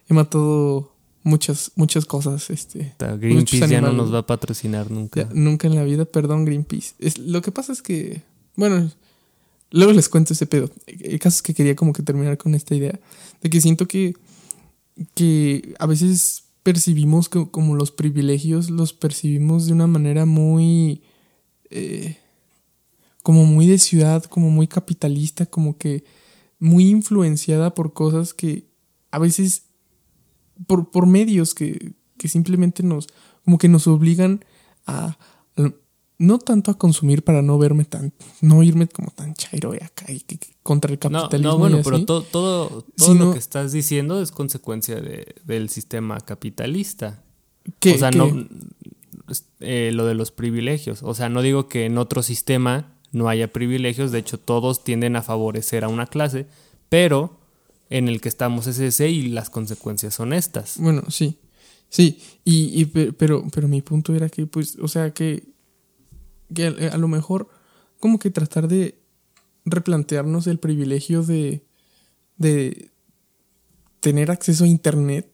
He 0.07 0.13
matado 0.13 0.91
muchas, 1.27 1.71
muchas 1.75 2.05
cosas. 2.05 2.49
Este, 2.49 2.95
Greenpeace 2.99 3.67
ya 3.67 3.81
no 3.81 3.93
nos 3.93 4.13
va 4.13 4.19
a 4.19 4.25
patrocinar 4.25 4.89
nunca. 4.89 5.29
nunca 5.33 5.67
en 5.67 5.75
la 5.75 5.83
vida, 5.83 6.05
perdón, 6.05 6.45
Greenpeace. 6.45 6.95
Es, 6.99 7.17
lo 7.17 7.41
que 7.41 7.51
pasa 7.51 7.73
es 7.73 7.81
que, 7.81 8.23
bueno, 8.55 8.89
Luego 9.71 9.91
les 9.91 10.09
cuento 10.09 10.33
ese 10.33 10.45
pedo. 10.45 10.69
El 10.85 11.19
caso 11.19 11.35
es 11.35 11.41
que 11.41 11.53
quería 11.53 11.75
como 11.75 11.93
que 11.93 12.03
terminar 12.03 12.37
con 12.37 12.55
esta 12.55 12.75
idea 12.75 12.99
de 13.41 13.49
que 13.49 13.61
siento 13.61 13.87
que, 13.87 14.13
que 15.13 15.75
a 15.79 15.85
veces 15.85 16.43
percibimos 16.63 17.29
que 17.29 17.49
como 17.51 17.75
los 17.75 17.91
privilegios 17.91 18.69
los 18.69 18.93
percibimos 18.93 19.65
de 19.65 19.73
una 19.73 19.87
manera 19.87 20.25
muy... 20.25 21.01
Eh, 21.69 22.17
como 23.23 23.43
muy 23.43 23.67
de 23.67 23.77
ciudad, 23.77 24.23
como 24.23 24.49
muy 24.49 24.67
capitalista, 24.67 25.45
como 25.45 25.77
que 25.77 26.05
muy 26.59 26.87
influenciada 26.87 27.73
por 27.73 27.91
cosas 27.91 28.33
que 28.33 28.69
a 29.11 29.19
veces 29.19 29.63
por, 30.65 30.91
por 30.91 31.05
medios 31.05 31.53
que, 31.53 31.93
que 32.17 32.27
simplemente 32.27 32.83
nos 32.83 33.07
como 33.45 33.57
que 33.57 33.69
nos 33.69 33.87
obligan 33.87 34.43
a, 34.87 35.17
no 36.19 36.39
tanto 36.39 36.71
a 36.71 36.77
consumir 36.77 37.23
para 37.23 37.41
no 37.41 37.57
verme 37.57 37.85
tan, 37.85 38.11
no 38.41 38.63
irme 38.63 38.87
como 38.87 39.11
tan 39.11 39.35
chairo 39.35 39.73
y 39.73 39.77
acá 39.77 40.11
y, 40.11 40.21
contra 40.63 40.91
el 40.91 40.99
capitalismo. 40.99 41.51
No, 41.53 41.57
bueno, 41.57 41.79
pero 41.83 42.03
todo, 42.05 42.23
todo, 42.23 42.85
lo 43.13 43.33
que 43.33 43.39
estás 43.39 43.71
diciendo 43.71 44.21
es 44.21 44.31
consecuencia 44.31 44.99
de, 44.99 45.35
del 45.45 45.69
sistema 45.69 46.19
capitalista. 46.19 47.23
o 47.65 47.97
sea, 47.97 48.11
no 48.11 48.47
eh, 49.59 49.91
lo 49.93 50.05
de 50.05 50.15
los 50.15 50.31
privilegios. 50.31 51.03
O 51.03 51.13
sea, 51.13 51.29
no 51.29 51.41
digo 51.41 51.67
que 51.67 51.85
en 51.85 51.97
otro 51.97 52.23
sistema 52.23 52.93
no 53.11 53.29
haya 53.29 53.53
privilegios, 53.53 54.11
de 54.11 54.19
hecho 54.19 54.39
todos 54.39 54.83
tienden 54.83 55.15
a 55.15 55.21
favorecer 55.21 55.83
a 55.83 55.87
una 55.87 56.07
clase, 56.07 56.47
pero 56.89 57.37
en 57.89 58.07
el 58.07 58.21
que 58.21 58.29
estamos 58.29 58.67
es 58.67 58.79
ese 58.79 59.09
y 59.09 59.29
las 59.29 59.49
consecuencias 59.49 60.13
son 60.13 60.33
estas. 60.33 60.77
Bueno, 60.77 61.03
sí. 61.09 61.37
Sí, 61.89 62.19
y, 62.43 62.81
y 62.81 62.85
pero, 62.85 63.45
pero 63.53 63.69
mi 63.69 63.81
punto 63.81 64.13
era 64.13 64.27
que, 64.27 64.45
pues, 64.45 64.77
o 64.81 64.89
sea, 64.89 65.13
que 65.13 65.43
que 66.53 66.67
a 66.67 66.97
lo 66.97 67.07
mejor 67.07 67.49
como 67.99 68.19
que 68.19 68.31
tratar 68.31 68.67
de 68.67 68.99
replantearnos 69.65 70.47
el 70.47 70.59
privilegio 70.59 71.23
de, 71.23 71.65
de 72.37 72.91
tener 73.99 74.31
acceso 74.31 74.63
a 74.63 74.67
Internet. 74.67 75.29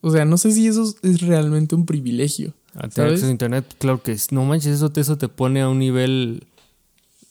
O 0.00 0.10
sea, 0.10 0.24
no 0.24 0.36
sé 0.36 0.52
si 0.52 0.66
eso 0.66 0.94
es 1.02 1.20
realmente 1.20 1.74
un 1.74 1.86
privilegio. 1.86 2.54
tener 2.94 3.12
acceso 3.12 3.28
a 3.28 3.30
Internet, 3.30 3.74
claro 3.78 4.02
que 4.02 4.12
es. 4.12 4.32
No 4.32 4.44
manches, 4.44 4.74
eso 4.74 4.90
te, 4.90 5.00
eso 5.00 5.18
te 5.18 5.28
pone 5.28 5.60
a 5.60 5.68
un 5.68 5.78
nivel 5.78 6.46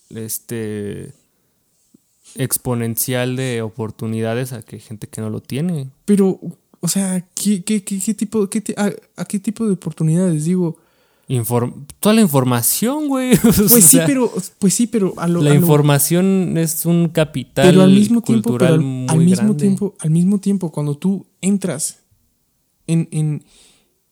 este 0.10 1.14
exponencial 2.36 3.36
de 3.36 3.62
oportunidades 3.62 4.54
a 4.54 4.62
que 4.62 4.80
gente 4.80 5.08
que 5.08 5.22
no 5.22 5.30
lo 5.30 5.42
tiene. 5.42 5.90
Pero, 6.06 6.40
o 6.80 6.88
sea, 6.88 7.26
¿qué, 7.34 7.64
qué, 7.64 7.84
qué, 7.84 8.14
tipo, 8.14 8.48
qué, 8.50 8.64
a, 8.78 9.26
qué 9.26 9.40
tipo 9.40 9.66
de 9.66 9.74
oportunidades? 9.74 10.46
Digo, 10.46 10.78
toda 12.00 12.14
la 12.14 12.22
información, 12.22 13.08
güey. 13.08 13.38
Pues 13.70 13.86
sí, 13.86 14.00
pero, 14.06 14.32
pues 14.60 14.74
sí, 14.74 14.88
pero 14.88 15.14
la 15.28 15.56
información 15.56 16.58
es 16.58 16.86
un 16.86 17.10
capital 17.10 17.66
pero 17.66 17.82
al 17.82 17.92
mismo 17.92 18.22
tiempo, 18.22 18.58
al, 18.60 18.80
mismo 19.20 19.56
tiempo, 19.56 19.96
al 20.00 20.10
mismo 20.12 20.40
tiempo, 20.40 20.72
cuando 20.72 20.96
tú 20.96 21.26
entras 21.42 22.00
en, 22.88 23.08
en, 23.12 23.44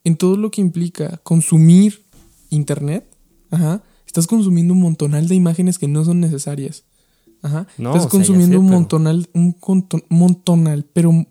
en 0.04 0.18
todo 0.18 0.38
lo 0.38 0.50
que 0.50 0.62
implica 0.62 1.20
consumir 1.24 2.04
internet, 2.50 3.06
ajá, 3.52 3.84
estás 4.08 4.28
consumiendo 4.28 4.74
un 4.74 4.82
montonal 4.82 5.28
de 5.28 5.36
imágenes 5.36 5.78
que 5.78 5.88
no 5.88 6.04
son 6.06 6.20
necesarias. 6.20 6.84
Ajá. 7.44 7.68
estás 7.78 8.08
consumiendo 8.08 8.60
un 8.60 8.70
montonal, 8.70 9.30
un 9.34 9.56
montonal, 10.10 10.86
pero 10.92 11.28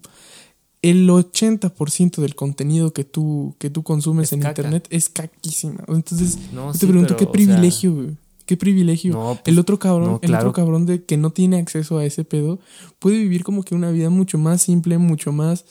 el 0.82 1.08
80% 1.08 2.20
del 2.20 2.34
contenido 2.34 2.92
que 2.92 3.04
tú, 3.04 3.56
que 3.58 3.70
tú 3.70 3.82
consumes 3.82 4.32
en 4.32 4.44
internet 4.44 4.86
es 4.90 5.08
caquísima. 5.08 5.84
Entonces, 5.88 6.38
te 6.78 6.86
pregunto, 6.86 7.16
¿qué 7.16 7.26
privilegio, 7.26 7.94
güey? 7.94 8.16
¿Qué 8.46 8.56
privilegio? 8.56 9.32
el 9.32 9.38
pues, 9.38 9.58
otro 9.58 9.78
cabrón, 9.78 10.18
el 10.22 10.34
otro 10.34 10.52
cabrón 10.52 10.84
de 10.84 11.04
que 11.04 11.16
no 11.16 11.30
tiene 11.30 11.58
acceso 11.58 11.98
a 11.98 12.04
ese 12.04 12.24
pedo, 12.24 12.58
puede 12.98 13.18
vivir 13.18 13.44
como 13.44 13.62
que 13.62 13.74
una 13.74 13.90
vida 13.90 14.10
mucho 14.10 14.36
más 14.36 14.62
simple, 14.62 14.98
mucho 14.98 15.32
más 15.32 15.64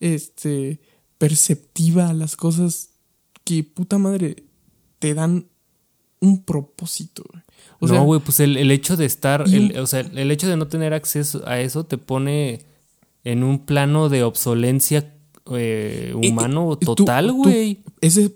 este 0.00 0.80
perceptiva 1.18 2.08
a 2.08 2.12
las 2.12 2.36
cosas 2.36 2.90
que 3.44 3.64
puta 3.64 3.96
madre 3.98 4.44
te 4.98 5.14
dan 5.14 5.46
un 6.20 6.42
propósito. 6.42 7.24
No, 7.80 8.04
güey, 8.04 8.20
pues 8.20 8.40
el, 8.40 8.70
hecho 8.70 8.96
de 8.96 9.04
estar, 9.04 9.42
o 9.42 9.86
sea, 9.86 10.00
el 10.00 10.30
hecho 10.30 10.48
de 10.48 10.56
no 10.56 10.66
tener 10.66 10.94
acceso 10.94 11.46
a 11.46 11.60
eso 11.60 11.84
te 11.84 11.98
pone 11.98 12.60
en 13.24 13.42
un 13.42 13.66
plano 13.66 14.08
de 14.08 14.22
obsolencia 14.22 15.12
eh, 15.52 16.12
humano 16.14 16.76
total, 16.76 17.32
güey. 17.32 17.80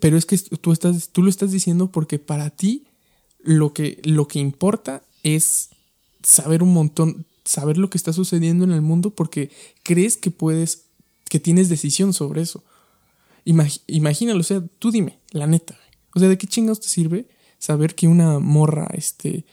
Pero 0.01 0.17
es 0.17 0.27
que 0.27 0.39
tú, 0.39 0.73
estás, 0.73 1.11
tú 1.11 1.23
lo 1.23 1.31
estás 1.31 1.53
diciendo 1.53 1.91
porque 1.91 2.19
para 2.19 2.51
ti 2.51 2.85
lo 3.43 3.73
que, 3.73 4.01
lo 4.05 4.29
que 4.29 4.39
importa 4.39 5.03
es 5.23 5.71
saber 6.23 6.63
un 6.63 6.73
montón, 6.73 7.25
saber 7.45 7.79
lo 7.79 7.89
que 7.89 7.99
está 7.99 8.13
sucediendo 8.13 8.65
en 8.65 8.73
el 8.73 8.83
mundo 8.83 9.11
porque 9.11 9.51
crees 9.83 10.17
que 10.17 10.31
puedes, 10.31 10.85
que 11.29 11.41
tienes 11.41 11.69
decisión 11.69 12.13
sobre 12.13 12.43
eso. 12.43 12.63
imagínalo, 13.45 14.41
o 14.41 14.45
sea, 14.45 14.63
tú 14.79 14.91
dime, 14.91 15.19
la 15.31 15.47
neta. 15.47 15.79
O 16.15 16.21
sea, 16.21 16.29
¿de 16.29 16.37
qué 16.37 16.47
chingados 16.47 16.81
te 16.81 16.89
sirve 16.89 17.27
saber 17.61 17.95
que 17.95 18.09
una 18.09 18.41
morra, 18.41 18.89
este, 18.95 19.45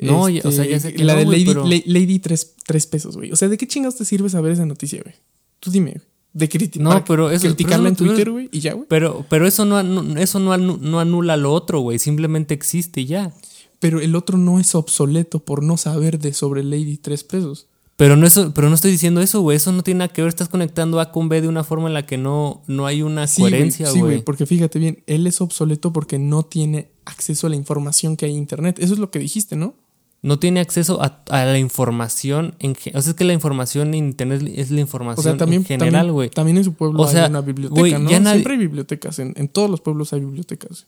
no, 0.00 0.22
o 0.22 0.50
sea, 0.50 0.64
ya 0.64 0.80
sé 0.80 0.88
este, 0.88 0.94
que 0.94 1.04
La 1.04 1.14
de 1.14 1.24
Lady, 1.24 1.84
Lady 1.86 2.18
tres, 2.18 2.56
pesos, 2.90 3.16
güey. 3.16 3.30
O 3.30 3.36
sea, 3.36 3.48
¿de 3.48 3.56
qué 3.56 3.68
chingados 3.68 3.96
te 3.96 4.04
sirve 4.04 4.28
saber 4.28 4.52
esa 4.52 4.66
noticia, 4.66 5.00
güey? 5.02 5.14
Tú 5.60 5.70
dime, 5.70 5.92
güey. 5.92 6.06
De 6.32 6.48
criticar. 6.48 6.82
No, 6.82 7.04
pero 7.04 7.30
eso, 7.30 7.46
criticarla 7.46 7.90
en 7.90 7.96
Twitter, 7.96 8.30
güey, 8.30 8.48
y 8.50 8.60
ya, 8.60 8.72
güey. 8.72 8.86
Pero, 8.88 9.26
pero 9.28 9.46
eso 9.46 9.66
no, 9.66 9.78
eso 10.18 10.40
no, 10.40 10.56
no 10.56 10.98
anula 10.98 11.36
lo 11.36 11.52
otro, 11.52 11.80
güey. 11.80 11.98
Simplemente 11.98 12.54
existe 12.54 13.02
y 13.02 13.06
ya. 13.06 13.34
Pero 13.80 14.00
el 14.00 14.16
otro 14.16 14.38
no 14.38 14.58
es 14.58 14.74
obsoleto 14.74 15.40
por 15.40 15.62
no 15.62 15.76
saber 15.76 16.18
de 16.18 16.32
sobre 16.32 16.64
Lady 16.64 16.96
tres 16.96 17.22
pesos. 17.22 17.66
Pero 17.96 18.16
no, 18.16 18.26
eso, 18.26 18.54
pero 18.54 18.70
no 18.70 18.74
estoy 18.74 18.92
diciendo 18.92 19.20
eso, 19.20 19.42
güey. 19.42 19.58
Eso 19.58 19.72
no 19.72 19.82
tiene 19.82 19.98
nada 19.98 20.12
que 20.12 20.22
ver. 20.22 20.30
Estás 20.30 20.48
conectando 20.48 21.00
A 21.00 21.12
con 21.12 21.28
B 21.28 21.42
de 21.42 21.48
una 21.48 21.64
forma 21.64 21.88
en 21.88 21.94
la 21.94 22.06
que 22.06 22.16
no, 22.16 22.62
no 22.66 22.86
hay 22.86 23.02
una 23.02 23.26
coherencia, 23.26 23.86
güey. 23.90 23.94
Sí, 23.94 24.00
güey, 24.00 24.22
porque 24.22 24.46
fíjate 24.46 24.78
bien, 24.78 25.02
él 25.06 25.26
es 25.26 25.40
obsoleto 25.42 25.92
porque 25.92 26.18
no 26.18 26.44
tiene 26.44 26.91
acceso 27.04 27.46
a 27.46 27.50
la 27.50 27.56
información 27.56 28.16
que 28.16 28.26
hay 28.26 28.32
en 28.32 28.38
Internet. 28.38 28.78
Eso 28.78 28.94
es 28.94 28.98
lo 28.98 29.10
que 29.10 29.18
dijiste, 29.18 29.56
¿no? 29.56 29.74
no 30.22 30.38
tiene 30.38 30.60
acceso 30.60 31.00
a, 31.02 31.22
la 31.28 31.58
información 31.58 32.54
en 32.60 32.76
o 32.94 33.02
sea 33.02 33.10
es 33.10 33.14
que 33.14 33.24
la 33.24 33.32
información 33.32 33.88
en 33.88 34.06
internet 34.06 34.42
es 34.54 34.70
la 34.70 34.80
información 34.80 35.36
en 35.52 35.64
general 35.64 36.12
güey. 36.12 36.30
también, 36.30 36.56
en 36.56 36.64
su 36.64 36.74
pueblo 36.74 37.06
hay 37.06 37.16
una 37.28 37.40
biblioteca 37.40 37.98
no 37.98 38.08
siempre 38.08 38.52
hay 38.52 38.58
bibliotecas 38.58 39.18
en, 39.18 39.48
todos 39.48 39.68
los 39.68 39.80
pueblos 39.80 40.12
hay 40.12 40.20
bibliotecas 40.20 40.86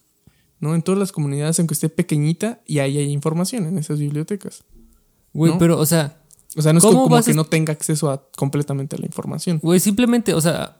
no 0.60 0.74
en 0.74 0.82
todas 0.82 1.00
las 1.00 1.10
comunidades 1.10 1.58
aunque 1.58 1.74
esté 1.74 1.88
pequeñita 1.88 2.60
y 2.64 2.78
ahí 2.78 2.96
hay 2.96 3.10
información 3.10 3.66
en 3.66 3.76
esas 3.76 3.98
bibliotecas 3.98 4.62
güey 5.32 5.52
pero 5.58 5.80
o 5.80 5.86
sea 5.86 6.16
o 6.56 6.62
sea 6.62 6.72
no 6.72 6.78
es 6.78 6.84
como, 6.84 7.20
que 7.20 7.34
no 7.34 7.44
tenga 7.44 7.72
acceso 7.72 8.10
a 8.10 8.22
completamente 8.36 8.94
a 8.94 8.98
la 9.00 9.06
información. 9.06 9.58
Güey 9.60 9.80
simplemente 9.80 10.34
o 10.34 10.40
sea 10.40 10.76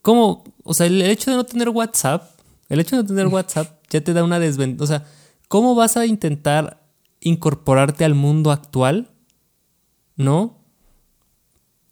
cómo 0.00 0.44
o 0.62 0.72
sea 0.72 0.86
el 0.86 1.02
hecho 1.02 1.30
de 1.30 1.36
no 1.36 1.44
tener 1.44 1.68
WhatsApp 1.68 2.30
el 2.72 2.80
hecho 2.80 2.96
de 2.96 3.02
no 3.02 3.08
tener 3.08 3.26
WhatsApp 3.28 3.80
ya 3.90 4.00
te 4.00 4.12
da 4.12 4.24
una 4.24 4.38
desventaja 4.40 4.82
o 4.82 4.86
sea 4.86 5.06
cómo 5.52 5.74
vas 5.74 5.98
a 5.98 6.06
intentar 6.06 6.82
incorporarte 7.20 8.06
al 8.06 8.14
mundo 8.14 8.50
actual, 8.50 9.10
¿no? 10.16 10.58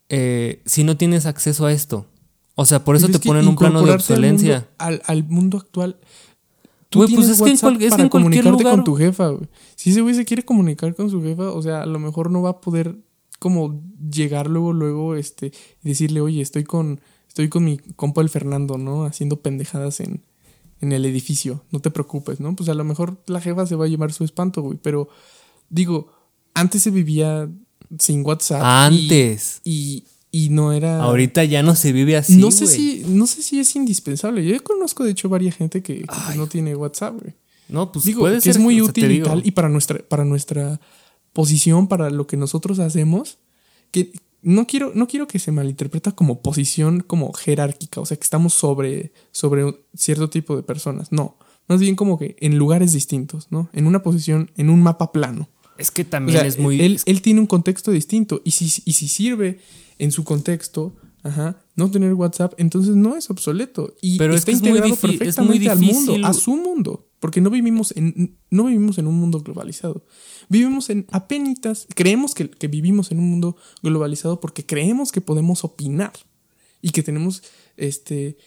Eh, 0.09 0.63
si 0.65 0.83
no 0.83 0.97
tienes 0.97 1.27
acceso 1.27 1.67
a 1.67 1.73
esto. 1.73 2.07
O 2.55 2.65
sea, 2.65 2.85
por 2.85 2.97
eso 2.97 3.09
te 3.09 3.19
ponen 3.19 3.47
un 3.47 3.57
plano 3.57 3.83
de 3.83 3.93
obsolencia. 3.93 4.69
Al 4.79 5.25
mundo, 5.29 5.59
actual. 5.59 5.99
Tú 6.89 7.07
pues 7.15 7.29
es 7.29 7.43
que 7.43 7.51
en, 7.51 7.91
para 7.91 8.09
comunicarte 8.09 8.65
con 8.65 8.83
tu 8.83 8.97
jefa, 8.97 9.29
güey. 9.29 9.49
Si 9.77 9.91
ese 9.91 10.01
güey 10.01 10.15
se 10.15 10.25
quiere 10.25 10.43
comunicar 10.43 10.95
con 10.95 11.11
su 11.11 11.23
jefa, 11.23 11.51
o 11.51 11.61
sea, 11.61 11.83
a 11.83 11.87
lo 11.87 11.99
mejor 11.99 12.31
no 12.31 12.41
va 12.41 12.51
a 12.51 12.61
poder 12.61 12.97
como 13.39 13.83
llegar 14.11 14.49
luego, 14.49 14.73
luego, 14.73 15.17
este, 15.17 15.53
y 15.85 15.89
decirle, 15.89 16.23
oye, 16.23 16.41
estoy 16.41 16.65
con, 16.65 17.03
estoy 17.29 17.51
con 17.51 17.65
mi 17.65 17.77
compa 17.77 18.23
el 18.23 18.31
Fernando, 18.31 18.79
¿no? 18.79 19.05
Haciendo 19.05 19.43
pendejadas 19.43 20.01
en, 20.01 20.23
en 20.81 20.93
el 20.93 21.05
edificio. 21.05 21.63
No 21.71 21.81
te 21.81 21.91
preocupes, 21.91 22.41
¿no? 22.41 22.55
Pues 22.57 22.69
a 22.69 22.75
lo 22.75 22.85
mejor 22.85 23.23
la 23.27 23.41
jefa 23.41 23.67
se 23.67 23.77
va 23.77 23.85
a 23.85 23.89
llevar 23.89 24.13
su 24.13 24.25
espanto, 24.25 24.63
güey. 24.63 24.79
Pero 24.81 25.09
digo, 25.69 26.13
antes 26.55 26.83
se 26.83 26.91
vivía 26.91 27.49
sin 27.99 28.25
WhatsApp. 28.25 28.63
Antes. 28.63 29.61
Y, 29.65 30.05
y, 30.31 30.49
no 30.51 30.73
era. 30.73 31.03
Ahorita 31.03 31.45
ya 31.45 31.63
no 31.63 31.75
se 31.75 31.93
vive 31.93 32.17
así. 32.17 32.37
No 32.37 32.51
sé 32.51 32.67
si, 32.67 33.05
no 33.07 33.27
sé 33.27 33.43
si 33.43 33.61
es 33.61 33.75
indispensable. 33.77 34.45
Yo 34.45 34.63
conozco, 34.63 35.05
de 35.05 35.11
hecho, 35.11 35.29
varias 35.29 35.57
gente 35.57 35.83
que, 35.83 36.05
no 36.37 36.47
tiene 36.47 36.75
WhatsApp, 36.75 37.21
güey. 37.21 37.35
No, 37.69 37.93
pues 37.93 38.05
digo, 38.05 38.21
puede 38.21 38.41
que 38.41 38.51
es 38.51 38.59
muy 38.59 38.81
útil 38.81 39.11
y 39.13 39.23
tal. 39.23 39.43
Y 39.45 39.53
para 39.53 39.69
nuestra, 39.69 40.01
para 40.01 40.25
nuestra 40.25 40.81
posición, 41.33 41.87
para 41.87 42.11
lo 42.11 42.27
que 42.27 42.37
nosotros 42.37 42.81
hacemos, 42.81 43.39
que 43.93 44.13
no 44.43 44.67
quiero, 44.67 44.93
no 44.95 45.07
quiero 45.07 45.27
que 45.27 45.39
se 45.39 45.53
malinterpreta 45.53 46.13
como 46.13 46.43
posición 46.43 47.01
como 47.01 47.33
jerárquica, 47.33 48.01
o 48.01 48.07
sea, 48.07 48.17
que 48.17 48.25
estamos 48.25 48.55
sobre, 48.55 49.13
sobre 49.33 49.85
cierto 49.95 50.31
tipo 50.31 50.57
de 50.57 50.63
personas. 50.63 51.13
No, 51.13 51.39
más 51.69 51.81
bien 51.81 51.97
como 51.97 52.19
que 52.19 52.37
en 52.41 52.59
lugares 52.59 52.93
distintos, 52.93 53.49
¿no? 53.51 53.69
En 53.73 53.87
una 53.87 54.03
posición, 54.03 54.51
en 54.57 54.71
un 54.71 54.83
mapa 54.83 55.13
plano. 55.13 55.49
Es 55.79 55.91
que 55.91 56.05
también 56.05 56.45
es 56.45 56.59
muy... 56.59 56.81
Él, 56.81 57.01
él, 57.07 57.23
tiene 57.23 57.41
un 57.41 57.47
contexto 57.47 57.91
distinto 57.91 58.43
y 58.45 58.51
si, 58.51 58.83
y 58.85 58.93
si 58.93 59.09
sirve 59.09 59.61
en 59.99 60.13
su 60.13 60.25
contexto, 60.25 60.95
ajá, 61.23 61.63
no 61.77 61.91
tener 61.91 62.13
WhatsApp, 62.15 62.55
entonces 62.59 62.97
no 62.97 63.17
es 63.17 63.31
obsoleto. 63.31 63.95
Y 64.01 64.19
Pero 64.19 64.35
está 64.35 64.51
es 64.51 64.61
que 64.61 64.69
integrado 64.69 64.95
es 64.95 65.03
muy 65.03 65.17
perfectamente 65.17 65.71
al 65.71 65.79
mundo, 65.81 66.27
a 66.27 66.33
su 66.33 66.57
mundo. 66.57 67.10
Porque 67.21 67.41
no 67.41 67.51
vivimos 67.51 67.95
en, 67.97 68.39
no 68.51 68.65
vivimos 68.65 68.99
en 68.99 69.07
un 69.07 69.15
mundo 69.15 69.41
globalizado. 69.41 70.05
Vivimos 70.49 70.91
en 70.91 71.07
apenitas. 71.13 71.87
Creemos 71.95 72.35
que, 72.35 72.51
que 72.51 72.67
vivimos 72.67 73.13
en 73.13 73.19
un 73.19 73.31
mundo 73.31 73.57
globalizado 73.83 74.41
porque 74.41 74.65
creemos 74.67 75.13
que 75.13 75.21
podemos 75.21 75.63
opinar. 75.65 76.13
Y 76.83 76.91
que 76.91 77.03
tenemos 77.03 77.43
este 77.77 78.39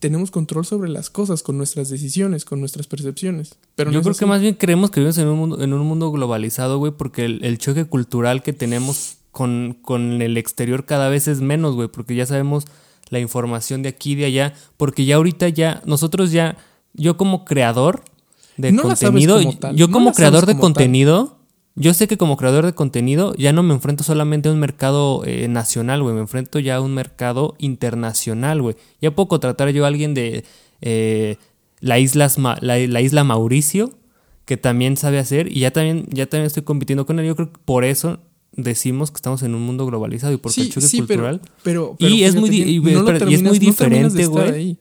tenemos 0.00 0.30
control 0.30 0.64
sobre 0.66 0.90
las 0.90 1.10
cosas 1.10 1.42
con 1.42 1.56
nuestras 1.56 1.88
decisiones, 1.88 2.44
con 2.44 2.60
nuestras 2.60 2.86
percepciones. 2.86 3.56
Pero 3.76 3.90
Yo 3.90 4.02
creo 4.02 4.14
que 4.14 4.26
más 4.26 4.40
bien 4.40 4.54
creemos 4.54 4.90
que 4.90 5.00
vivimos 5.00 5.18
en 5.18 5.28
un 5.28 5.38
mundo, 5.38 5.62
en 5.62 5.72
un 5.72 5.86
mundo 5.86 6.10
globalizado, 6.10 6.78
güey, 6.78 6.92
porque 6.92 7.24
el, 7.24 7.58
choque 7.58 7.84
cultural 7.84 8.42
que 8.42 8.52
tenemos 8.52 9.18
con, 9.30 9.78
con, 9.80 10.22
el 10.22 10.36
exterior 10.36 10.86
cada 10.86 11.08
vez 11.08 11.28
es 11.28 11.40
menos, 11.40 11.74
güey, 11.74 11.88
porque 11.88 12.16
ya 12.16 12.26
sabemos 12.26 12.64
la 13.10 13.20
información 13.20 13.82
de 13.82 13.88
aquí 13.88 14.12
y 14.12 14.14
de 14.16 14.24
allá, 14.24 14.54
porque 14.76 15.04
ya 15.04 15.16
ahorita 15.16 15.48
ya, 15.48 15.82
nosotros 15.86 16.32
ya, 16.32 16.56
yo 16.96 17.16
como 17.16 17.44
creador 17.44 18.02
de 18.56 18.74
contenido, 18.74 19.40
yo 19.74 19.90
como 19.90 20.12
creador 20.12 20.46
de 20.46 20.56
contenido, 20.56 21.36
yo 21.74 21.92
sé 21.92 22.08
que 22.08 22.16
como 22.16 22.38
creador 22.38 22.64
de 22.64 22.72
contenido 22.72 23.34
ya 23.36 23.52
no 23.52 23.62
me 23.62 23.74
enfrento 23.74 24.02
solamente 24.02 24.48
a 24.48 24.52
un 24.52 24.58
mercado 24.58 25.22
eh, 25.26 25.46
nacional, 25.46 26.02
güey, 26.02 26.14
me 26.14 26.22
enfrento 26.22 26.58
ya 26.58 26.76
a 26.76 26.80
un 26.80 26.94
mercado 26.94 27.54
internacional, 27.58 28.62
güey. 28.62 28.76
Ya 29.00 29.14
puedo 29.14 29.28
contratar 29.28 29.68
yo 29.70 29.84
a 29.84 29.88
alguien 29.88 30.14
de 30.14 30.44
eh, 30.80 31.36
la, 31.80 31.98
isla, 31.98 32.30
la, 32.62 33.00
isla 33.00 33.24
Mauricio, 33.24 33.92
que 34.46 34.56
también 34.56 34.96
sabe 34.96 35.18
hacer, 35.18 35.52
y 35.52 35.60
ya 35.60 35.70
también, 35.70 36.06
ya 36.10 36.26
también 36.26 36.46
estoy 36.46 36.62
compitiendo 36.62 37.04
con 37.04 37.18
él. 37.18 37.26
Yo 37.26 37.36
creo 37.36 37.52
que 37.52 37.58
por 37.62 37.84
eso 37.84 38.20
decimos 38.52 39.10
que 39.10 39.16
estamos 39.16 39.42
en 39.42 39.54
un 39.54 39.60
mundo 39.60 39.84
globalizado 39.84 40.32
y 40.32 40.38
porque 40.38 40.62
el 40.62 40.70
choque 40.70 40.88
cultural. 40.96 41.42
Pero, 41.62 41.94
y, 41.98 42.22
es 42.22 42.34
muy, 42.36 42.48
y, 42.48 42.78
es 43.34 43.42
muy 43.42 43.58
diferente, 43.58 44.26
güey. 44.26 44.78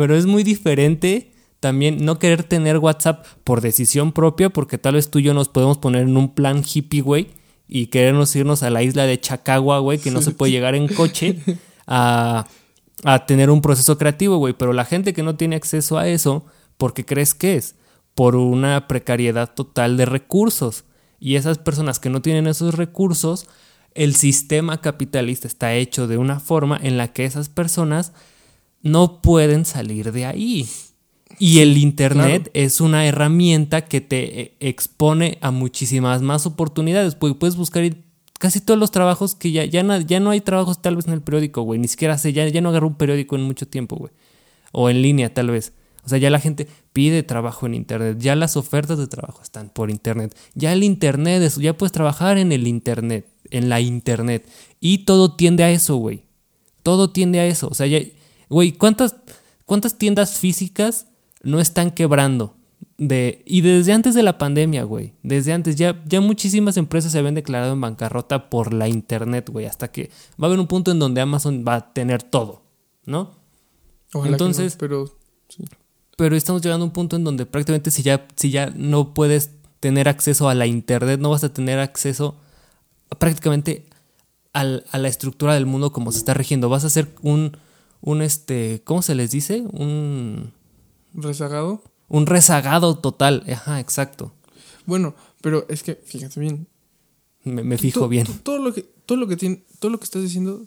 Pero 0.00 0.16
es 0.16 0.24
muy 0.24 0.44
diferente 0.44 1.30
también 1.60 2.06
no 2.06 2.18
querer 2.18 2.42
tener 2.42 2.78
WhatsApp 2.78 3.26
por 3.44 3.60
decisión 3.60 4.12
propia, 4.12 4.48
porque 4.48 4.78
tal 4.78 4.94
vez 4.94 5.10
tú 5.10 5.18
y 5.18 5.24
yo 5.24 5.34
nos 5.34 5.50
podemos 5.50 5.76
poner 5.76 6.04
en 6.04 6.16
un 6.16 6.34
plan 6.34 6.64
hippie, 6.64 7.02
güey, 7.02 7.26
y 7.68 7.88
querernos 7.88 8.34
irnos 8.34 8.62
a 8.62 8.70
la 8.70 8.82
isla 8.82 9.04
de 9.04 9.20
Chacagua, 9.20 9.78
güey, 9.80 9.98
que 9.98 10.10
no 10.10 10.22
se 10.22 10.30
puede 10.30 10.52
llegar 10.52 10.74
en 10.74 10.88
coche, 10.88 11.38
a, 11.86 12.46
a 13.04 13.26
tener 13.26 13.50
un 13.50 13.60
proceso 13.60 13.98
creativo, 13.98 14.38
güey. 14.38 14.54
Pero 14.54 14.72
la 14.72 14.86
gente 14.86 15.12
que 15.12 15.22
no 15.22 15.36
tiene 15.36 15.56
acceso 15.56 15.98
a 15.98 16.08
eso, 16.08 16.46
¿por 16.78 16.94
qué 16.94 17.04
crees 17.04 17.34
que 17.34 17.56
es? 17.56 17.74
Por 18.14 18.36
una 18.36 18.88
precariedad 18.88 19.52
total 19.52 19.98
de 19.98 20.06
recursos. 20.06 20.84
Y 21.18 21.36
esas 21.36 21.58
personas 21.58 22.00
que 22.00 22.08
no 22.08 22.22
tienen 22.22 22.46
esos 22.46 22.74
recursos, 22.74 23.48
el 23.94 24.16
sistema 24.16 24.80
capitalista 24.80 25.46
está 25.46 25.74
hecho 25.74 26.06
de 26.06 26.16
una 26.16 26.40
forma 26.40 26.80
en 26.82 26.96
la 26.96 27.12
que 27.12 27.26
esas 27.26 27.50
personas 27.50 28.14
no 28.82 29.20
pueden 29.20 29.64
salir 29.64 30.12
de 30.12 30.26
ahí. 30.26 30.68
Y 31.38 31.60
el 31.60 31.78
Internet 31.78 32.50
es 32.52 32.80
una 32.80 33.06
herramienta 33.06 33.86
que 33.86 34.00
te 34.00 34.40
eh, 34.40 34.56
expone 34.60 35.38
a 35.40 35.50
muchísimas 35.50 36.20
más 36.22 36.44
oportunidades. 36.44 37.14
Porque 37.14 37.38
puedes 37.38 37.56
buscar 37.56 37.96
casi 38.38 38.60
todos 38.60 38.78
los 38.78 38.90
trabajos 38.90 39.34
que 39.34 39.50
ya, 39.50 39.64
ya, 39.64 39.82
no, 39.82 39.98
ya 40.00 40.20
no 40.20 40.30
hay 40.30 40.40
trabajos 40.40 40.82
tal 40.82 40.96
vez 40.96 41.06
en 41.06 41.14
el 41.14 41.22
periódico, 41.22 41.62
güey. 41.62 41.80
Ni 41.80 41.88
siquiera 41.88 42.18
sé, 42.18 42.32
ya, 42.32 42.46
ya 42.48 42.60
no 42.60 42.68
agarro 42.68 42.88
un 42.88 42.96
periódico 42.96 43.36
en 43.36 43.42
mucho 43.42 43.66
tiempo, 43.66 43.96
güey. 43.96 44.12
O 44.72 44.90
en 44.90 45.00
línea, 45.00 45.32
tal 45.32 45.50
vez. 45.50 45.72
O 46.04 46.08
sea, 46.08 46.18
ya 46.18 46.30
la 46.30 46.40
gente 46.40 46.68
pide 46.92 47.22
trabajo 47.22 47.66
en 47.66 47.74
Internet. 47.74 48.18
Ya 48.18 48.36
las 48.36 48.56
ofertas 48.56 48.98
de 48.98 49.06
trabajo 49.06 49.42
están 49.42 49.70
por 49.70 49.90
Internet. 49.90 50.36
Ya 50.54 50.72
el 50.72 50.82
Internet, 50.82 51.42
es, 51.42 51.56
ya 51.56 51.76
puedes 51.76 51.92
trabajar 51.92 52.38
en 52.38 52.52
el 52.52 52.66
Internet, 52.66 53.26
en 53.50 53.68
la 53.68 53.80
Internet. 53.80 54.48
Y 54.80 55.04
todo 55.04 55.36
tiende 55.36 55.64
a 55.64 55.70
eso, 55.70 55.96
güey. 55.96 56.24
Todo 56.82 57.10
tiende 57.10 57.40
a 57.40 57.46
eso. 57.46 57.68
O 57.68 57.74
sea, 57.74 57.86
ya, 57.86 58.00
güey, 58.50 58.72
¿cuántas, 58.72 59.16
¿cuántas 59.64 59.96
tiendas 59.96 60.38
físicas 60.38 61.06
no 61.42 61.60
están 61.60 61.90
quebrando. 61.90 62.56
De, 62.96 63.42
y 63.46 63.62
desde 63.62 63.92
antes 63.92 64.14
de 64.14 64.22
la 64.22 64.36
pandemia, 64.36 64.84
güey. 64.84 65.14
Desde 65.22 65.52
antes, 65.52 65.76
ya, 65.76 66.02
ya 66.06 66.20
muchísimas 66.20 66.76
empresas 66.76 67.12
se 67.12 67.18
habían 67.18 67.34
declarado 67.34 67.72
en 67.72 67.80
bancarrota 67.80 68.50
por 68.50 68.74
la 68.74 68.88
internet, 68.88 69.48
güey. 69.50 69.66
Hasta 69.66 69.88
que 69.88 70.10
va 70.40 70.44
a 70.44 70.46
haber 70.46 70.60
un 70.60 70.66
punto 70.66 70.90
en 70.90 70.98
donde 70.98 71.20
Amazon 71.20 71.64
va 71.66 71.76
a 71.76 71.92
tener 71.92 72.22
todo, 72.22 72.62
¿no? 73.06 73.38
Entonces, 74.24 74.76
pero, 74.78 75.10
pero 76.16 76.36
estamos 76.36 76.62
llegando 76.62 76.84
a 76.84 76.88
un 76.88 76.92
punto 76.92 77.16
en 77.16 77.24
donde 77.24 77.46
prácticamente 77.46 77.90
si 77.90 78.02
ya, 78.02 78.26
si 78.36 78.50
ya 78.50 78.70
no 78.74 79.14
puedes 79.14 79.52
tener 79.78 80.08
acceso 80.08 80.48
a 80.48 80.54
la 80.54 80.66
internet, 80.66 81.20
no 81.20 81.30
vas 81.30 81.44
a 81.44 81.52
tener 81.52 81.78
acceso 81.78 82.36
prácticamente 83.18 83.86
a 84.52 84.64
la 84.64 85.08
estructura 85.08 85.54
del 85.54 85.64
mundo 85.64 85.92
como 85.92 86.12
se 86.12 86.18
está 86.18 86.34
regiendo. 86.34 86.68
Vas 86.68 86.84
a 86.84 86.90
ser 86.90 87.08
un, 87.22 87.56
un 88.00 88.22
este, 88.22 88.82
¿cómo 88.84 89.02
se 89.02 89.14
les 89.14 89.30
dice? 89.30 89.62
Un 89.72 90.52
¿Rezagado? 91.14 91.82
Un 92.08 92.26
rezagado 92.26 92.98
total, 92.98 93.44
ajá, 93.50 93.80
exacto. 93.80 94.32
Bueno, 94.86 95.14
pero 95.40 95.66
es 95.68 95.82
que, 95.82 95.94
fíjate 95.94 96.40
bien. 96.40 96.66
Me, 97.44 97.78
fijo 97.78 98.08
bien. 98.08 98.26
Todo 98.42 98.58
lo 98.58 98.74
que, 98.74 98.82
todo 98.82 99.16
lo 99.16 99.26
que 99.26 99.36
tiene, 99.36 99.64
todo 99.78 99.90
lo 99.90 99.98
que 99.98 100.04
estás 100.04 100.22
diciendo, 100.22 100.66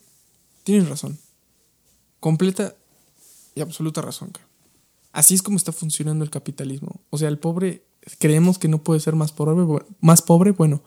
tienes 0.63 0.89
razón. 0.89 1.19
Completa 2.19 2.75
y 3.55 3.61
absoluta 3.61 4.01
razón. 4.01 4.31
Así 5.11 5.35
es 5.35 5.43
como 5.43 5.57
está 5.57 5.71
funcionando 5.71 6.23
el 6.23 6.31
capitalismo. 6.31 7.01
O 7.09 7.17
sea, 7.17 7.29
el 7.29 7.37
pobre 7.37 7.83
creemos 8.19 8.57
que 8.57 8.67
no 8.67 8.83
puede 8.83 8.99
ser 8.99 9.15
más 9.15 9.31
pobre, 9.31 9.55
más 10.01 10.21
pobre, 10.21 10.51
bueno, 10.51 10.81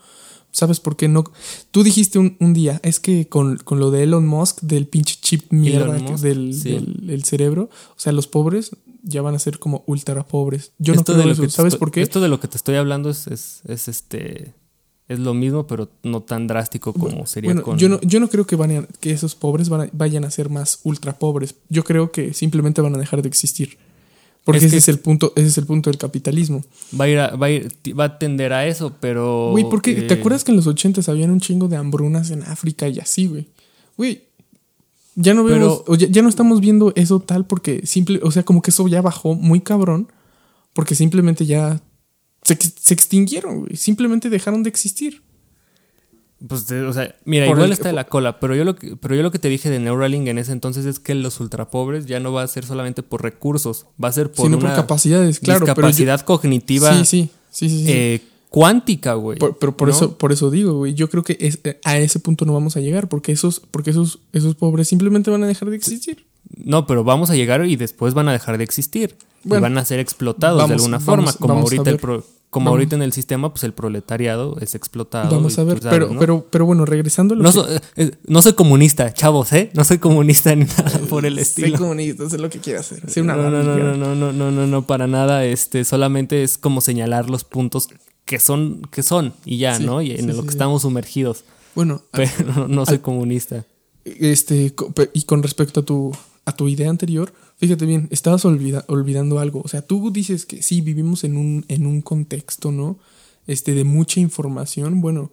¿sabes 0.57 0.81
por 0.81 0.97
qué 0.97 1.07
no? 1.07 1.23
Tú 1.71 1.83
dijiste 1.83 2.19
un, 2.19 2.55
día, 2.55 2.81
es 2.83 2.99
que 2.99 3.29
con, 3.29 3.59
lo 3.69 3.91
de 3.91 4.05
Elon 4.05 4.27
Musk, 4.27 4.63
del 4.63 4.87
pinche 4.87 5.19
chip 5.21 5.53
mierda 5.53 5.99
del, 6.17 6.59
del, 7.07 7.25
cerebro, 7.25 7.69
o 7.91 7.99
sea, 7.99 8.13
los 8.13 8.27
pobres 8.27 8.71
ya 9.03 9.21
van 9.21 9.35
a 9.35 9.39
ser 9.39 9.59
como 9.59 9.85
ultra 9.87 10.27
pobres. 10.27 10.73
Yo 10.79 10.95
no 10.95 11.05
creo 11.05 11.31
eso. 11.31 11.51
¿Sabes 11.51 11.77
por 11.77 11.91
qué? 11.91 12.01
Esto 12.01 12.23
de 12.23 12.29
lo 12.29 12.41
que 12.41 12.49
te 12.49 12.57
estoy 12.57 12.77
hablando 12.77 13.11
es, 13.11 13.27
es, 13.27 13.89
este 13.89 14.55
es 15.09 15.19
lo 15.19 15.35
mismo, 15.35 15.67
pero 15.67 15.91
no 16.03 16.23
tan 16.23 16.47
drástico 16.47 16.95
como 16.95 17.27
sería 17.27 17.55
con... 17.61 17.77
Yo 17.77 17.91
no, 17.91 18.01
yo 18.01 18.19
no 18.19 18.29
creo 18.29 18.47
que, 18.47 18.57
van 18.57 18.89
que 18.99 19.11
esos 19.11 19.35
pobres 19.35 19.69
vayan 19.69 20.25
a 20.25 20.31
ser 20.31 20.49
más 20.49 20.81
ultra 20.85 21.19
pobres. 21.19 21.57
Yo 21.69 21.85
creo 21.85 22.11
que 22.13 22.33
simplemente 22.33 22.81
van 22.81 22.95
a 22.95 22.99
dejar 22.99 23.21
de 23.21 23.29
existir. 23.29 23.77
Porque 24.47 24.65
ese, 24.65 24.77
es 24.77 24.87
el 24.87 25.01
punto, 25.01 25.33
ese 25.35 25.49
es 25.49 25.59
el 25.59 25.67
punto 25.67 25.91
del 25.91 25.99
capitalismo. 25.99 26.65
Va 26.99 27.07
a 27.07 27.09
ir 27.09 27.19
a, 27.19 27.35
va 27.35 27.47
a, 27.47 27.51
ir, 27.51 27.75
va 27.99 28.05
a 28.05 28.19
tender 28.19 28.53
a 28.53 28.65
eso, 28.65 28.95
pero. 29.01 29.51
Güey, 29.51 29.69
porque 29.69 29.93
¿te 30.03 30.15
eh, 30.15 30.19
acuerdas 30.19 30.45
que 30.45 30.53
en 30.53 30.57
los 30.57 30.69
ochentas 30.69 31.09
habían 31.09 31.31
un 31.31 31.41
chingo 31.41 31.67
de 31.67 31.77
hambrunas 31.77 32.31
en 32.31 32.45
África 32.45 32.87
y 32.87 33.01
así, 33.01 33.27
güey? 33.27 33.49
Güey, 33.97 34.23
ya 35.17 35.35
no 35.35 35.43
vemos, 35.43 35.83
ya, 35.99 36.23
no 36.23 36.29
estamos 36.29 36.61
viendo 36.61 36.93
eso 36.95 37.19
tal 37.19 37.45
porque 37.45 37.85
simple, 37.87 38.21
o 38.23 38.31
sea, 38.31 38.45
como 38.45 38.63
que 38.63 38.71
eso 38.71 38.87
ya 38.87 39.03
bajó 39.03 39.35
muy 39.35 39.63
cabrón, 39.63 40.13
porque 40.75 40.95
simplemente 40.95 41.45
ya 41.45 41.83
se, 42.45 42.55
extinguieron, 42.95 43.63
güey. 43.63 43.75
Simplemente 43.75 44.31
dejaron 44.31 44.63
de 44.63 44.71
existir. 44.71 45.23
Pues, 46.47 46.71
o 46.71 46.93
sea, 46.93 47.15
mira, 47.25 47.47
igual 47.47 47.73
está 47.73 47.89
de 47.89 47.95
la 47.95 48.05
cola, 48.05 48.39
pero 48.39 48.55
yo 48.55 48.65
lo 48.65 48.77
que, 48.77 48.95
pero 48.97 49.15
yo 49.15 49.23
lo 49.23 49.31
que 49.31 49.39
te 49.39 49.49
dije 49.49 49.71
de 49.71 49.79
Neuralink 49.79 50.27
en 50.27 50.37
ese 50.37 50.53
entonces 50.53 50.85
es 50.85 51.01
que 51.01 51.15
los 51.15 51.41
ultrapobres 51.41 52.05
ya 52.05 52.21
no 52.21 52.31
va 52.33 52.43
a 52.43 52.47
ser 52.47 52.67
solamente 52.67 53.03
por 53.03 53.23
recursos, 53.23 53.87
va 54.03 54.09
a 54.09 54.13
ser 54.13 54.31
por 54.31 54.47
Sino 54.47 54.59
por 54.59 54.75
capacidades, 54.75 55.41
claro, 55.41 55.65
capacidad 55.65 56.21
cognitiva. 56.21 56.93
Sí, 56.93 57.05
sí, 57.07 57.31
sí, 57.51 57.69
sí. 57.71 57.85
Eh, 57.89 58.23
cuántica, 58.51 59.15
güey. 59.15 59.39
pero 59.59 59.77
por 59.77 59.89
eso, 59.89 60.19
por 60.19 60.31
eso 60.31 60.51
digo, 60.51 60.75
güey. 60.75 60.93
Yo 60.93 61.09
creo 61.09 61.25
que 61.25 61.39
eh, 61.41 61.81
a 61.85 61.99
ese 61.99 62.19
punto 62.19 62.45
no 62.45 62.53
vamos 62.53 62.77
a 62.77 62.81
llegar, 62.81 63.09
porque 63.09 63.33
esos, 63.33 63.61
porque 63.61 63.91
esos, 63.91 64.19
esos 64.35 64.55
pobres 64.57 64.89
simplemente 64.89 65.31
van 65.31 65.43
a 65.43 65.47
dejar 65.47 65.71
de 65.71 65.77
existir. 65.77 66.27
No, 66.55 66.87
pero 66.87 67.03
vamos 67.03 67.31
a 67.31 67.35
llegar 67.35 67.65
y 67.65 67.77
después 67.77 68.13
van 68.13 68.29
a 68.29 68.33
dejar 68.33 68.59
de 68.59 68.65
existir. 68.65 69.17
y 69.43 69.49
van 69.49 69.79
a 69.79 69.85
ser 69.87 70.01
explotados 70.01 70.69
de 70.69 70.75
alguna 70.75 71.01
forma, 71.01 71.33
como 71.33 71.55
ahorita 71.55 71.89
el 71.89 71.99
como 72.57 72.71
Vamos. 72.71 72.79
ahorita 72.79 72.97
en 72.97 73.03
el 73.03 73.13
sistema, 73.13 73.53
pues 73.53 73.65
el 73.65 73.75
proletariado 73.75 74.57
es 74.63 74.75
explotado. 74.75 75.31
Vamos 75.31 75.59
a 75.59 75.65
ver, 75.65 75.79
sabes, 75.83 75.95
pero, 75.95 76.09
¿no? 76.15 76.19
pero, 76.19 76.47
pero 76.51 76.65
bueno, 76.65 76.87
regresando 76.87 77.35
a 77.35 77.37
lo 77.37 77.43
No, 77.43 77.51
que- 77.51 77.55
so- 77.55 77.71
eh, 77.71 77.81
eh, 77.97 78.11
no 78.27 78.41
soy 78.41 78.55
comunista, 78.55 79.13
chavos, 79.13 79.53
¿eh? 79.53 79.71
No 79.75 79.85
soy 79.85 79.99
comunista 79.99 80.55
ni 80.55 80.65
nada 80.79 80.99
por 81.11 81.27
el 81.27 81.35
Soy 81.35 81.43
estilo. 81.43 81.77
comunista, 81.79 82.31
sé 82.31 82.39
lo 82.39 82.49
que 82.49 82.59
quiero 82.61 82.81
hacer. 82.81 83.03
Soy 83.11 83.23
una 83.25 83.37
no, 83.37 83.51
no, 83.51 83.63
no, 83.63 83.77
no, 83.77 83.95
no, 83.95 84.15
no, 84.15 84.33
no, 84.33 84.51
no, 84.51 84.67
no, 84.67 84.87
para 84.87 85.07
nada. 85.07 85.45
Este, 85.45 85.85
solamente 85.85 86.43
es 86.43 86.57
como 86.57 86.81
señalar 86.81 87.29
los 87.29 87.45
puntos 87.45 87.89
que 88.25 88.39
son, 88.39 88.81
que 88.91 89.03
son, 89.03 89.35
y 89.45 89.59
ya, 89.59 89.77
Sí, 89.77 89.85
¿no? 89.85 90.01
Y 90.01 90.13
en 90.13 90.21
sí, 90.23 90.27
lo 90.29 90.35
sí, 90.41 90.43
que 90.45 90.49
estamos 90.51 90.81
sumergidos. 90.83 91.45
Bueno, 91.75 92.01
Pero 92.13 92.31
no, 92.57 92.69
no 92.69 92.87
soy 92.87 92.99
comunista. 93.01 93.67
este, 94.05 94.73
y 95.13 95.23
con 95.25 95.43
respecto 95.43 95.81
a 95.81 95.83
tu, 95.85 96.13
a 96.45 96.53
tu 96.53 96.69
idea 96.69 96.89
anterior, 96.89 97.33
fíjate 97.59 97.87
bien, 97.87 98.09
estabas 98.11 98.45
olvida- 98.45 98.85
olvidando 98.89 99.39
algo. 99.39 99.63
O 99.65 99.69
sea, 99.69 99.83
tú 99.83 100.11
dices 100.11 100.47
que 100.47 100.63
sí, 100.63 100.81
vivimos 100.81 101.25
en 101.25 101.37
un, 101.37 101.65
en 101.69 101.87
un 101.87 102.03
contexto, 102.03 102.73
¿no? 102.73 102.99
Este, 103.47 103.75
de 103.75 103.85
mucha 103.85 104.21
información. 104.21 105.01
Bueno, 105.01 105.33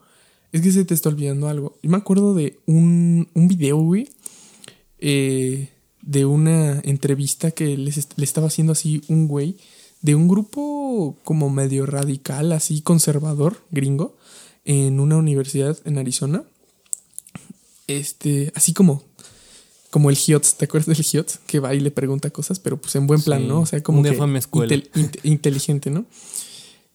es 0.51 0.61
que 0.61 0.71
se 0.71 0.85
te 0.85 0.93
está 0.93 1.09
olvidando 1.09 1.47
algo. 1.47 1.77
Yo 1.81 1.89
me 1.89 1.97
acuerdo 1.97 2.33
de 2.33 2.59
un, 2.65 3.27
un 3.33 3.47
video, 3.47 3.77
güey, 3.77 4.09
eh, 4.99 5.69
de 6.01 6.25
una 6.25 6.79
entrevista 6.83 7.51
que 7.51 7.77
le 7.77 7.91
estaba 8.23 8.47
haciendo 8.47 8.73
así 8.73 9.01
un 9.07 9.27
güey 9.27 9.57
de 10.01 10.15
un 10.15 10.27
grupo 10.27 11.17
como 11.23 11.49
medio 11.49 11.85
radical, 11.85 12.51
así 12.51 12.81
conservador, 12.81 13.63
gringo, 13.71 14.17
en 14.65 14.99
una 14.99 15.15
universidad 15.15 15.77
en 15.85 15.97
Arizona. 15.97 16.43
Este, 17.87 18.51
así 18.55 18.73
como 18.73 19.03
como 19.93 20.09
el 20.09 20.17
Hiots, 20.17 20.55
¿te 20.55 20.65
acuerdas 20.65 20.87
del 20.97 21.05
Hiots? 21.05 21.39
Que 21.45 21.59
va 21.59 21.75
y 21.75 21.79
le 21.79 21.91
pregunta 21.91 22.31
cosas, 22.31 22.57
pero 22.59 22.81
pues 22.81 22.95
en 22.95 23.05
buen 23.05 23.21
plan, 23.21 23.41
Sí, 23.43 23.47
¿no? 23.47 23.59
O 23.61 23.65
sea, 23.67 23.83
como 23.83 23.99
un 23.99 24.03
que 24.03 24.09
escuela. 24.39 24.75
intel- 24.75 24.89
inte- 24.95 25.19
inteligente, 25.21 25.91
¿no? 25.91 26.05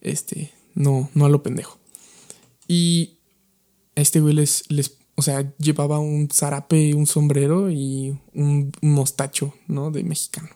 Este, 0.00 0.50
no, 0.74 1.08
no 1.14 1.24
a 1.24 1.28
lo 1.28 1.40
pendejo. 1.44 1.78
Y 2.66 3.18
a 3.94 4.00
este 4.00 4.18
güey 4.18 4.34
les, 4.34 4.64
les, 4.68 4.96
o 5.14 5.22
sea, 5.22 5.54
llevaba 5.58 6.00
un 6.00 6.28
zarape, 6.28 6.92
un 6.94 7.06
sombrero 7.06 7.70
y 7.70 8.16
un, 8.34 8.72
un 8.82 8.90
mostacho, 8.90 9.54
¿no? 9.68 9.92
De 9.92 10.02
mexicano. 10.02 10.48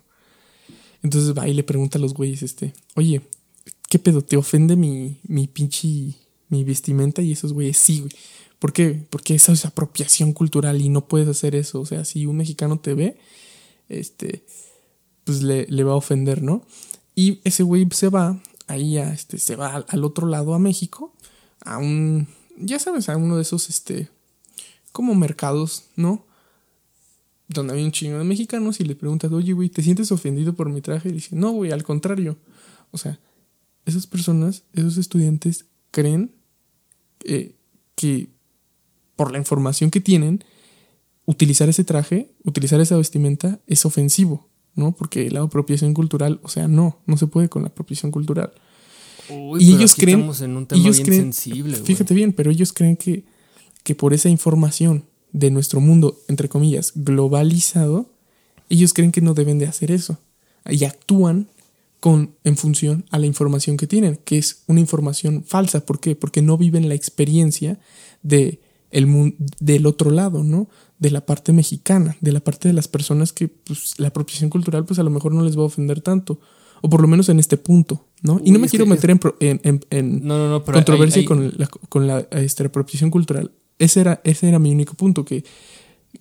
Entonces 1.05 1.39
va 1.39 1.49
y 1.49 1.55
le 1.55 1.63
pregunta 1.63 1.99
a 1.99 2.01
los 2.01 2.13
güeyes, 2.13 2.43
este, 2.43 2.75
oye, 2.97 3.21
¿qué 3.89 4.01
pedo? 4.01 4.23
¿Te 4.23 4.37
ofende 4.37 4.75
mi, 4.75 5.21
mi 5.29 5.47
pinche, 5.47 6.17
mi 6.49 6.65
vestimenta? 6.65 7.23
Y 7.23 7.31
esos 7.33 7.53
güeyes, 7.53 7.79
sí, 7.79 8.01
güey. 8.01 8.13
¿Por 8.63 8.73
qué? 8.73 9.05
Porque 9.11 9.35
esa 9.35 9.51
es 9.51 9.65
apropiación 9.65 10.33
cultural 10.33 10.81
y 10.81 10.89
no 10.89 11.09
puedes 11.09 11.27
hacer 11.27 11.57
eso. 11.57 11.81
O 11.81 11.85
sea, 11.85 12.05
si 12.05 12.27
un 12.27 12.37
mexicano 12.37 12.79
te 12.79 12.95
ve, 12.95 13.19
este, 13.89 14.45
pues 15.25 15.43
le, 15.43 15.67
le 15.67 15.83
va 15.83 15.95
a 15.95 15.97
ofender, 15.97 16.43
¿no? 16.43 16.65
Y 17.17 17.41
ese 17.43 17.65
güey 17.65 17.89
se 17.91 18.09
va, 18.09 18.41
ahí 18.69 18.99
a, 18.99 19.13
este, 19.13 19.39
se 19.39 19.57
va 19.57 19.85
al, 19.89 20.05
otro 20.05 20.29
lado 20.29 20.55
a 20.55 20.61
México, 20.61 21.13
a 21.65 21.79
un, 21.79 22.29
ya 22.57 22.79
sabes, 22.79 23.09
a 23.09 23.17
uno 23.17 23.35
de 23.35 23.43
esos, 23.43 23.69
este, 23.69 24.11
como 24.93 25.17
mercados, 25.17 25.87
¿no? 25.97 26.25
Donde 27.49 27.75
hay 27.75 27.83
un 27.83 27.91
chingo 27.91 28.19
de 28.19 28.25
mexicanos 28.25 28.79
y 28.79 28.85
le 28.85 28.95
preguntas, 28.95 29.33
oye, 29.33 29.55
güey, 29.55 29.71
¿te 29.71 29.83
sientes 29.83 30.13
ofendido 30.13 30.53
por 30.53 30.69
mi 30.69 30.83
traje? 30.83 31.09
Y 31.09 31.15
dice, 31.15 31.35
no, 31.35 31.51
güey, 31.51 31.73
al 31.73 31.83
contrario. 31.83 32.39
O 32.93 32.99
sea, 32.99 33.19
esas 33.87 34.07
personas, 34.07 34.63
esos 34.73 34.99
estudiantes 34.99 35.65
creen 35.91 36.31
eh, 37.25 37.57
que 37.97 38.31
por 39.23 39.31
la 39.31 39.39
información 39.39 39.93
que 39.93 40.01
tienen, 40.01 40.43
utilizar 41.27 41.69
ese 41.69 41.85
traje, 41.85 42.33
utilizar 42.43 42.81
esa 42.81 42.97
vestimenta 42.97 43.61
es 43.69 43.87
ofensivo, 43.87 44.49
¿no? 44.75 44.97
Porque 44.97 45.31
la 45.31 45.43
apropiación 45.43 45.95
cultural, 45.95 46.41
o 46.43 46.49
sea, 46.49 46.67
no, 46.67 46.99
no 47.07 47.17
se 47.17 47.29
puede 47.29 47.49
con 47.49 47.63
la 47.63 47.69
apropiación 47.69 48.11
cultural. 48.11 48.53
Uy, 49.31 49.63
y 49.63 49.67
pero 49.67 49.79
ellos 49.79 49.93
aquí 49.93 50.01
creen, 50.01 50.19
Estamos 50.19 50.41
en 50.41 50.57
un 50.57 50.67
tema 50.67 50.83
ellos 50.83 50.97
bien 50.97 51.07
creen, 51.07 51.23
sensible, 51.23 51.77
fíjate 51.77 52.15
bien, 52.15 52.33
pero 52.33 52.51
ellos 52.51 52.73
creen 52.73 52.97
que, 52.97 53.23
que 53.85 53.95
por 53.95 54.13
esa 54.13 54.29
información 54.29 55.05
de 55.31 55.53
nuestro 55.53 55.81
mundo, 55.81 56.19
entre 56.27 56.49
comillas, 56.49 56.91
globalizado, 56.97 58.11
ellos 58.71 58.93
creen 58.93 59.13
que 59.13 59.21
no 59.21 59.35
deben 59.35 59.61
de 59.61 59.67
hacer 59.67 59.93
eso. 59.93 60.19
Y 60.69 60.85
actúan 60.85 61.47
con, 62.01 62.35
en 62.43 62.57
función 62.57 63.05
a 63.13 63.21
la 63.21 63.27
información 63.27 63.77
que 63.77 63.87
tienen, 63.87 64.19
que 64.25 64.39
es 64.39 64.65
una 64.67 64.81
información 64.81 65.45
falsa. 65.45 65.87
¿Por 65.87 66.01
qué? 66.01 66.17
Porque 66.17 66.43
no 66.43 66.59
viven 66.59 66.89
la 66.89 66.97
experiencia 66.97 67.79
de 68.25 68.59
el 68.93 69.35
del 69.61 69.87
otro 69.87 70.11
lado, 70.11 70.45
¿no? 70.45 70.69
De 70.99 71.11
la 71.11 71.27
parte 71.27 71.53
mexicana, 71.53 72.17
de 72.21 72.31
la 72.33 72.41
parte 72.41 72.69
de 72.69 72.75
las 72.75 72.87
personas 72.89 73.33
que 73.33 73.49
pues, 73.49 73.95
la 73.99 74.09
apropiación 74.09 74.51
cultural 74.51 74.85
pues 74.85 74.99
a 74.99 75.03
lo 75.03 75.11
mejor 75.11 75.33
no 75.35 75.43
les 75.43 75.57
va 75.59 75.63
a 75.63 75.67
ofender 75.67 76.01
tanto, 76.01 76.39
o 76.81 76.89
por 76.89 77.01
lo 77.01 77.09
menos 77.09 77.29
en 77.29 77.39
este 77.41 77.57
punto, 77.57 78.07
¿no? 78.23 78.41
y 78.45 78.51
no 78.53 78.59
me 78.59 78.69
quiero 78.69 78.87
meter 78.87 79.11
en, 79.11 79.19
pro- 79.19 79.37
en, 79.41 79.61
en- 79.65 79.81
en 79.91 80.27
No, 80.27 80.39
no, 80.39 80.49
no, 80.51 80.65
pero 80.65 80.77
controversia 80.79 81.21
hay- 81.21 81.23
hay- 81.23 81.27
con 81.27 81.53
la, 81.59 81.67
con 81.89 82.07
la 82.07 82.21
este, 82.33 82.65
apropiación 82.65 83.11
cultural. 83.11 83.51
Ese 83.79 84.01
era, 84.01 84.21
ese 84.25 84.49
era 84.49 84.59
mi 84.61 84.71
único 84.73 84.95
punto, 84.95 85.25
que, 85.25 85.45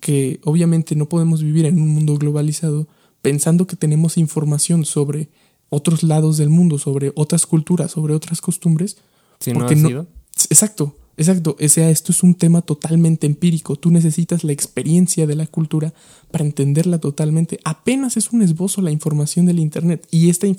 que 0.00 0.40
obviamente 0.44 0.96
no 0.96 1.08
podemos 1.08 1.42
vivir 1.42 1.66
en 1.66 1.80
un 1.80 1.88
mundo 1.88 2.16
globalizado 2.16 2.88
pensando 3.20 3.66
que 3.66 3.76
tenemos 3.76 4.16
información 4.16 4.84
sobre 4.84 5.28
otros 5.68 6.02
lados 6.02 6.36
del 6.38 6.48
mundo, 6.48 6.78
sobre 6.78 7.12
otras 7.14 7.46
culturas, 7.46 7.92
sobre 7.92 8.14
otras 8.14 8.40
costumbres. 8.40 8.96
Si 9.40 9.52
porque 9.52 9.76
no-. 9.76 10.06
Exacto, 10.50 10.96
exacto. 11.16 11.56
O 11.62 11.68
sea, 11.68 11.90
esto 11.90 12.12
es 12.12 12.22
un 12.22 12.34
tema 12.34 12.62
totalmente 12.62 13.26
empírico. 13.26 13.76
Tú 13.76 13.90
necesitas 13.90 14.44
la 14.44 14.52
experiencia 14.52 15.26
de 15.26 15.34
la 15.36 15.46
cultura 15.46 15.92
para 16.30 16.44
entenderla 16.44 16.98
totalmente. 16.98 17.58
Apenas 17.64 18.16
es 18.16 18.32
un 18.32 18.42
esbozo 18.42 18.80
la 18.82 18.90
información 18.90 19.46
del 19.46 19.58
Internet. 19.58 20.06
Y 20.10 20.30
esta, 20.30 20.46
y, 20.46 20.56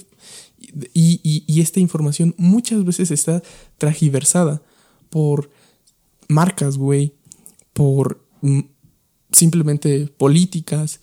y- 0.94 1.62
esta 1.62 1.80
información 1.80 2.34
muchas 2.38 2.84
veces 2.86 3.12
está 3.12 3.42
tragiversada 3.78 4.62
por 5.10 5.50
marcas, 6.28 6.78
güey, 6.78 7.14
por 7.74 8.26
mm, 8.42 8.60
simplemente 9.32 10.08
políticas, 10.18 11.00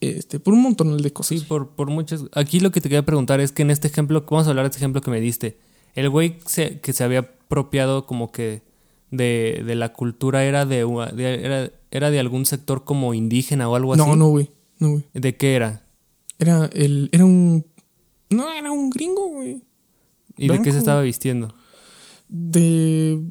este, 0.00 0.40
por 0.40 0.54
un 0.54 0.62
montón 0.62 0.96
de 0.96 1.12
cosas. 1.12 1.40
Sí, 1.40 1.44
por, 1.46 1.70
por 1.70 1.88
muchas. 1.90 2.24
Aquí 2.32 2.60
lo 2.60 2.70
que 2.70 2.80
te 2.80 2.88
quería 2.88 3.04
preguntar 3.04 3.40
es 3.40 3.52
que 3.52 3.62
en 3.62 3.70
este 3.70 3.88
ejemplo, 3.88 4.24
vamos 4.28 4.46
a 4.46 4.50
hablar 4.50 4.64
de 4.64 4.68
este 4.68 4.78
ejemplo 4.78 5.00
que 5.00 5.10
me 5.10 5.20
diste. 5.20 5.58
El 5.94 6.10
güey 6.10 6.38
que 6.82 6.92
se 6.92 7.04
había 7.04 7.20
apropiado 7.20 8.06
como 8.06 8.30
que 8.30 8.62
de, 9.10 9.62
de 9.66 9.74
la 9.74 9.92
cultura 9.92 10.44
era 10.44 10.64
de, 10.66 10.84
de- 11.14 11.44
era, 11.44 11.70
era 11.90 12.10
de 12.10 12.18
algún 12.18 12.46
sector 12.46 12.84
como 12.84 13.14
indígena 13.14 13.68
o 13.68 13.74
algo 13.76 13.94
así. 13.94 14.02
no, 14.02 14.16
no, 14.16 14.28
güey. 14.28 14.50
No, 14.78 14.90
güey. 14.90 15.04
¿De 15.14 15.36
qué 15.36 15.54
era? 15.54 15.86
Era 16.38 16.66
el, 16.72 17.08
era 17.12 17.24
un, 17.24 17.64
no, 18.30 18.52
era 18.52 18.70
un 18.70 18.90
gringo, 18.90 19.28
güey. 19.28 19.62
¿Y 20.36 20.48
de 20.48 20.60
qué 20.60 20.70
se 20.72 20.78
estaba 20.78 21.00
vistiendo? 21.02 21.54
de. 22.28 23.22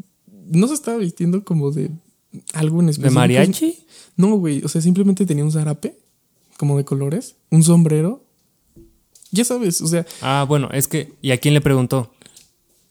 No 0.48 0.68
se 0.68 0.74
estaba 0.76 0.98
vistiendo 0.98 1.44
como 1.44 1.72
de 1.72 1.92
algo 2.54 2.80
en 2.80 2.86
¿De 2.88 2.92
específico. 2.92 3.20
mariachi? 3.20 3.86
No, 4.16 4.36
güey. 4.38 4.64
O 4.64 4.68
sea, 4.68 4.82
simplemente 4.82 5.26
tenía 5.26 5.44
un 5.44 5.52
zarape, 5.52 5.98
como 6.58 6.78
de 6.78 6.86
colores, 6.86 7.36
un 7.52 7.64
sombrero. 7.64 8.24
Ya 9.32 9.44
sabes, 9.44 9.82
o 9.82 9.88
sea, 9.88 10.06
Ah, 10.22 10.46
bueno, 10.48 10.70
es 10.72 10.88
que. 10.88 11.14
¿Y 11.22 11.32
a 11.32 11.38
quién 11.38 11.54
le 11.54 11.62
preguntó? 11.62 12.12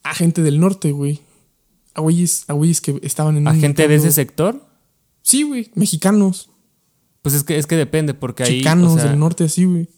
a 0.03 0.13
gente 0.15 0.43
del 0.43 0.61
norte, 0.61 0.93
güey. 0.93 1.21
A 1.95 2.01
güeyes, 2.01 2.45
a 2.49 2.53
güeyes 2.53 2.81
que 2.81 2.99
estaban 3.03 3.37
en 3.37 3.47
¿A 3.47 3.53
un 3.53 3.61
gente 3.61 3.87
de 3.89 3.95
ese 3.95 4.13
sector? 4.13 4.67
Sí, 5.23 5.43
güey. 5.43 5.71
Mexicanos. 5.75 6.51
Pues 7.23 7.35
es 7.35 7.45
que, 7.45 7.57
es 7.57 7.67
que 7.67 7.77
depende, 7.77 8.13
porque 8.13 8.43
ahí. 8.43 8.59
chicanos 8.59 8.93
o 8.93 8.97
sea, 8.97 9.07
del 9.07 9.19
norte, 9.19 9.45
así, 9.45 9.65
güey. 9.65 9.89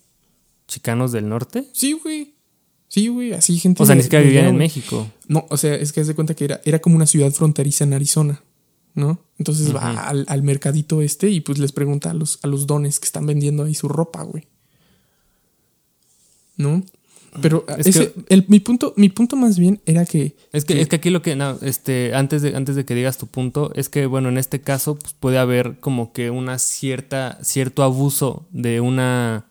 ¿Chicanos 0.68 1.12
del 1.12 1.28
norte? 1.28 1.68
Sí, 1.72 1.92
güey. 1.92 2.34
Sí, 2.88 3.08
güey. 3.08 3.32
Así, 3.32 3.58
gente. 3.58 3.82
O 3.82 3.86
sea, 3.86 3.94
ni 3.94 4.02
siquiera 4.02 4.24
vivían 4.24 4.46
en. 4.46 4.56
México. 4.56 5.10
No, 5.26 5.46
o 5.50 5.56
sea, 5.56 5.74
es 5.74 5.92
que 5.92 6.00
haz 6.00 6.06
de 6.06 6.14
cuenta 6.14 6.34
que 6.34 6.44
era, 6.44 6.60
era 6.64 6.78
como 6.78 6.96
una 6.96 7.06
ciudad 7.06 7.32
fronteriza 7.32 7.84
en 7.84 7.94
Arizona, 7.94 8.42
¿no? 8.94 9.18
Entonces 9.38 9.74
va 9.74 10.06
al, 10.06 10.24
al 10.28 10.42
mercadito 10.42 11.02
este 11.02 11.28
y 11.30 11.40
pues 11.40 11.58
les 11.58 11.72
pregunta 11.72 12.10
a 12.10 12.14
los, 12.14 12.38
a 12.42 12.46
los 12.46 12.66
dones 12.66 13.00
que 13.00 13.06
están 13.06 13.26
vendiendo 13.26 13.64
ahí 13.64 13.74
su 13.74 13.88
ropa, 13.88 14.22
güey. 14.22 14.46
¿No? 16.56 16.84
Pero 17.42 17.64
Es 17.78 17.86
ese- 17.88 18.12
que- 18.12 18.24
el- 18.28 18.44
mi, 18.48 18.60
punto, 18.60 18.94
mi 18.96 19.08
punto 19.08 19.36
más 19.36 19.58
bien 19.58 19.80
era 19.86 20.04
que... 20.06 20.36
Es 20.52 20.64
que, 20.64 20.80
es 20.80 20.88
que 20.88 20.96
aquí 20.96 21.10
lo 21.10 21.22
que, 21.22 21.36
no, 21.36 21.58
este, 21.62 22.14
antes 22.14 22.42
de, 22.42 22.56
antes 22.56 22.76
de 22.76 22.84
que 22.84 22.94
digas 22.94 23.18
tu 23.18 23.26
punto, 23.26 23.72
es 23.74 23.88
que, 23.88 24.06
bueno, 24.06 24.28
en 24.28 24.38
este 24.38 24.60
caso 24.60 24.94
pues, 24.96 25.12
puede 25.12 25.38
haber 25.38 25.78
como 25.80 26.12
que 26.12 26.30
una 26.30 26.58
cierta, 26.58 27.38
cierto 27.42 27.82
abuso 27.82 28.46
de 28.52 28.80
una, 28.80 29.46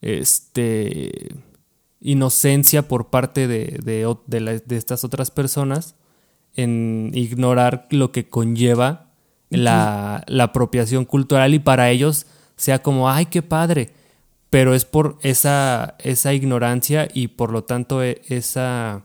este, 0.00 1.34
inocencia 2.00 2.86
por 2.86 3.08
parte 3.10 3.48
de, 3.48 3.80
de, 3.82 4.06
o- 4.06 4.22
de 4.26 4.40
la- 4.40 4.58
de 4.58 4.76
estas 4.76 5.04
otras 5.04 5.30
personas 5.30 5.94
en 6.54 7.10
ignorar 7.14 7.86
lo 7.90 8.12
que 8.12 8.28
conlleva 8.28 9.10
la, 9.50 10.24
la 10.26 10.44
apropiación 10.44 11.04
cultural 11.04 11.54
y 11.54 11.58
para 11.58 11.90
ellos 11.90 12.26
sea 12.56 12.82
como, 12.82 13.08
ay, 13.10 13.26
qué 13.26 13.42
padre, 13.42 13.90
pero 14.50 14.74
es 14.74 14.84
por 14.84 15.18
esa, 15.22 15.96
esa 16.02 16.32
ignorancia 16.34 17.08
y 17.12 17.28
por 17.28 17.52
lo 17.52 17.64
tanto 17.64 18.02
e- 18.02 18.22
esa 18.28 19.04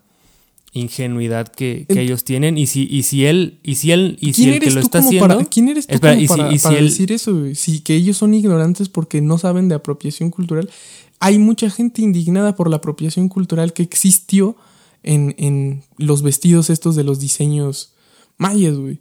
ingenuidad 0.76 1.48
que, 1.50 1.86
que 1.88 2.02
ellos 2.02 2.24
tienen 2.24 2.58
y 2.58 2.66
si, 2.66 2.88
y 2.90 3.04
si 3.04 3.26
él 3.26 3.60
y 3.62 3.76
si 3.76 3.92
él 3.92 4.18
y 4.20 4.34
si 4.34 4.44
¿Quién 4.44 4.54
el 4.56 4.60
que 4.62 4.72
lo 4.72 4.80
está 4.80 5.00
haciendo 5.00 5.28
para, 5.28 5.46
¿quién 5.46 5.70
eres 5.70 5.86
tú 5.86 5.94
Espera, 5.94 6.14
como 6.14 6.24
y 6.24 6.28
si- 6.28 6.34
para, 6.36 6.52
y 6.54 6.58
si 6.58 6.64
para 6.64 6.78
él- 6.80 6.86
decir 6.90 7.12
eso? 7.12 7.38
güey? 7.38 7.54
Si 7.56 7.80
que 7.82 7.94
ellos 7.96 8.18
son 8.18 8.34
ignorantes 8.34 8.90
porque 8.90 9.22
no 9.22 9.38
saben 9.38 9.68
de 9.70 9.76
apropiación 9.76 10.32
cultural. 10.32 10.70
Hay 11.20 11.38
mucha 11.38 11.70
gente 11.70 12.02
indignada 12.02 12.56
por 12.56 12.70
la 12.70 12.78
apropiación 12.78 13.30
cultural 13.30 13.72
que 13.74 13.84
existió 13.84 14.56
en, 15.04 15.36
en 15.38 15.84
los 15.98 16.22
vestidos 16.24 16.70
estos 16.70 16.96
de 16.96 17.04
los 17.04 17.20
diseños 17.20 17.94
mayas, 18.38 18.76
güey. 18.76 19.00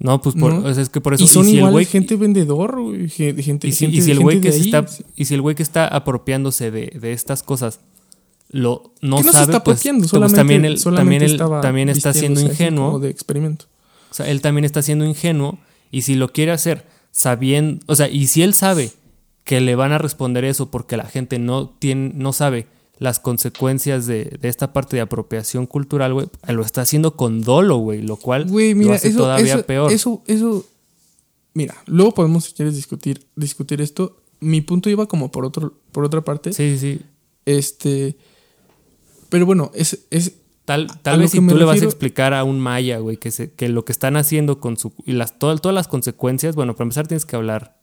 No, 0.00 0.20
pues 0.22 0.34
por, 0.34 0.52
¿No? 0.54 0.66
o 0.68 0.74
sea, 0.74 0.82
es 0.82 0.88
que 0.88 1.00
por 1.00 1.12
eso. 1.14 1.22
Y 1.24 1.26
son 1.28 1.44
si 1.44 1.52
el 1.52 1.56
igual 1.58 1.74
güey- 1.74 1.86
gente 1.86 2.16
vendedor, 2.16 2.80
güey, 2.80 3.08
gente, 3.10 3.40
y 3.40 3.42
si, 3.42 3.44
gente- 3.44 3.68
y 3.68 4.00
si 4.02 4.10
el 4.10 4.18
güey 4.20 4.40
que 4.40 4.50
se 4.50 4.58
ahí. 4.62 4.64
está 4.64 4.86
y 5.14 5.26
si 5.26 5.34
el 5.34 5.42
güey 5.42 5.54
que 5.54 5.62
está 5.62 5.86
apropiándose 5.86 6.70
de, 6.70 6.86
de 6.98 7.12
estas 7.12 7.42
cosas 7.42 7.80
lo 8.48 8.92
no 9.02 9.18
que 9.18 9.22
no 9.24 9.28
se 9.32 9.38
sabe 9.38 9.52
está 9.52 9.62
pues, 9.62 9.76
apropiando, 9.76 10.00
pues 10.00 10.10
solamente, 10.10 10.36
también 10.38 10.64
él 10.64 10.82
también 10.82 11.22
él 11.22 11.38
también 11.62 11.88
está 11.90 12.12
siendo 12.14 12.40
ingenuo 12.40 12.98
de 12.98 13.10
experimento. 13.10 13.66
o 14.10 14.14
sea 14.14 14.28
él 14.28 14.40
también 14.40 14.64
está 14.64 14.82
siendo 14.82 15.04
ingenuo 15.04 15.58
y 15.92 16.02
si 16.02 16.14
lo 16.16 16.32
quiere 16.32 16.50
hacer 16.52 16.84
sabiendo 17.12 17.84
o 17.86 17.94
sea 17.94 18.08
y 18.08 18.26
si 18.26 18.42
él 18.42 18.54
sabe 18.54 18.90
que 19.44 19.60
le 19.60 19.74
van 19.76 19.92
a 19.92 19.98
responder 19.98 20.44
eso 20.44 20.70
porque 20.70 20.96
la 20.96 21.04
gente 21.04 21.38
no 21.38 21.68
tiene 21.68 22.10
no 22.14 22.32
sabe 22.32 22.66
las 23.00 23.18
consecuencias 23.18 24.06
de, 24.06 24.36
de 24.40 24.48
esta 24.48 24.72
parte 24.72 24.94
de 24.94 25.02
apropiación 25.02 25.66
cultural, 25.66 26.12
güey, 26.12 26.28
lo 26.46 26.62
está 26.62 26.82
haciendo 26.82 27.16
con 27.16 27.40
dolo, 27.40 27.78
güey, 27.78 28.02
lo 28.02 28.16
cual 28.16 28.44
Güey, 28.44 28.74
lo 28.74 28.92
hace 28.92 29.08
eso, 29.08 29.18
todavía 29.18 29.54
eso, 29.54 29.66
peor. 29.66 29.90
Eso, 29.90 30.22
eso. 30.26 30.66
Mira, 31.54 31.74
luego 31.86 32.12
podemos, 32.12 32.44
si 32.44 32.52
quieres, 32.52 32.76
discutir, 32.76 33.26
discutir 33.34 33.80
esto. 33.80 34.18
Mi 34.38 34.60
punto 34.60 34.90
iba 34.90 35.06
como 35.06 35.32
por 35.32 35.46
otro, 35.46 35.74
por 35.92 36.04
otra 36.04 36.20
parte. 36.20 36.52
Sí, 36.52 36.78
sí. 36.78 37.00
Este. 37.46 38.16
Pero 39.30 39.46
bueno, 39.46 39.70
es, 39.74 40.00
es 40.10 40.34
Tal, 40.66 40.86
tal 41.02 41.18
vez 41.18 41.32
si 41.32 41.44
tú 41.44 41.56
le 41.56 41.64
vas 41.64 41.82
a 41.82 41.84
explicar 41.84 42.32
a 42.32 42.44
un 42.44 42.60
maya, 42.60 42.98
güey, 42.98 43.16
que, 43.16 43.32
se, 43.32 43.50
que 43.50 43.68
lo 43.68 43.84
que 43.84 43.90
están 43.90 44.16
haciendo 44.16 44.60
con 44.60 44.76
su... 44.76 44.92
Y 45.04 45.14
las, 45.14 45.36
todas, 45.36 45.60
todas 45.60 45.74
las 45.74 45.88
consecuencias, 45.88 46.54
bueno, 46.54 46.76
para 46.76 46.84
empezar 46.84 47.08
tienes 47.08 47.26
que 47.26 47.34
hablar 47.34 47.76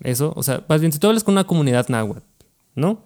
eso. 0.00 0.32
O 0.34 0.42
sea, 0.42 0.64
más 0.68 0.80
bien, 0.80 0.92
si 0.92 0.98
tú 0.98 1.06
hablas 1.06 1.22
con 1.22 1.34
una 1.34 1.44
comunidad 1.44 1.88
náhuatl, 1.88 2.24
¿no? 2.74 3.04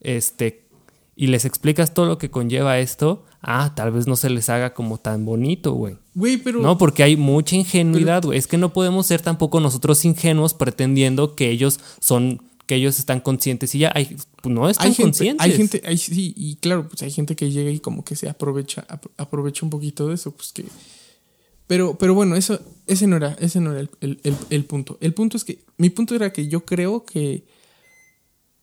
Este, 0.00 0.66
y 1.14 1.26
les 1.26 1.44
explicas 1.44 1.92
todo 1.94 2.06
lo 2.06 2.18
que 2.18 2.30
conlleva 2.30 2.78
esto, 2.78 3.24
ah, 3.42 3.72
tal 3.76 3.92
vez 3.92 4.06
no 4.06 4.16
se 4.16 4.30
les 4.30 4.48
haga 4.48 4.72
como 4.74 4.98
tan 4.98 5.24
bonito, 5.24 5.72
güey. 5.72 5.96
Güey, 6.14 6.38
pero. 6.38 6.60
No, 6.60 6.78
porque 6.78 7.02
hay 7.02 7.16
mucha 7.16 7.54
ingenuidad, 7.56 8.22
güey. 8.24 8.38
Es 8.38 8.46
que 8.46 8.56
no 8.58 8.72
podemos 8.72 9.06
ser 9.06 9.20
tampoco 9.20 9.60
nosotros 9.60 10.04
ingenuos 10.04 10.54
pretendiendo 10.54 11.34
que 11.36 11.50
ellos 11.50 11.80
son, 12.00 12.42
que 12.66 12.76
ellos 12.76 12.98
están 12.98 13.20
conscientes 13.20 13.74
y 13.74 13.80
ya 13.80 13.92
hay, 13.94 14.16
pues, 14.42 14.54
no 14.54 14.68
están 14.70 14.86
hay 14.86 14.94
gente, 14.94 15.02
conscientes. 15.08 15.44
hay 15.46 15.52
gente, 15.52 15.82
hay- 15.84 15.98
sí, 15.98 16.32
y 16.36 16.56
claro, 16.56 16.88
pues 16.88 17.02
hay 17.02 17.10
gente 17.10 17.36
que 17.36 17.50
llega 17.50 17.70
y 17.70 17.78
como 17.80 18.04
que 18.04 18.16
se 18.16 18.28
aprovecha, 18.28 18.84
ap- 18.88 19.06
aprovecha 19.18 19.66
un 19.66 19.70
poquito 19.70 20.08
de 20.08 20.14
eso, 20.14 20.30
pues 20.32 20.52
que. 20.52 20.64
Pero, 21.66 21.96
pero 21.96 22.14
bueno, 22.14 22.36
eso, 22.36 22.58
ese 22.86 23.06
no 23.06 23.16
era, 23.16 23.36
ese 23.40 23.60
no 23.60 23.72
era 23.72 23.80
el, 23.80 23.90
el- 24.00 24.20
el- 24.24 24.36
el 24.50 24.64
punto. 24.64 24.98
El 25.00 25.14
punto 25.14 25.36
es 25.36 25.44
que, 25.44 25.64
mi 25.78 25.90
punto 25.90 26.14
era 26.14 26.32
que 26.32 26.48
yo 26.48 26.64
creo 26.64 27.04
que 27.04 27.44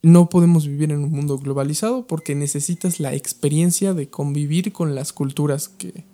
no 0.01 0.29
podemos 0.29 0.65
vivir 0.65 0.91
en 0.91 0.99
un 1.03 1.11
mundo 1.11 1.37
globalizado 1.37 2.07
porque 2.07 2.33
necesitas 2.35 2.99
la 2.99 3.13
experiencia 3.13 3.93
de 3.93 4.09
convivir 4.09 4.71
con 4.71 4.95
las 4.95 5.11
culturas 5.13 5.67
que, 5.67 6.05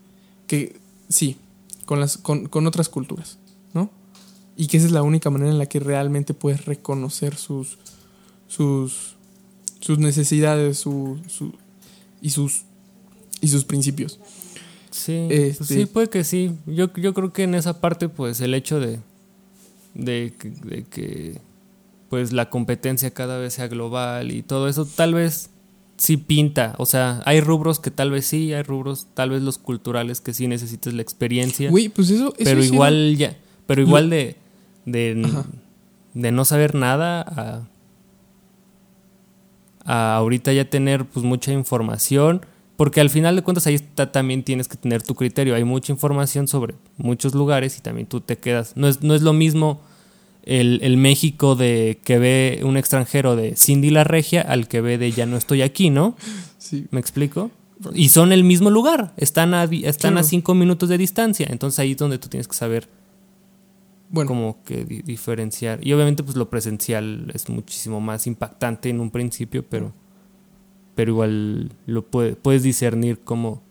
que 0.48 0.76
sí, 1.10 1.38
con, 1.86 2.00
las, 2.00 2.18
con, 2.18 2.48
con 2.48 2.66
otras 2.66 2.90
culturas, 2.90 3.38
¿no? 3.74 3.90
Y 4.58 4.68
que 4.68 4.78
esa 4.78 4.88
es 4.88 4.92
la 4.92 5.04
única 5.04 5.30
manera 5.30 5.52
en 5.52 5.58
la 5.60 5.68
que 5.68 5.80
realmente 5.80 6.34
puedes 6.34 6.66
reconocer 6.66 7.36
sus, 7.36 7.78
sus, 8.48 9.16
sus 9.82 10.00
necesidades 10.00 10.78
su, 10.80 11.20
su- 11.28 11.54
y, 12.22 12.32
sus, 12.32 12.64
y 13.42 13.50
sus 13.50 13.66
principios. 13.66 14.20
Sí, 14.90 15.28
Este- 15.30 15.58
pues 15.58 15.68
sí, 15.70 15.86
puede 15.86 16.10
que 16.10 16.24
sí. 16.24 16.54
Yo, 16.66 16.92
yo 16.94 17.14
creo 17.14 17.34
que 17.34 17.44
en 17.44 17.54
esa 17.54 17.82
parte, 17.82 18.08
pues, 18.10 18.40
el 18.42 18.54
hecho 18.56 18.80
de, 18.80 19.00
de, 19.94 20.34
de 20.64 20.84
que 20.86 21.40
pues 22.10 22.32
la 22.34 22.50
competencia 22.50 23.12
cada 23.12 23.38
vez 23.38 23.54
sea 23.54 23.68
global 23.68 24.32
y 24.32 24.42
todo 24.44 24.68
eso, 24.68 24.86
tal 24.86 25.14
vez 25.14 25.50
sí 25.98 26.18
pinta. 26.18 26.76
O 26.78 26.86
sea, 26.86 27.22
hay 27.26 27.42
rubros 27.42 27.80
que 27.80 27.92
tal 27.92 28.12
vez 28.12 28.26
sí, 28.26 28.54
hay 28.54 28.64
rubros, 28.64 29.08
tal 29.14 29.30
vez 29.32 29.42
los 29.42 29.58
culturales 29.58 30.22
que 30.22 30.34
sí 30.34 30.48
necesites 30.48 30.94
la 30.94 31.02
experiencia. 31.02 31.70
Güey, 31.70 31.90
pues 31.90 32.10
eso, 32.10 32.28
eso 32.28 32.36
pero 32.44 32.58
era- 32.62 32.66
igual 32.66 33.16
ya, 33.18 33.38
pero 33.66 33.82
igual 33.82 34.10
de, 34.10 34.36
de, 34.86 35.28
de 36.14 36.32
no 36.32 36.46
saber 36.46 36.76
nada 36.76 37.22
a, 37.22 37.62
a 39.86 40.16
ahorita 40.18 40.52
ya 40.54 40.70
tener 40.70 41.06
pues 41.06 41.26
mucha 41.26 41.52
información, 41.54 42.46
porque 42.78 43.02
al 43.02 43.10
final 43.10 43.36
de 43.36 43.42
cuentas 43.44 43.68
ahí 43.68 43.76
está, 43.76 44.12
también 44.12 44.44
tienes 44.44 44.68
que 44.68 44.78
tener 44.78 45.02
tu 45.04 45.16
criterio, 45.16 45.56
hay 45.56 45.64
mucha 45.64 45.94
información 45.94 46.48
sobre 46.48 46.76
muchos 46.98 47.34
lugares 47.36 47.78
y 47.78 47.82
también 47.82 48.08
tú 48.08 48.20
te 48.22 48.38
quedas, 48.38 48.74
no 48.76 48.88
es, 48.88 49.02
no 49.02 49.16
es 49.16 49.22
lo 49.22 49.34
mismo 49.34 49.80
el, 50.46 50.80
el 50.84 50.98
México 50.98 51.56
de 51.56 52.00
que 52.04 52.20
ve 52.20 52.62
un 52.64 52.78
extranjero 52.78 53.36
de 53.36 53.56
Cindy 53.56 53.90
la 53.90 54.04
Regia 54.04 54.42
al 54.42 54.68
que 54.68 54.82
ve 54.82 54.98
de 54.98 55.12
ya 55.12 55.26
no 55.26 55.38
estoy 55.38 55.62
aquí, 55.62 55.90
¿no? 55.90 56.16
sí. 56.58 56.86
¿Me 56.92 57.00
explico? 57.00 57.52
Y 57.94 58.10
son 58.10 58.32
el 58.32 58.44
mismo 58.44 58.70
lugar, 58.70 59.14
están 59.18 59.54
a, 59.54 59.66
están 59.66 60.18
a 60.18 60.24
cinco 60.24 60.54
minutos 60.56 60.88
de 60.88 60.98
distancia, 60.98 61.48
entonces 61.50 61.80
ahí 61.80 61.92
es 61.92 61.98
donde 61.98 62.18
tú 62.18 62.30
tienes 62.30 62.48
que 62.48 62.56
saber 62.56 62.88
Bueno, 64.10 64.28
como 64.30 64.64
que 64.64 64.86
di- 64.86 65.02
diferenciar. 65.02 65.86
Y 65.86 65.92
obviamente 65.94 66.24
pues 66.24 66.38
lo 66.38 66.50
presencial 66.50 67.30
es 67.34 67.50
muchísimo 67.50 68.00
más 68.00 68.28
impactante 68.28 68.90
en 68.90 69.00
un 69.02 69.12
principio, 69.12 69.66
pero, 69.68 69.94
pero 70.96 71.12
igual 71.12 71.72
lo 71.86 72.06
puede- 72.06 72.36
puedes 72.36 72.64
discernir 72.64 73.20
cómo 73.24 73.62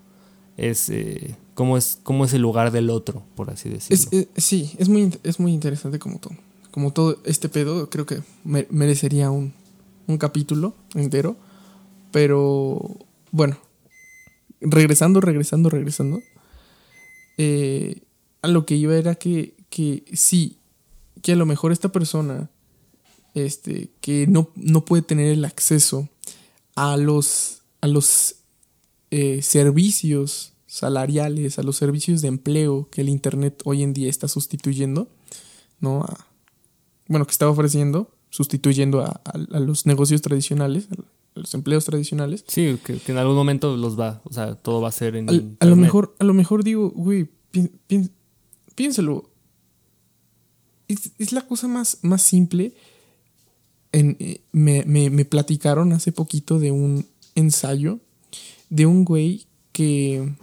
es, 0.56 0.90
eh, 0.90 1.36
cómo 1.54 1.76
es, 1.78 1.98
cómo 2.02 2.24
es 2.26 2.34
el 2.34 2.42
lugar 2.42 2.72
del 2.72 2.90
otro, 2.90 3.22
por 3.34 3.50
así 3.50 3.68
decirlo. 3.70 4.06
es, 4.12 4.28
es- 4.34 4.44
sí, 4.44 4.72
es 4.78 4.88
muy, 4.88 5.10
es 5.22 5.40
muy 5.40 5.52
interesante 5.54 5.98
como 5.98 6.18
todo. 6.18 6.34
Como 6.74 6.92
todo 6.92 7.18
este 7.24 7.48
pedo, 7.48 7.88
creo 7.88 8.04
que 8.04 8.20
me- 8.42 8.66
merecería 8.68 9.30
un, 9.30 9.52
un 10.08 10.18
capítulo 10.18 10.74
entero. 10.96 11.36
Pero 12.10 12.80
bueno, 13.30 13.58
regresando, 14.60 15.20
regresando, 15.20 15.70
regresando. 15.70 16.20
eh, 17.38 18.00
a 18.42 18.48
lo 18.48 18.66
que 18.66 18.74
iba 18.74 18.96
era 18.96 19.14
que, 19.14 19.54
que 19.70 20.04
sí, 20.14 20.58
que 21.22 21.32
a 21.32 21.36
lo 21.36 21.46
mejor 21.46 21.70
esta 21.72 21.90
persona 21.90 22.50
este, 23.34 23.90
que 24.00 24.26
no, 24.26 24.50
no 24.56 24.84
puede 24.84 25.02
tener 25.02 25.28
el 25.28 25.44
acceso 25.44 26.08
a 26.76 26.96
los, 26.96 27.62
a 27.80 27.86
los 27.86 28.34
eh, 29.10 29.42
servicios 29.42 30.52
salariales, 30.66 31.58
a 31.58 31.62
los 31.62 31.76
servicios 31.76 32.20
de 32.20 32.28
empleo 32.28 32.88
que 32.90 33.00
el 33.00 33.08
Internet 33.08 33.62
hoy 33.64 33.82
en 33.84 33.94
día 33.94 34.10
está 34.10 34.26
sustituyendo, 34.28 35.08
¿no? 35.80 36.04
Bueno, 37.08 37.26
que 37.26 37.32
está 37.32 37.48
ofreciendo, 37.48 38.10
sustituyendo 38.30 39.00
a, 39.02 39.20
a- 39.24 39.56
a 39.56 39.60
los 39.60 39.86
negocios 39.86 40.22
tradicionales, 40.22 40.88
a 41.34 41.40
los 41.40 41.52
empleos 41.54 41.84
tradicionales. 41.84 42.44
Sí, 42.48 42.78
que, 42.84 42.98
que 42.98 43.12
en 43.12 43.18
algún 43.18 43.34
momento 43.36 43.76
los 43.76 43.98
va, 43.98 44.20
o 44.24 44.32
sea, 44.32 44.54
todo 44.54 44.80
va 44.80 44.88
a 44.88 44.92
ser 44.92 45.16
en 45.16 45.28
Al- 45.28 45.56
a 45.60 45.66
lo 45.66 45.76
mejor, 45.76 46.14
a 46.18 46.24
lo 46.24 46.34
mejor 46.34 46.64
digo, 46.64 46.90
güey, 46.90 47.28
pi- 47.50 47.70
pi- 47.86 48.10
piénsalo. 48.74 49.30
Es, 50.88 51.12
es 51.18 51.32
la 51.32 51.46
cosa 51.46 51.66
más, 51.68 51.98
más 52.02 52.22
simple. 52.22 52.74
En, 53.92 54.16
eh, 54.20 54.40
me, 54.52 54.84
me- 54.86 55.10
me 55.10 55.24
platicaron 55.24 55.92
hace 55.92 56.12
poquito 56.12 56.58
de 56.58 56.70
un 56.72 57.06
ensayo 57.34 58.00
de 58.70 58.86
un 58.86 59.04
güey 59.04 59.46
que 59.72 60.34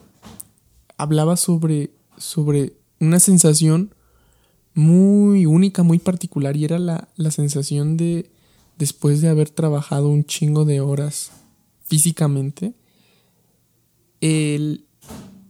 hablaba 0.98 1.36
sobre, 1.38 1.92
sobre 2.18 2.74
una 3.00 3.20
sensación 3.20 3.94
muy 4.82 5.46
única, 5.46 5.84
muy 5.84 6.00
particular, 6.00 6.58
y 6.58 6.66
era 6.66 6.80
la, 6.80 7.08
la 7.16 7.32
sensación 7.32 7.98
de 7.98 8.32
después 8.78 9.22
de 9.22 9.30
haber 9.30 9.50
trabajado 9.50 10.10
un 10.10 10.26
chingo 10.26 10.66
de 10.66 10.82
horas 10.82 11.32
físicamente, 11.86 12.74
él 14.22 14.86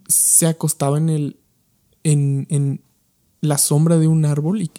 se 0.08 0.48
acostaba 0.48 0.98
en 0.98 1.10
el 1.10 1.38
en, 2.04 2.46
en 2.50 2.82
la 3.42 3.58
sombra 3.58 3.98
de 3.98 4.08
un 4.08 4.26
árbol 4.26 4.62
y, 4.62 4.72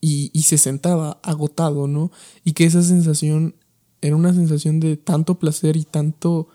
y, 0.00 0.30
y 0.32 0.42
se 0.42 0.58
sentaba 0.58 1.18
agotado, 1.22 1.88
¿no? 1.88 2.12
Y 2.44 2.52
que 2.52 2.64
esa 2.64 2.82
sensación 2.82 3.56
era 4.00 4.14
una 4.14 4.32
sensación 4.32 4.78
de 4.80 4.96
tanto 4.96 5.38
placer 5.38 5.76
y 5.76 5.84
tanto 5.84 6.48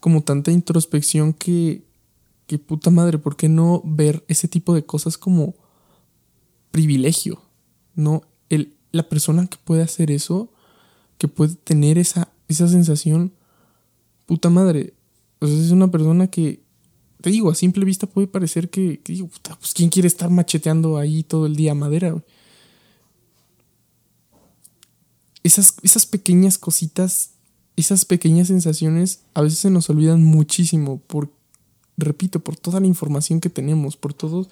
como 0.00 0.22
tanta 0.22 0.52
introspección 0.52 1.32
que 1.32 1.88
que 2.46 2.58
puta 2.58 2.90
madre, 2.90 3.18
¿por 3.18 3.36
qué 3.36 3.48
no 3.48 3.82
ver 3.84 4.24
ese 4.28 4.48
tipo 4.48 4.74
de 4.74 4.86
cosas 4.86 5.18
como 5.18 5.54
privilegio? 6.78 7.42
¿No? 7.96 8.22
El, 8.50 8.72
la 8.92 9.08
persona 9.08 9.48
que 9.48 9.56
puede 9.64 9.82
hacer 9.82 10.12
eso, 10.12 10.48
que 11.18 11.26
puede 11.26 11.56
tener 11.56 11.98
esa, 11.98 12.28
esa 12.46 12.68
sensación, 12.68 13.32
puta 14.26 14.48
madre. 14.48 14.94
Es 15.40 15.72
una 15.72 15.90
persona 15.90 16.28
que, 16.28 16.60
te 17.20 17.30
digo, 17.30 17.50
a 17.50 17.56
simple 17.56 17.84
vista 17.84 18.06
puede 18.06 18.28
parecer 18.28 18.70
que, 18.70 19.00
digo, 19.04 19.26
puta, 19.26 19.58
pues 19.58 19.74
quién 19.74 19.90
quiere 19.90 20.06
estar 20.06 20.30
macheteando 20.30 20.98
ahí 20.98 21.24
todo 21.24 21.46
el 21.46 21.56
día 21.56 21.74
madera? 21.74 22.22
Esas, 25.42 25.74
esas 25.82 26.06
pequeñas 26.06 26.58
cositas, 26.58 27.32
esas 27.74 28.04
pequeñas 28.04 28.46
sensaciones 28.46 29.22
a 29.34 29.42
veces 29.42 29.58
se 29.58 29.70
nos 29.70 29.90
olvidan 29.90 30.22
muchísimo 30.22 31.00
por, 31.08 31.28
repito, 31.96 32.38
por 32.38 32.54
toda 32.56 32.78
la 32.78 32.86
información 32.86 33.40
que 33.40 33.50
tenemos, 33.50 33.96
por 33.96 34.14
todo 34.14 34.46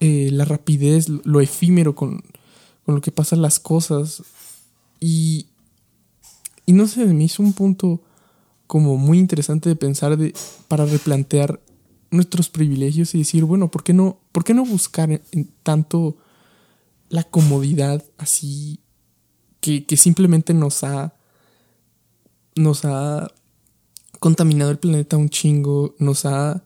eh, 0.00 0.30
la 0.32 0.44
rapidez, 0.44 1.08
lo 1.08 1.40
efímero 1.40 1.94
con, 1.94 2.22
con 2.84 2.94
lo 2.94 3.00
que 3.00 3.12
pasan 3.12 3.42
las 3.42 3.60
cosas. 3.60 4.22
Y, 5.00 5.46
y 6.66 6.72
no 6.72 6.86
sé, 6.86 7.04
me 7.06 7.24
hizo 7.24 7.42
un 7.42 7.52
punto 7.52 8.00
como 8.66 8.96
muy 8.96 9.18
interesante 9.18 9.68
de 9.68 9.76
pensar 9.76 10.16
de, 10.16 10.34
para 10.68 10.86
replantear 10.86 11.60
nuestros 12.10 12.48
privilegios 12.48 13.14
y 13.14 13.18
decir, 13.18 13.44
bueno, 13.44 13.70
¿por 13.70 13.82
qué 13.82 13.92
no, 13.92 14.18
por 14.32 14.44
qué 14.44 14.54
no 14.54 14.64
buscar 14.64 15.10
en, 15.10 15.50
tanto 15.62 16.16
la 17.08 17.24
comodidad 17.24 18.04
así 18.18 18.80
que, 19.60 19.84
que 19.84 19.96
simplemente 19.96 20.54
nos 20.54 20.84
ha 20.84 21.14
nos 22.56 22.84
ha 22.84 23.28
contaminado 24.20 24.70
el 24.70 24.78
planeta 24.78 25.16
un 25.16 25.28
chingo, 25.28 25.94
nos 25.98 26.24
ha 26.24 26.64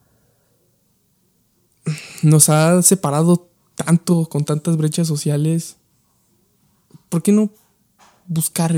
nos 2.23 2.49
ha 2.49 2.83
separado 2.83 3.51
tanto 3.75 4.29
con 4.29 4.45
tantas 4.45 4.77
brechas 4.77 5.07
sociales. 5.07 5.77
¿Por 7.09 7.23
qué 7.23 7.33
no 7.33 7.51
buscar 8.27 8.75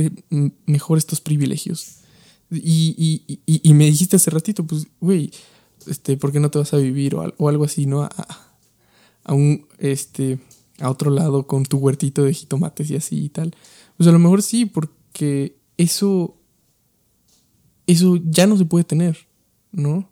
mejor 0.66 0.98
estos 0.98 1.20
privilegios? 1.20 1.96
Y, 2.50 3.40
y, 3.46 3.74
me 3.74 3.86
dijiste 3.86 4.16
hace 4.16 4.30
ratito, 4.30 4.64
pues, 4.64 4.88
güey, 5.00 5.30
este, 5.86 6.16
¿por 6.16 6.32
qué 6.32 6.40
no 6.40 6.50
te 6.50 6.58
vas 6.58 6.74
a 6.74 6.78
vivir 6.78 7.14
o, 7.14 7.32
o 7.38 7.48
algo 7.48 7.64
así, 7.64 7.86
no? 7.86 8.02
A, 8.02 8.11
a, 9.24 9.34
un, 9.34 9.66
este, 9.78 10.40
a 10.80 10.90
otro 10.90 11.11
lado 11.11 11.46
con 11.46 11.64
tu 11.64 11.78
huertito 11.78 12.24
de 12.24 12.34
jitomates 12.34 12.90
y 12.90 12.96
así 12.96 13.24
y 13.24 13.28
tal. 13.28 13.54
Pues 13.96 14.08
a 14.08 14.12
lo 14.12 14.18
mejor 14.18 14.42
sí, 14.42 14.66
porque 14.66 15.56
eso, 15.76 16.36
eso 17.86 18.18
ya 18.24 18.46
no 18.46 18.56
se 18.56 18.64
puede 18.64 18.84
tener, 18.84 19.28
¿no? 19.72 20.11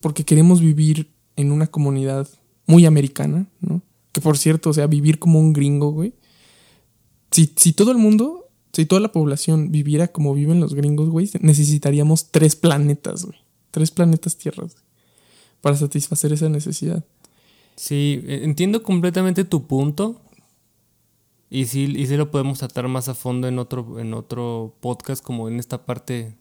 Porque 0.00 0.24
queremos 0.24 0.60
vivir 0.60 1.10
en 1.38 1.52
una 1.52 1.66
comunidad 1.68 2.28
muy 2.66 2.84
americana, 2.84 3.46
¿no? 3.60 3.80
Que 4.12 4.20
por 4.20 4.36
cierto, 4.36 4.70
o 4.70 4.72
sea, 4.74 4.86
vivir 4.86 5.18
como 5.18 5.40
un 5.40 5.52
gringo, 5.52 5.90
güey. 5.90 6.12
Si, 7.30 7.52
si 7.56 7.72
todo 7.72 7.92
el 7.92 7.98
mundo 7.98 8.48
si 8.72 8.86
toda 8.86 9.00
la 9.00 9.12
población 9.12 9.72
viviera 9.72 10.08
como 10.08 10.34
viven 10.34 10.60
los 10.60 10.74
gringos, 10.74 11.08
güey, 11.08 11.28
necesitaríamos 11.40 12.30
tres 12.30 12.54
planetas, 12.54 13.24
güey. 13.24 13.38
Tres 13.70 13.90
planetas 13.90 14.36
tierras 14.36 14.76
para 15.60 15.76
satisfacer 15.76 16.32
esa 16.32 16.48
necesidad. 16.48 17.04
Sí, 17.76 18.22
e, 18.26 18.44
entiendo 18.44 18.82
completamente 18.82 19.44
tu 19.44 19.66
punto. 19.66 20.20
Y 21.50 21.64
sí, 21.64 21.92
y 21.96 22.06
sí 22.06 22.16
lo 22.16 22.30
podemos 22.30 22.58
tratar 22.58 22.88
más 22.88 23.08
a 23.08 23.14
fondo 23.14 23.48
en 23.48 23.58
otro, 23.58 23.98
en 23.98 24.14
otro 24.14 24.76
podcast, 24.80 25.24
como 25.24 25.48
en 25.48 25.58
esta 25.58 25.84
parte 25.84 26.36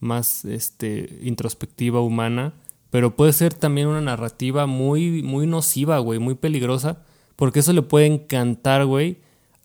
más 0.00 0.44
este, 0.44 1.18
introspectiva, 1.22 2.00
humana. 2.00 2.52
Pero 2.94 3.16
puede 3.16 3.32
ser 3.32 3.52
también 3.54 3.88
una 3.88 4.00
narrativa 4.00 4.66
muy, 4.66 5.20
muy 5.24 5.48
nociva, 5.48 5.98
güey, 5.98 6.20
muy 6.20 6.36
peligrosa. 6.36 6.98
Porque 7.34 7.58
eso 7.58 7.72
le 7.72 7.82
puede 7.82 8.06
encantar, 8.06 8.86
güey, 8.86 9.18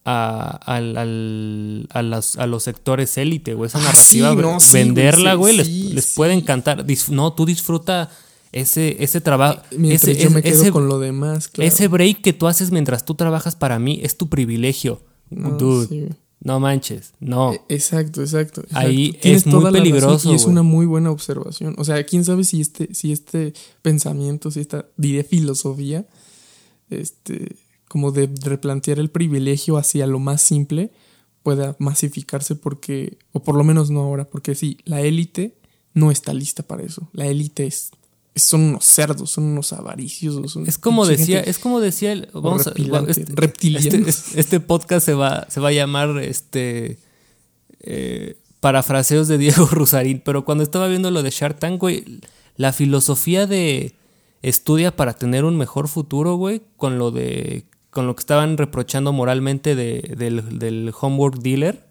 a, 0.04 0.60
a, 0.66 2.02
los 2.48 2.64
sectores 2.64 3.20
élite, 3.20 3.54
güey. 3.54 3.68
Esa 3.68 3.78
ah, 3.78 3.84
narrativa, 3.84 4.58
venderla, 4.74 5.36
güey, 5.36 5.58
les, 5.58 6.16
puede 6.16 6.34
encantar. 6.34 6.84
no, 7.12 7.34
tú 7.34 7.46
disfruta 7.46 8.10
ese, 8.52 8.98
ese 9.04 9.22
trabajo. 9.22 9.62
Ese, 9.84 10.16
yo 10.16 10.32
me 10.32 10.42
quedo 10.42 10.72
con 10.72 10.88
lo 10.88 10.98
demás, 10.98 11.52
Ese 11.60 11.88
break 11.88 12.22
que 12.22 12.34
tú 12.34 12.48
haces 12.48 12.72
mientras 12.72 13.06
tú 13.06 13.14
trabajas 13.14 13.56
para 13.56 13.78
mí 13.78 14.00
es 14.02 14.18
tu 14.18 14.28
privilegio. 14.28 15.04
No, 15.30 15.52
Dude. 15.52 16.16
No 16.42 16.60
manches, 16.60 17.14
no. 17.20 17.54
E, 17.54 17.62
exacto, 17.70 18.22
exacto. 18.22 18.64
Ahí 18.72 19.18
es 19.22 19.46
muy 19.46 19.72
peligroso. 19.72 20.32
Y 20.32 20.36
es 20.36 20.46
una 20.46 20.64
muy 20.64 20.86
buena 20.86 21.12
observación. 21.12 21.76
O 21.78 21.84
sea, 21.84 22.04
quién 22.06 22.24
sabe 22.24 22.44
si 22.46 22.62
este, 22.62 22.94
si 22.94 23.12
este 23.12 23.54
pensamiento, 23.82 24.50
si 24.50 24.62
esta, 24.62 24.86
diré 24.96 25.24
filosofía, 25.24 26.08
este, 26.90 27.58
como 27.90 28.12
de 28.12 28.30
replantear 28.42 29.00
el 29.00 29.10
privilegio 29.10 29.78
hacia 29.78 30.08
lo 30.08 30.20
más 30.20 30.42
simple 30.42 30.92
pueda 31.44 31.76
masificarse 31.80 32.56
porque, 32.56 33.18
o 33.34 33.44
por 33.44 33.56
lo 33.56 33.64
menos 33.64 33.90
no 33.90 34.02
ahora, 34.02 34.30
porque 34.30 34.56
sí, 34.56 34.78
la 34.86 35.02
élite 35.02 35.58
no 35.94 36.12
está 36.12 36.34
lista 36.34 36.64
para 36.64 36.84
eso. 36.84 37.10
La 37.12 37.28
élite 37.28 37.66
es, 37.66 37.92
son 38.44 38.62
unos 38.62 38.86
cerdos, 38.86 39.32
son 39.32 39.46
unos 39.46 39.74
avaricios. 39.74 40.56
es 40.66 40.78
como 40.78 41.06
decía, 41.06 41.42
es 41.42 41.60
como 41.60 41.80
decía 41.80 42.12
el, 42.12 42.30
vamos 42.34 42.68
a, 42.68 42.72
este, 43.08 43.24
este, 43.24 43.78
este, 44.08 44.40
este, 44.40 44.60
podcast 44.60 45.06
se 45.06 45.14
va, 45.14 45.48
se 45.50 45.60
va 45.60 45.70
a 45.70 45.74
llamar 45.74 46.18
este 46.20 47.00
eh, 47.82 48.38
parafraseos 48.60 49.28
de 49.28 49.38
Diego 49.38 49.66
Rusarín, 49.72 50.22
pero 50.24 50.46
cuando 50.46 50.64
estaba 50.64 50.88
viendo 50.88 51.12
lo 51.12 51.24
de 51.24 51.30
Shark 51.30 51.60
Tank, 51.60 51.80
güey, 51.80 52.22
la 52.56 52.74
filosofía 52.74 53.48
de 53.48 53.96
estudia 54.42 54.96
para 54.96 55.14
tener 55.14 55.46
un 55.46 55.58
mejor 55.58 55.88
futuro, 55.88 56.36
güey, 56.36 56.62
con 56.78 56.98
lo 56.98 57.12
de 57.12 57.66
con 57.90 58.06
lo 58.06 58.16
que 58.16 58.22
estaban 58.22 58.58
reprochando 58.58 59.12
moralmente 59.14 59.76
de, 59.76 60.14
del, 60.16 60.60
del, 60.60 60.94
homework 61.00 61.40
dealer, 61.40 61.88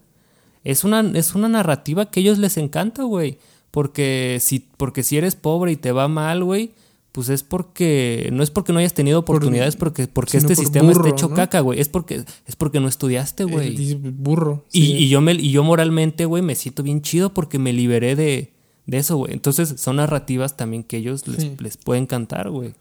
es 0.63 0.85
una, 0.85 1.01
es 1.13 1.35
una 1.35 1.49
narrativa 1.49 2.09
que 2.09 2.19
a 2.19 2.21
ellos 2.21 2.37
les 2.37 2.57
encanta, 2.57 3.03
güey. 3.03 3.37
Porque 3.71 4.39
si, 4.41 4.67
porque 4.77 5.03
si 5.03 5.17
eres 5.17 5.35
pobre 5.35 5.71
y 5.71 5.75
te 5.75 5.91
va 5.91 6.07
mal, 6.07 6.43
güey, 6.43 6.71
pues 7.11 7.29
es 7.29 7.43
porque. 7.43 8.29
No 8.31 8.43
es 8.43 8.51
porque 8.51 8.73
no 8.73 8.79
hayas 8.79 8.93
tenido 8.93 9.19
oportunidades, 9.19 9.75
porque, 9.75 10.07
porque 10.07 10.37
este 10.37 10.55
sistema 10.55 10.91
está 10.91 11.09
hecho 11.09 11.29
caca, 11.31 11.59
güey. 11.59 11.79
Es 11.79 11.89
porque, 11.89 12.23
es 12.45 12.55
porque 12.55 12.79
no 12.79 12.87
estudiaste, 12.87 13.43
güey. 13.43 13.95
burro. 13.95 14.65
Y, 14.71 14.93
y, 14.93 15.09
yo 15.09 15.21
me, 15.21 15.33
y 15.33 15.51
yo 15.51 15.63
moralmente, 15.63 16.25
güey, 16.25 16.41
me 16.41 16.55
siento 16.55 16.83
bien 16.83 17.01
chido 17.01 17.33
porque 17.33 17.59
me 17.59 17.73
liberé 17.73 18.15
de, 18.15 18.53
de 18.85 18.97
eso, 18.97 19.17
güey. 19.17 19.33
Entonces 19.33 19.75
son 19.77 19.97
narrativas 19.97 20.57
también 20.57 20.83
que 20.83 20.97
ellos 20.97 21.27
les, 21.27 21.61
les 21.61 21.77
pueden 21.77 22.05
cantar, 22.05 22.49
güey. 22.49 22.73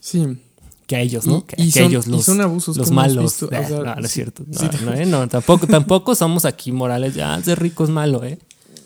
Sí 0.00 0.38
que 0.86 0.96
a 0.96 1.00
ellos, 1.00 1.26
¿no? 1.26 1.46
que, 1.46 1.60
a 1.60 1.84
ellos 1.84 2.06
los, 2.06 2.24
son 2.24 2.40
abusos 2.40 2.76
los 2.76 2.90
malos. 2.90 3.42
no, 3.70 3.94
no 3.94 4.04
es 4.04 4.10
cierto. 4.10 4.44
No, 4.84 4.92
¿eh? 4.92 5.06
no, 5.06 5.28
tampoco, 5.28 5.66
tampoco 5.66 6.14
somos 6.14 6.44
aquí 6.44 6.72
morales. 6.72 7.14
Ya, 7.14 7.40
ser 7.42 7.60
rico 7.60 7.84
es 7.84 7.90
malo, 7.90 8.24
¿eh? 8.24 8.38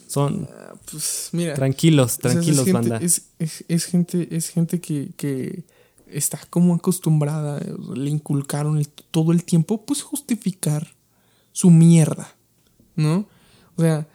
Son. 0.07 0.47
Pues 0.91 1.29
mira. 1.31 1.53
Tranquilos, 1.53 2.17
tranquilos, 2.17 2.67
es 2.67 2.73
banda. 2.73 2.97
Es, 2.97 3.23
es, 3.67 3.85
gente, 3.85 4.35
es 4.35 4.49
gente 4.49 4.79
que, 4.79 5.11
que 5.15 5.63
está 6.07 6.39
como 6.49 6.75
acostumbrada, 6.75 7.61
le 7.93 8.09
inculcaron 8.09 8.83
todo 9.11 9.31
el 9.31 9.43
tiempo, 9.43 9.85
pues 9.85 10.01
justificar 10.01 10.95
su 11.51 11.69
mierda, 11.69 12.35
¿no? 12.95 13.27
O 13.75 13.81
sea, 13.81 14.07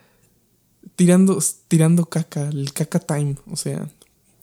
tirando, 0.97 1.39
tirando 1.69 2.07
caca, 2.07 2.49
el 2.49 2.73
caca 2.73 3.01
time, 3.01 3.37
o 3.51 3.57
sea, 3.57 3.89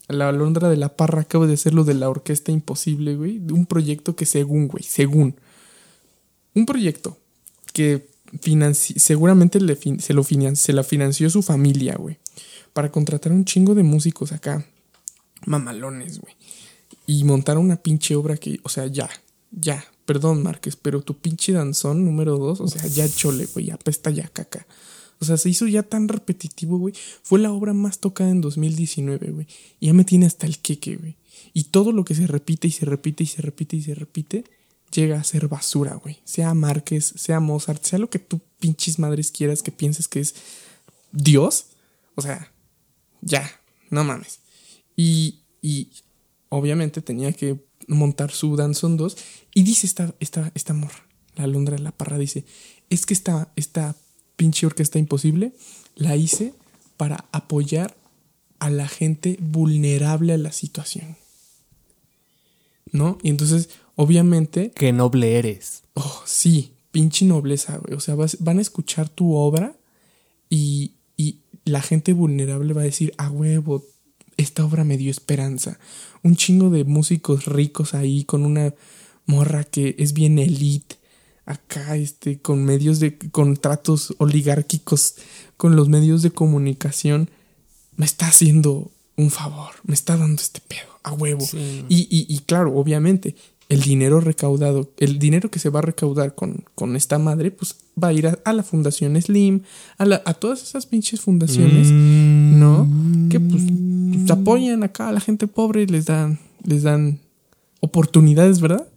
la 0.07 0.29
Alondra 0.29 0.69
de 0.69 0.77
la 0.77 0.95
Parra 0.95 1.21
acaba 1.21 1.47
de 1.47 1.53
hacer 1.53 1.73
lo 1.73 1.83
de 1.83 1.93
la 1.93 2.09
Orquesta 2.09 2.51
Imposible, 2.51 3.15
güey. 3.15 3.39
De 3.39 3.53
un 3.53 3.65
proyecto 3.65 4.15
que 4.15 4.25
según, 4.25 4.67
güey, 4.67 4.83
según. 4.83 5.35
Un 6.53 6.65
proyecto 6.65 7.17
que 7.73 8.09
seguramente 8.73 9.59
se, 9.99 10.13
lo 10.13 10.23
se 10.23 10.73
la 10.73 10.83
financió 10.83 11.29
su 11.29 11.41
familia, 11.41 11.95
güey. 11.95 12.17
Para 12.73 12.91
contratar 12.91 13.31
un 13.31 13.45
chingo 13.45 13.75
de 13.75 13.83
músicos 13.83 14.31
acá. 14.31 14.65
Mamalones, 15.45 16.19
güey. 16.19 16.35
Y 17.05 17.23
montar 17.23 17.57
una 17.57 17.77
pinche 17.77 18.15
obra 18.15 18.37
que, 18.37 18.59
o 18.63 18.69
sea, 18.69 18.87
ya, 18.87 19.09
ya. 19.51 19.83
Perdón, 20.05 20.43
Márquez, 20.43 20.75
pero 20.75 21.01
tu 21.01 21.17
pinche 21.17 21.53
danzón 21.53 22.03
número 22.05 22.37
dos, 22.37 22.59
o 22.59 22.67
sea, 22.67 22.85
ya 22.87 23.07
chole, 23.07 23.47
güey, 23.53 23.71
apesta 23.71 24.09
ya 24.09 24.27
caca. 24.27 24.65
O 25.19 25.25
sea, 25.25 25.37
se 25.37 25.49
hizo 25.49 25.67
ya 25.67 25.83
tan 25.83 26.07
repetitivo, 26.07 26.79
güey. 26.79 26.95
Fue 27.21 27.39
la 27.39 27.51
obra 27.51 27.73
más 27.73 27.99
tocada 27.99 28.31
en 28.31 28.41
2019, 28.41 29.31
güey. 29.31 29.47
Y 29.79 29.87
ya 29.87 29.93
me 29.93 30.03
tiene 30.03 30.25
hasta 30.25 30.47
el 30.47 30.57
queque, 30.57 30.95
güey. 30.95 31.15
Y 31.53 31.65
todo 31.65 31.91
lo 31.91 32.03
que 32.05 32.15
se 32.15 32.25
repite 32.27 32.67
y 32.67 32.71
se 32.71 32.85
repite 32.85 33.23
y 33.23 33.27
se 33.27 33.41
repite 33.41 33.75
y 33.75 33.81
se 33.83 33.93
repite, 33.93 34.43
llega 34.91 35.19
a 35.19 35.23
ser 35.23 35.47
basura, 35.47 35.95
güey. 35.95 36.19
Sea 36.23 36.53
Márquez, 36.53 37.13
sea 37.15 37.39
Mozart, 37.39 37.83
sea 37.83 37.99
lo 37.99 38.09
que 38.09 38.19
tú 38.19 38.41
pinches 38.59 38.99
madres 38.99 39.31
quieras 39.31 39.63
que 39.63 39.71
pienses 39.71 40.07
que 40.07 40.19
es 40.19 40.35
Dios. 41.11 41.67
O 42.15 42.21
sea, 42.21 42.51
ya, 43.21 43.49
no 43.89 44.03
mames. 44.03 44.39
Y, 44.95 45.39
y 45.61 45.89
obviamente 46.49 47.01
tenía 47.01 47.31
que 47.31 47.59
montar 47.87 48.31
su 48.31 48.55
Danzón 48.55 48.97
2. 48.97 49.17
Y 49.53 49.63
dice 49.63 49.87
esta, 49.87 50.13
esta, 50.19 50.51
esta 50.55 50.73
morra, 50.73 51.05
la 51.35 51.45
alondra 51.45 51.75
de 51.75 51.83
la 51.83 51.91
parra, 51.91 52.17
dice, 52.17 52.45
es 52.89 53.05
que 53.05 53.13
esta, 53.13 53.51
esta 53.55 53.95
pinche 54.35 54.65
orquesta 54.65 54.99
imposible, 54.99 55.53
la 55.95 56.15
hice 56.15 56.53
para 56.97 57.25
apoyar 57.31 57.95
a 58.59 58.69
la 58.69 58.87
gente 58.87 59.37
vulnerable 59.39 60.33
a 60.33 60.37
la 60.37 60.51
situación. 60.51 61.17
¿No? 62.91 63.17
Y 63.23 63.29
entonces, 63.29 63.69
obviamente... 63.95 64.71
Qué 64.75 64.91
noble 64.91 65.37
eres. 65.37 65.83
Oh, 65.93 66.21
sí, 66.25 66.73
pinche 66.91 67.25
nobleza, 67.25 67.77
güey. 67.77 67.95
O 67.95 67.99
sea, 67.99 68.15
van 68.39 68.59
a 68.59 68.61
escuchar 68.61 69.09
tu 69.09 69.35
obra 69.35 69.75
y, 70.49 70.93
y 71.17 71.39
la 71.65 71.81
gente 71.81 72.13
vulnerable 72.13 72.73
va 72.73 72.81
a 72.81 72.85
decir, 72.85 73.13
a 73.17 73.29
huevo, 73.29 73.85
esta 74.37 74.65
obra 74.65 74.83
me 74.83 74.97
dio 74.97 75.11
esperanza. 75.11 75.79
Un 76.23 76.35
chingo 76.35 76.69
de 76.69 76.83
músicos 76.83 77.45
ricos 77.45 77.93
ahí 77.93 78.23
con 78.23 78.45
una 78.45 78.73
morra 79.25 79.63
que 79.63 79.95
es 79.99 80.13
bien 80.13 80.39
elite 80.39 81.01
acá 81.45 81.95
este, 81.95 82.39
con 82.39 82.63
medios 82.63 82.99
de 82.99 83.17
contratos 83.17 84.15
oligárquicos, 84.17 85.15
con 85.57 85.75
los 85.75 85.89
medios 85.89 86.21
de 86.21 86.31
comunicación, 86.31 87.29
me 87.95 88.05
está 88.05 88.27
haciendo 88.27 88.91
un 89.17 89.29
favor, 89.31 89.71
me 89.83 89.93
está 89.93 90.17
dando 90.17 90.41
este 90.41 90.61
pedo, 90.61 90.99
a 91.03 91.13
huevo. 91.13 91.45
Y, 91.89 92.07
y, 92.09 92.39
claro, 92.39 92.75
obviamente, 92.75 93.35
el 93.71 93.79
dinero 93.83 94.19
recaudado, 94.19 94.91
el 94.97 95.17
dinero 95.17 95.49
que 95.49 95.57
se 95.57 95.69
va 95.69 95.79
a 95.79 95.81
recaudar 95.81 96.35
con, 96.35 96.65
con 96.75 96.97
esta 96.97 97.17
madre, 97.19 97.51
pues 97.51 97.77
va 98.01 98.09
a 98.09 98.13
ir 98.13 98.27
a, 98.27 98.53
la 98.53 98.63
Fundación 98.63 99.19
Slim, 99.21 99.61
a, 99.97 100.05
la, 100.05 100.21
a 100.25 100.33
todas 100.33 100.61
esas 100.61 100.85
pinches 100.85 101.21
fundaciones, 101.21 101.87
mm. 101.89 102.59
¿no? 102.59 102.85
que 103.29 103.39
pues, 103.39 103.63
pues, 104.11 104.29
apoyan 104.29 104.83
acá 104.83 105.07
a 105.07 105.13
la 105.13 105.21
gente 105.21 105.47
pobre 105.47 105.83
y 105.83 105.87
les 105.87 106.05
dan, 106.05 106.37
les 106.65 106.83
dan 106.83 107.19
oportunidades, 107.79 108.59
¿verdad? 108.59 108.89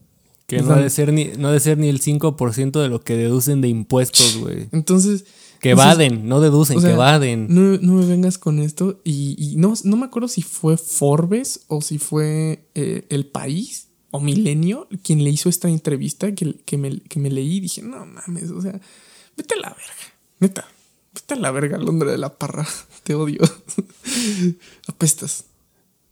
Que 0.48 0.60
no 0.60 0.72
ha, 0.72 0.80
de 0.80 0.90
ser 0.90 1.12
ni, 1.12 1.30
no 1.38 1.52
de 1.52 1.60
ser 1.60 1.78
ni 1.78 1.88
el 1.88 2.00
5% 2.00 2.82
de 2.82 2.88
lo 2.88 3.00
que 3.00 3.16
deducen 3.16 3.60
de 3.60 3.68
impuestos, 3.68 4.38
güey. 4.38 4.66
Entonces. 4.72 5.24
Que 5.60 5.74
vaden, 5.74 6.28
no 6.28 6.40
deducen, 6.40 6.80
que 6.80 6.92
vaden. 6.94 7.46
No, 7.48 7.78
no, 7.80 7.92
me 7.94 8.06
vengas 8.06 8.38
con 8.38 8.58
esto. 8.58 9.00
Y, 9.04 9.54
no, 9.56 9.72
no 9.84 9.96
me 9.96 10.04
acuerdo 10.04 10.28
si 10.28 10.42
fue 10.42 10.76
Forbes 10.76 11.60
o 11.68 11.80
si 11.80 11.96
fue 11.96 12.68
eh, 12.74 13.06
El 13.08 13.24
País 13.26 13.93
o 14.14 14.20
Milenio 14.20 14.86
quien 15.02 15.24
le 15.24 15.30
hizo 15.30 15.48
esta 15.48 15.68
entrevista 15.68 16.32
que, 16.36 16.54
que, 16.64 16.78
me, 16.78 17.00
que 17.00 17.18
me 17.18 17.30
leí 17.30 17.56
y 17.56 17.60
dije, 17.60 17.82
no 17.82 18.06
mames, 18.06 18.48
o 18.52 18.62
sea, 18.62 18.80
vete 19.36 19.54
a 19.54 19.58
la 19.58 19.70
verga, 19.70 20.14
neta, 20.38 20.68
vete 21.12 21.34
a 21.34 21.36
la 21.36 21.50
verga, 21.50 21.78
Londres 21.78 22.12
de 22.12 22.18
la 22.18 22.32
Parra, 22.32 22.64
te 23.02 23.16
odio, 23.16 23.40
apestas. 24.86 25.46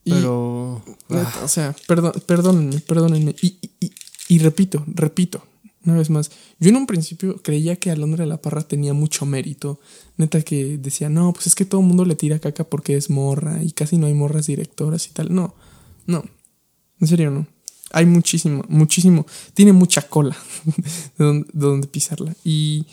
Pero, 0.03 0.83
neta, 1.09 1.45
o 1.45 1.49
sea, 1.49 1.77
perdón, 1.87 2.13
perdónenme, 2.27 2.81
perdónenme. 2.81 3.37
Y, 3.41 3.59
y, 3.79 3.93
y 4.27 4.39
repito, 4.41 4.85
repito, 4.89 5.45
una 5.85 5.95
vez 5.95 6.11
más, 6.11 6.33
yo 6.59 6.71
en 6.71 6.77
un 6.77 6.89
principio 6.89 7.41
creía 7.41 7.77
que 7.77 7.93
Alondra 7.93 8.25
de 8.25 8.29
la 8.29 8.43
Parra 8.43 8.63
tenía 8.63 8.95
mucho 8.95 9.27
mérito. 9.27 9.79
Neta 10.17 10.43
que 10.43 10.77
decía, 10.77 11.09
no, 11.09 11.33
pues 11.33 11.47
es 11.47 11.55
que 11.55 11.67
todo 11.67 11.83
el 11.83 11.87
mundo 11.87 12.05
le 12.05 12.17
tira 12.17 12.41
caca 12.41 12.65
porque 12.65 12.97
es 12.97 13.11
morra 13.11 13.63
y 13.63 13.71
casi 13.71 13.97
no 13.97 14.09
hay 14.09 14.15
morras 14.15 14.49
directoras 14.49 15.07
y 15.07 15.11
tal. 15.11 15.33
No, 15.33 15.55
no, 16.07 16.25
en 16.99 17.07
serio 17.07 17.31
no. 17.31 17.47
Hay 17.93 18.07
muchísimo, 18.07 18.65
muchísimo. 18.69 19.27
Tiene 19.55 19.73
mucha 19.73 20.03
cola 20.03 20.37
de, 21.19 21.45
donde, 21.53 21.87
pisarla. 21.89 22.35
Y, 22.45 22.87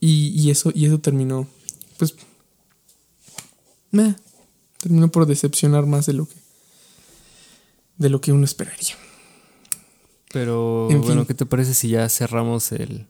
y, 0.00 0.50
eso, 0.50 0.72
y 0.74 0.86
eso 0.86 0.98
terminó, 0.98 1.46
pues, 1.98 2.14
terminó 4.78 5.08
por 5.10 5.26
decepcionar 5.26 5.86
más 5.86 6.06
de 6.06 6.14
lo 6.14 6.26
que, 6.26 6.34
de 7.98 8.10
lo 8.10 8.20
que 8.20 8.32
uno 8.32 8.44
esperaría. 8.44 8.96
Pero 10.32 10.88
bueno, 10.88 11.26
¿qué 11.26 11.34
te 11.34 11.46
parece 11.46 11.74
si 11.74 11.88
ya 11.88 12.08
cerramos 12.08 12.72
el, 12.72 13.06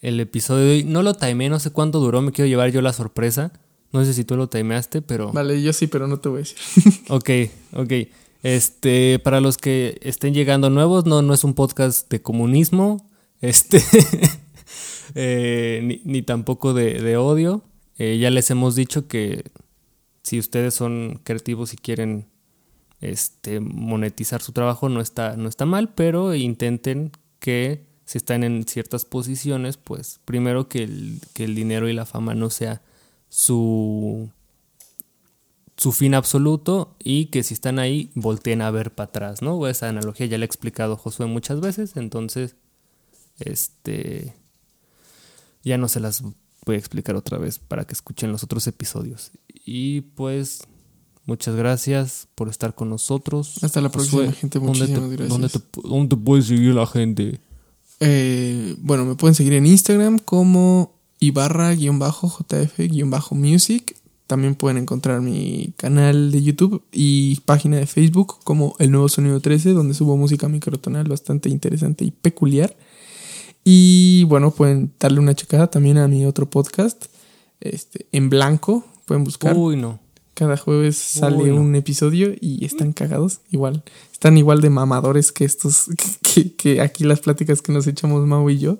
el 0.00 0.18
episodio 0.18 0.64
de 0.64 0.70
hoy? 0.72 0.84
No 0.84 1.02
lo 1.02 1.14
timé, 1.14 1.48
no 1.48 1.60
sé 1.60 1.70
cuánto 1.70 2.00
duró, 2.00 2.20
me 2.20 2.32
quiero 2.32 2.48
llevar 2.48 2.72
yo 2.72 2.82
la 2.82 2.92
sorpresa. 2.92 3.52
No 3.92 4.04
sé 4.04 4.12
si 4.12 4.24
tú 4.24 4.36
lo 4.36 4.48
timeaste, 4.48 5.00
pero... 5.00 5.32
Vale, 5.32 5.62
yo 5.62 5.72
sí, 5.72 5.86
pero 5.86 6.08
no 6.08 6.18
te 6.18 6.28
voy 6.28 6.38
a 6.38 6.40
decir. 6.40 6.58
ok, 7.08 7.30
ok. 7.74 7.92
Este, 8.46 9.18
para 9.18 9.40
los 9.40 9.58
que 9.58 9.98
estén 10.02 10.32
llegando 10.32 10.70
nuevos, 10.70 11.04
no, 11.04 11.20
no 11.20 11.34
es 11.34 11.42
un 11.42 11.54
podcast 11.54 12.08
de 12.08 12.22
comunismo, 12.22 13.04
este, 13.40 13.82
eh, 15.16 16.00
ni, 16.04 16.22
tampoco 16.22 16.72
de, 16.72 17.16
odio. 17.16 17.64
Eh, 17.98 18.18
ya 18.18 18.30
les 18.30 18.48
hemos 18.52 18.76
dicho 18.76 19.08
que 19.08 19.50
si 20.22 20.38
ustedes 20.38 20.74
son 20.74 21.20
creativos 21.24 21.74
y 21.74 21.76
quieren 21.76 22.28
este, 23.00 23.58
monetizar 23.58 24.40
su 24.40 24.52
trabajo, 24.52 24.88
no 24.88 25.00
está, 25.00 25.36
no 25.36 25.48
está 25.48 25.66
mal, 25.66 25.92
pero 25.92 26.32
intenten 26.36 27.10
que 27.40 27.84
si 28.04 28.18
están 28.18 28.44
en 28.44 28.62
ciertas 28.68 29.04
posiciones, 29.06 29.76
pues 29.76 30.20
primero 30.24 30.68
que 30.68 30.84
el, 30.84 31.18
que 31.34 31.42
el 31.42 31.56
dinero 31.56 31.88
y 31.88 31.94
la 31.94 32.06
fama 32.06 32.36
no 32.36 32.50
sea 32.50 32.80
su 33.28 34.30
su 35.76 35.92
fin 35.92 36.14
absoluto 36.14 36.96
y 37.02 37.26
que 37.26 37.42
si 37.42 37.54
están 37.54 37.78
ahí 37.78 38.10
volteen 38.14 38.62
a 38.62 38.70
ver 38.70 38.94
para 38.94 39.08
atrás, 39.08 39.42
¿no? 39.42 39.66
Esa 39.66 39.88
analogía 39.88 40.26
ya 40.26 40.38
la 40.38 40.44
he 40.44 40.46
explicado 40.46 40.96
Josué 40.96 41.26
muchas 41.26 41.60
veces, 41.60 41.96
entonces 41.96 42.56
este 43.38 44.34
ya 45.62 45.76
no 45.76 45.88
se 45.88 46.00
las 46.00 46.22
voy 46.64 46.76
a 46.76 46.78
explicar 46.78 47.16
otra 47.16 47.38
vez 47.38 47.58
para 47.58 47.84
que 47.84 47.92
escuchen 47.92 48.32
los 48.32 48.42
otros 48.42 48.66
episodios. 48.66 49.32
Y 49.64 50.00
pues 50.00 50.62
muchas 51.26 51.54
gracias 51.56 52.28
por 52.34 52.48
estar 52.48 52.74
con 52.74 52.88
nosotros. 52.88 53.62
Hasta 53.62 53.80
la 53.80 53.90
próxima, 53.90 54.32
gente. 54.32 54.58
Muchísimas 54.58 55.10
gracias. 55.10 55.28
¿dónde 55.28 55.48
te, 55.48 55.60
¿Dónde 55.82 56.16
puede 56.16 56.42
seguir 56.42 56.74
la 56.74 56.86
gente? 56.86 57.40
Eh, 58.00 58.74
bueno, 58.78 59.04
me 59.04 59.16
pueden 59.16 59.34
seguir 59.34 59.52
en 59.54 59.66
Instagram 59.66 60.18
como 60.18 60.94
ibarra-jf-music 61.20 63.96
también 64.26 64.56
pueden 64.56 64.78
encontrar 64.78 65.20
mi 65.20 65.72
canal 65.76 66.32
de 66.32 66.42
YouTube 66.42 66.82
y 66.92 67.40
página 67.40 67.76
de 67.76 67.86
Facebook 67.86 68.38
como 68.42 68.74
El 68.78 68.90
Nuevo 68.90 69.08
Sonido 69.08 69.40
13, 69.40 69.70
donde 69.70 69.94
subo 69.94 70.16
música 70.16 70.48
microtonal 70.48 71.08
bastante 71.08 71.48
interesante 71.48 72.04
y 72.04 72.10
peculiar. 72.10 72.76
Y 73.64 74.24
bueno, 74.24 74.50
pueden 74.50 74.92
darle 74.98 75.20
una 75.20 75.34
checada 75.34 75.68
también 75.68 75.98
a 75.98 76.08
mi 76.08 76.24
otro 76.24 76.48
podcast, 76.48 77.06
este, 77.60 78.06
en 78.12 78.28
blanco, 78.28 78.84
pueden 79.06 79.24
buscar. 79.24 79.56
Uy, 79.56 79.76
no. 79.76 80.00
Cada 80.34 80.56
jueves 80.56 80.96
sale 80.96 81.50
un 81.52 81.74
episodio 81.76 82.34
y 82.38 82.64
están 82.64 82.92
cagados, 82.92 83.40
igual. 83.50 83.84
Están 84.12 84.36
igual 84.36 84.60
de 84.60 84.68
mamadores 84.68 85.32
que 85.32 85.44
estos, 85.44 85.86
que, 86.22 86.54
que 86.54 86.80
aquí 86.80 87.04
las 87.04 87.20
pláticas 87.20 87.62
que 87.62 87.72
nos 87.72 87.86
echamos 87.86 88.26
Mau 88.26 88.50
y 88.50 88.58
yo. 88.58 88.78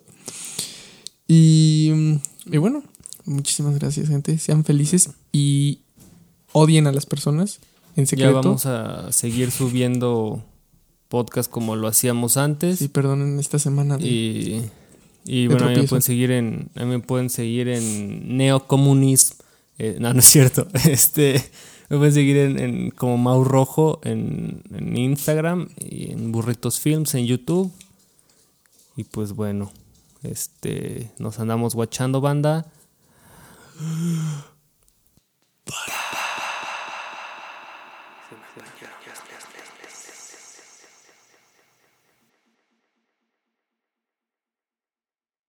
Y, 1.27 2.21
y 2.45 2.59
bueno, 2.59 2.83
Muchísimas 3.27 3.79
gracias, 3.79 4.09
gente. 4.09 4.39
Sean 4.39 4.65
felices 4.65 5.11
y 5.33 5.81
odien 6.53 6.87
a 6.87 6.93
las 6.93 7.07
personas 7.07 7.61
en 7.97 8.07
secreto. 8.07 8.31
Ya 8.31 8.41
vamos 8.41 8.67
a 8.67 9.13
seguir 9.13 9.51
subiendo 9.51 10.45
podcast 11.09 11.51
como 11.51 11.77
lo 11.77 11.89
hacíamos 11.89 12.37
antes. 12.37 12.79
Sí, 12.79 12.89
perdonen 12.89 13.39
esta 13.39 13.59
semana. 13.59 13.99
y, 14.01 14.63
y 15.25 15.49
bueno, 15.49 15.67
a 15.67 15.71
mí 15.71 15.77
me 15.77 15.89
pueden 15.89 16.03
seguir 16.03 16.31
en, 16.31 16.71
me 16.75 17.01
pueden 17.01 17.31
seguir 17.31 17.69
en 17.69 18.37
neocomunismo. 18.37 19.37
Eh, 19.79 19.97
no, 20.01 20.13
no 20.13 20.21
es 20.21 20.27
cierto. 20.27 20.67
Este, 20.89 21.43
me 21.89 21.99
pueden 21.99 22.15
seguir 22.15 22.37
en, 22.37 22.91
como 22.91 23.19
Mau 23.19 23.45
Rojo 23.45 24.01
en, 24.05 24.63
en 24.73 24.97
Instagram 24.97 25.69
y 25.79 26.13
en 26.13 26.33
Burritos 26.33 26.81
Films 26.81 27.15
en 27.15 27.27
YouTube. 27.27 27.73
Y 28.97 29.05
pues 29.05 29.33
bueno, 29.33 29.71
este, 30.23 31.11
nos 31.19 31.39
andamos 31.41 31.75
guachando 31.75 32.21
banda. 32.21 32.67
Bye. 35.67 36.23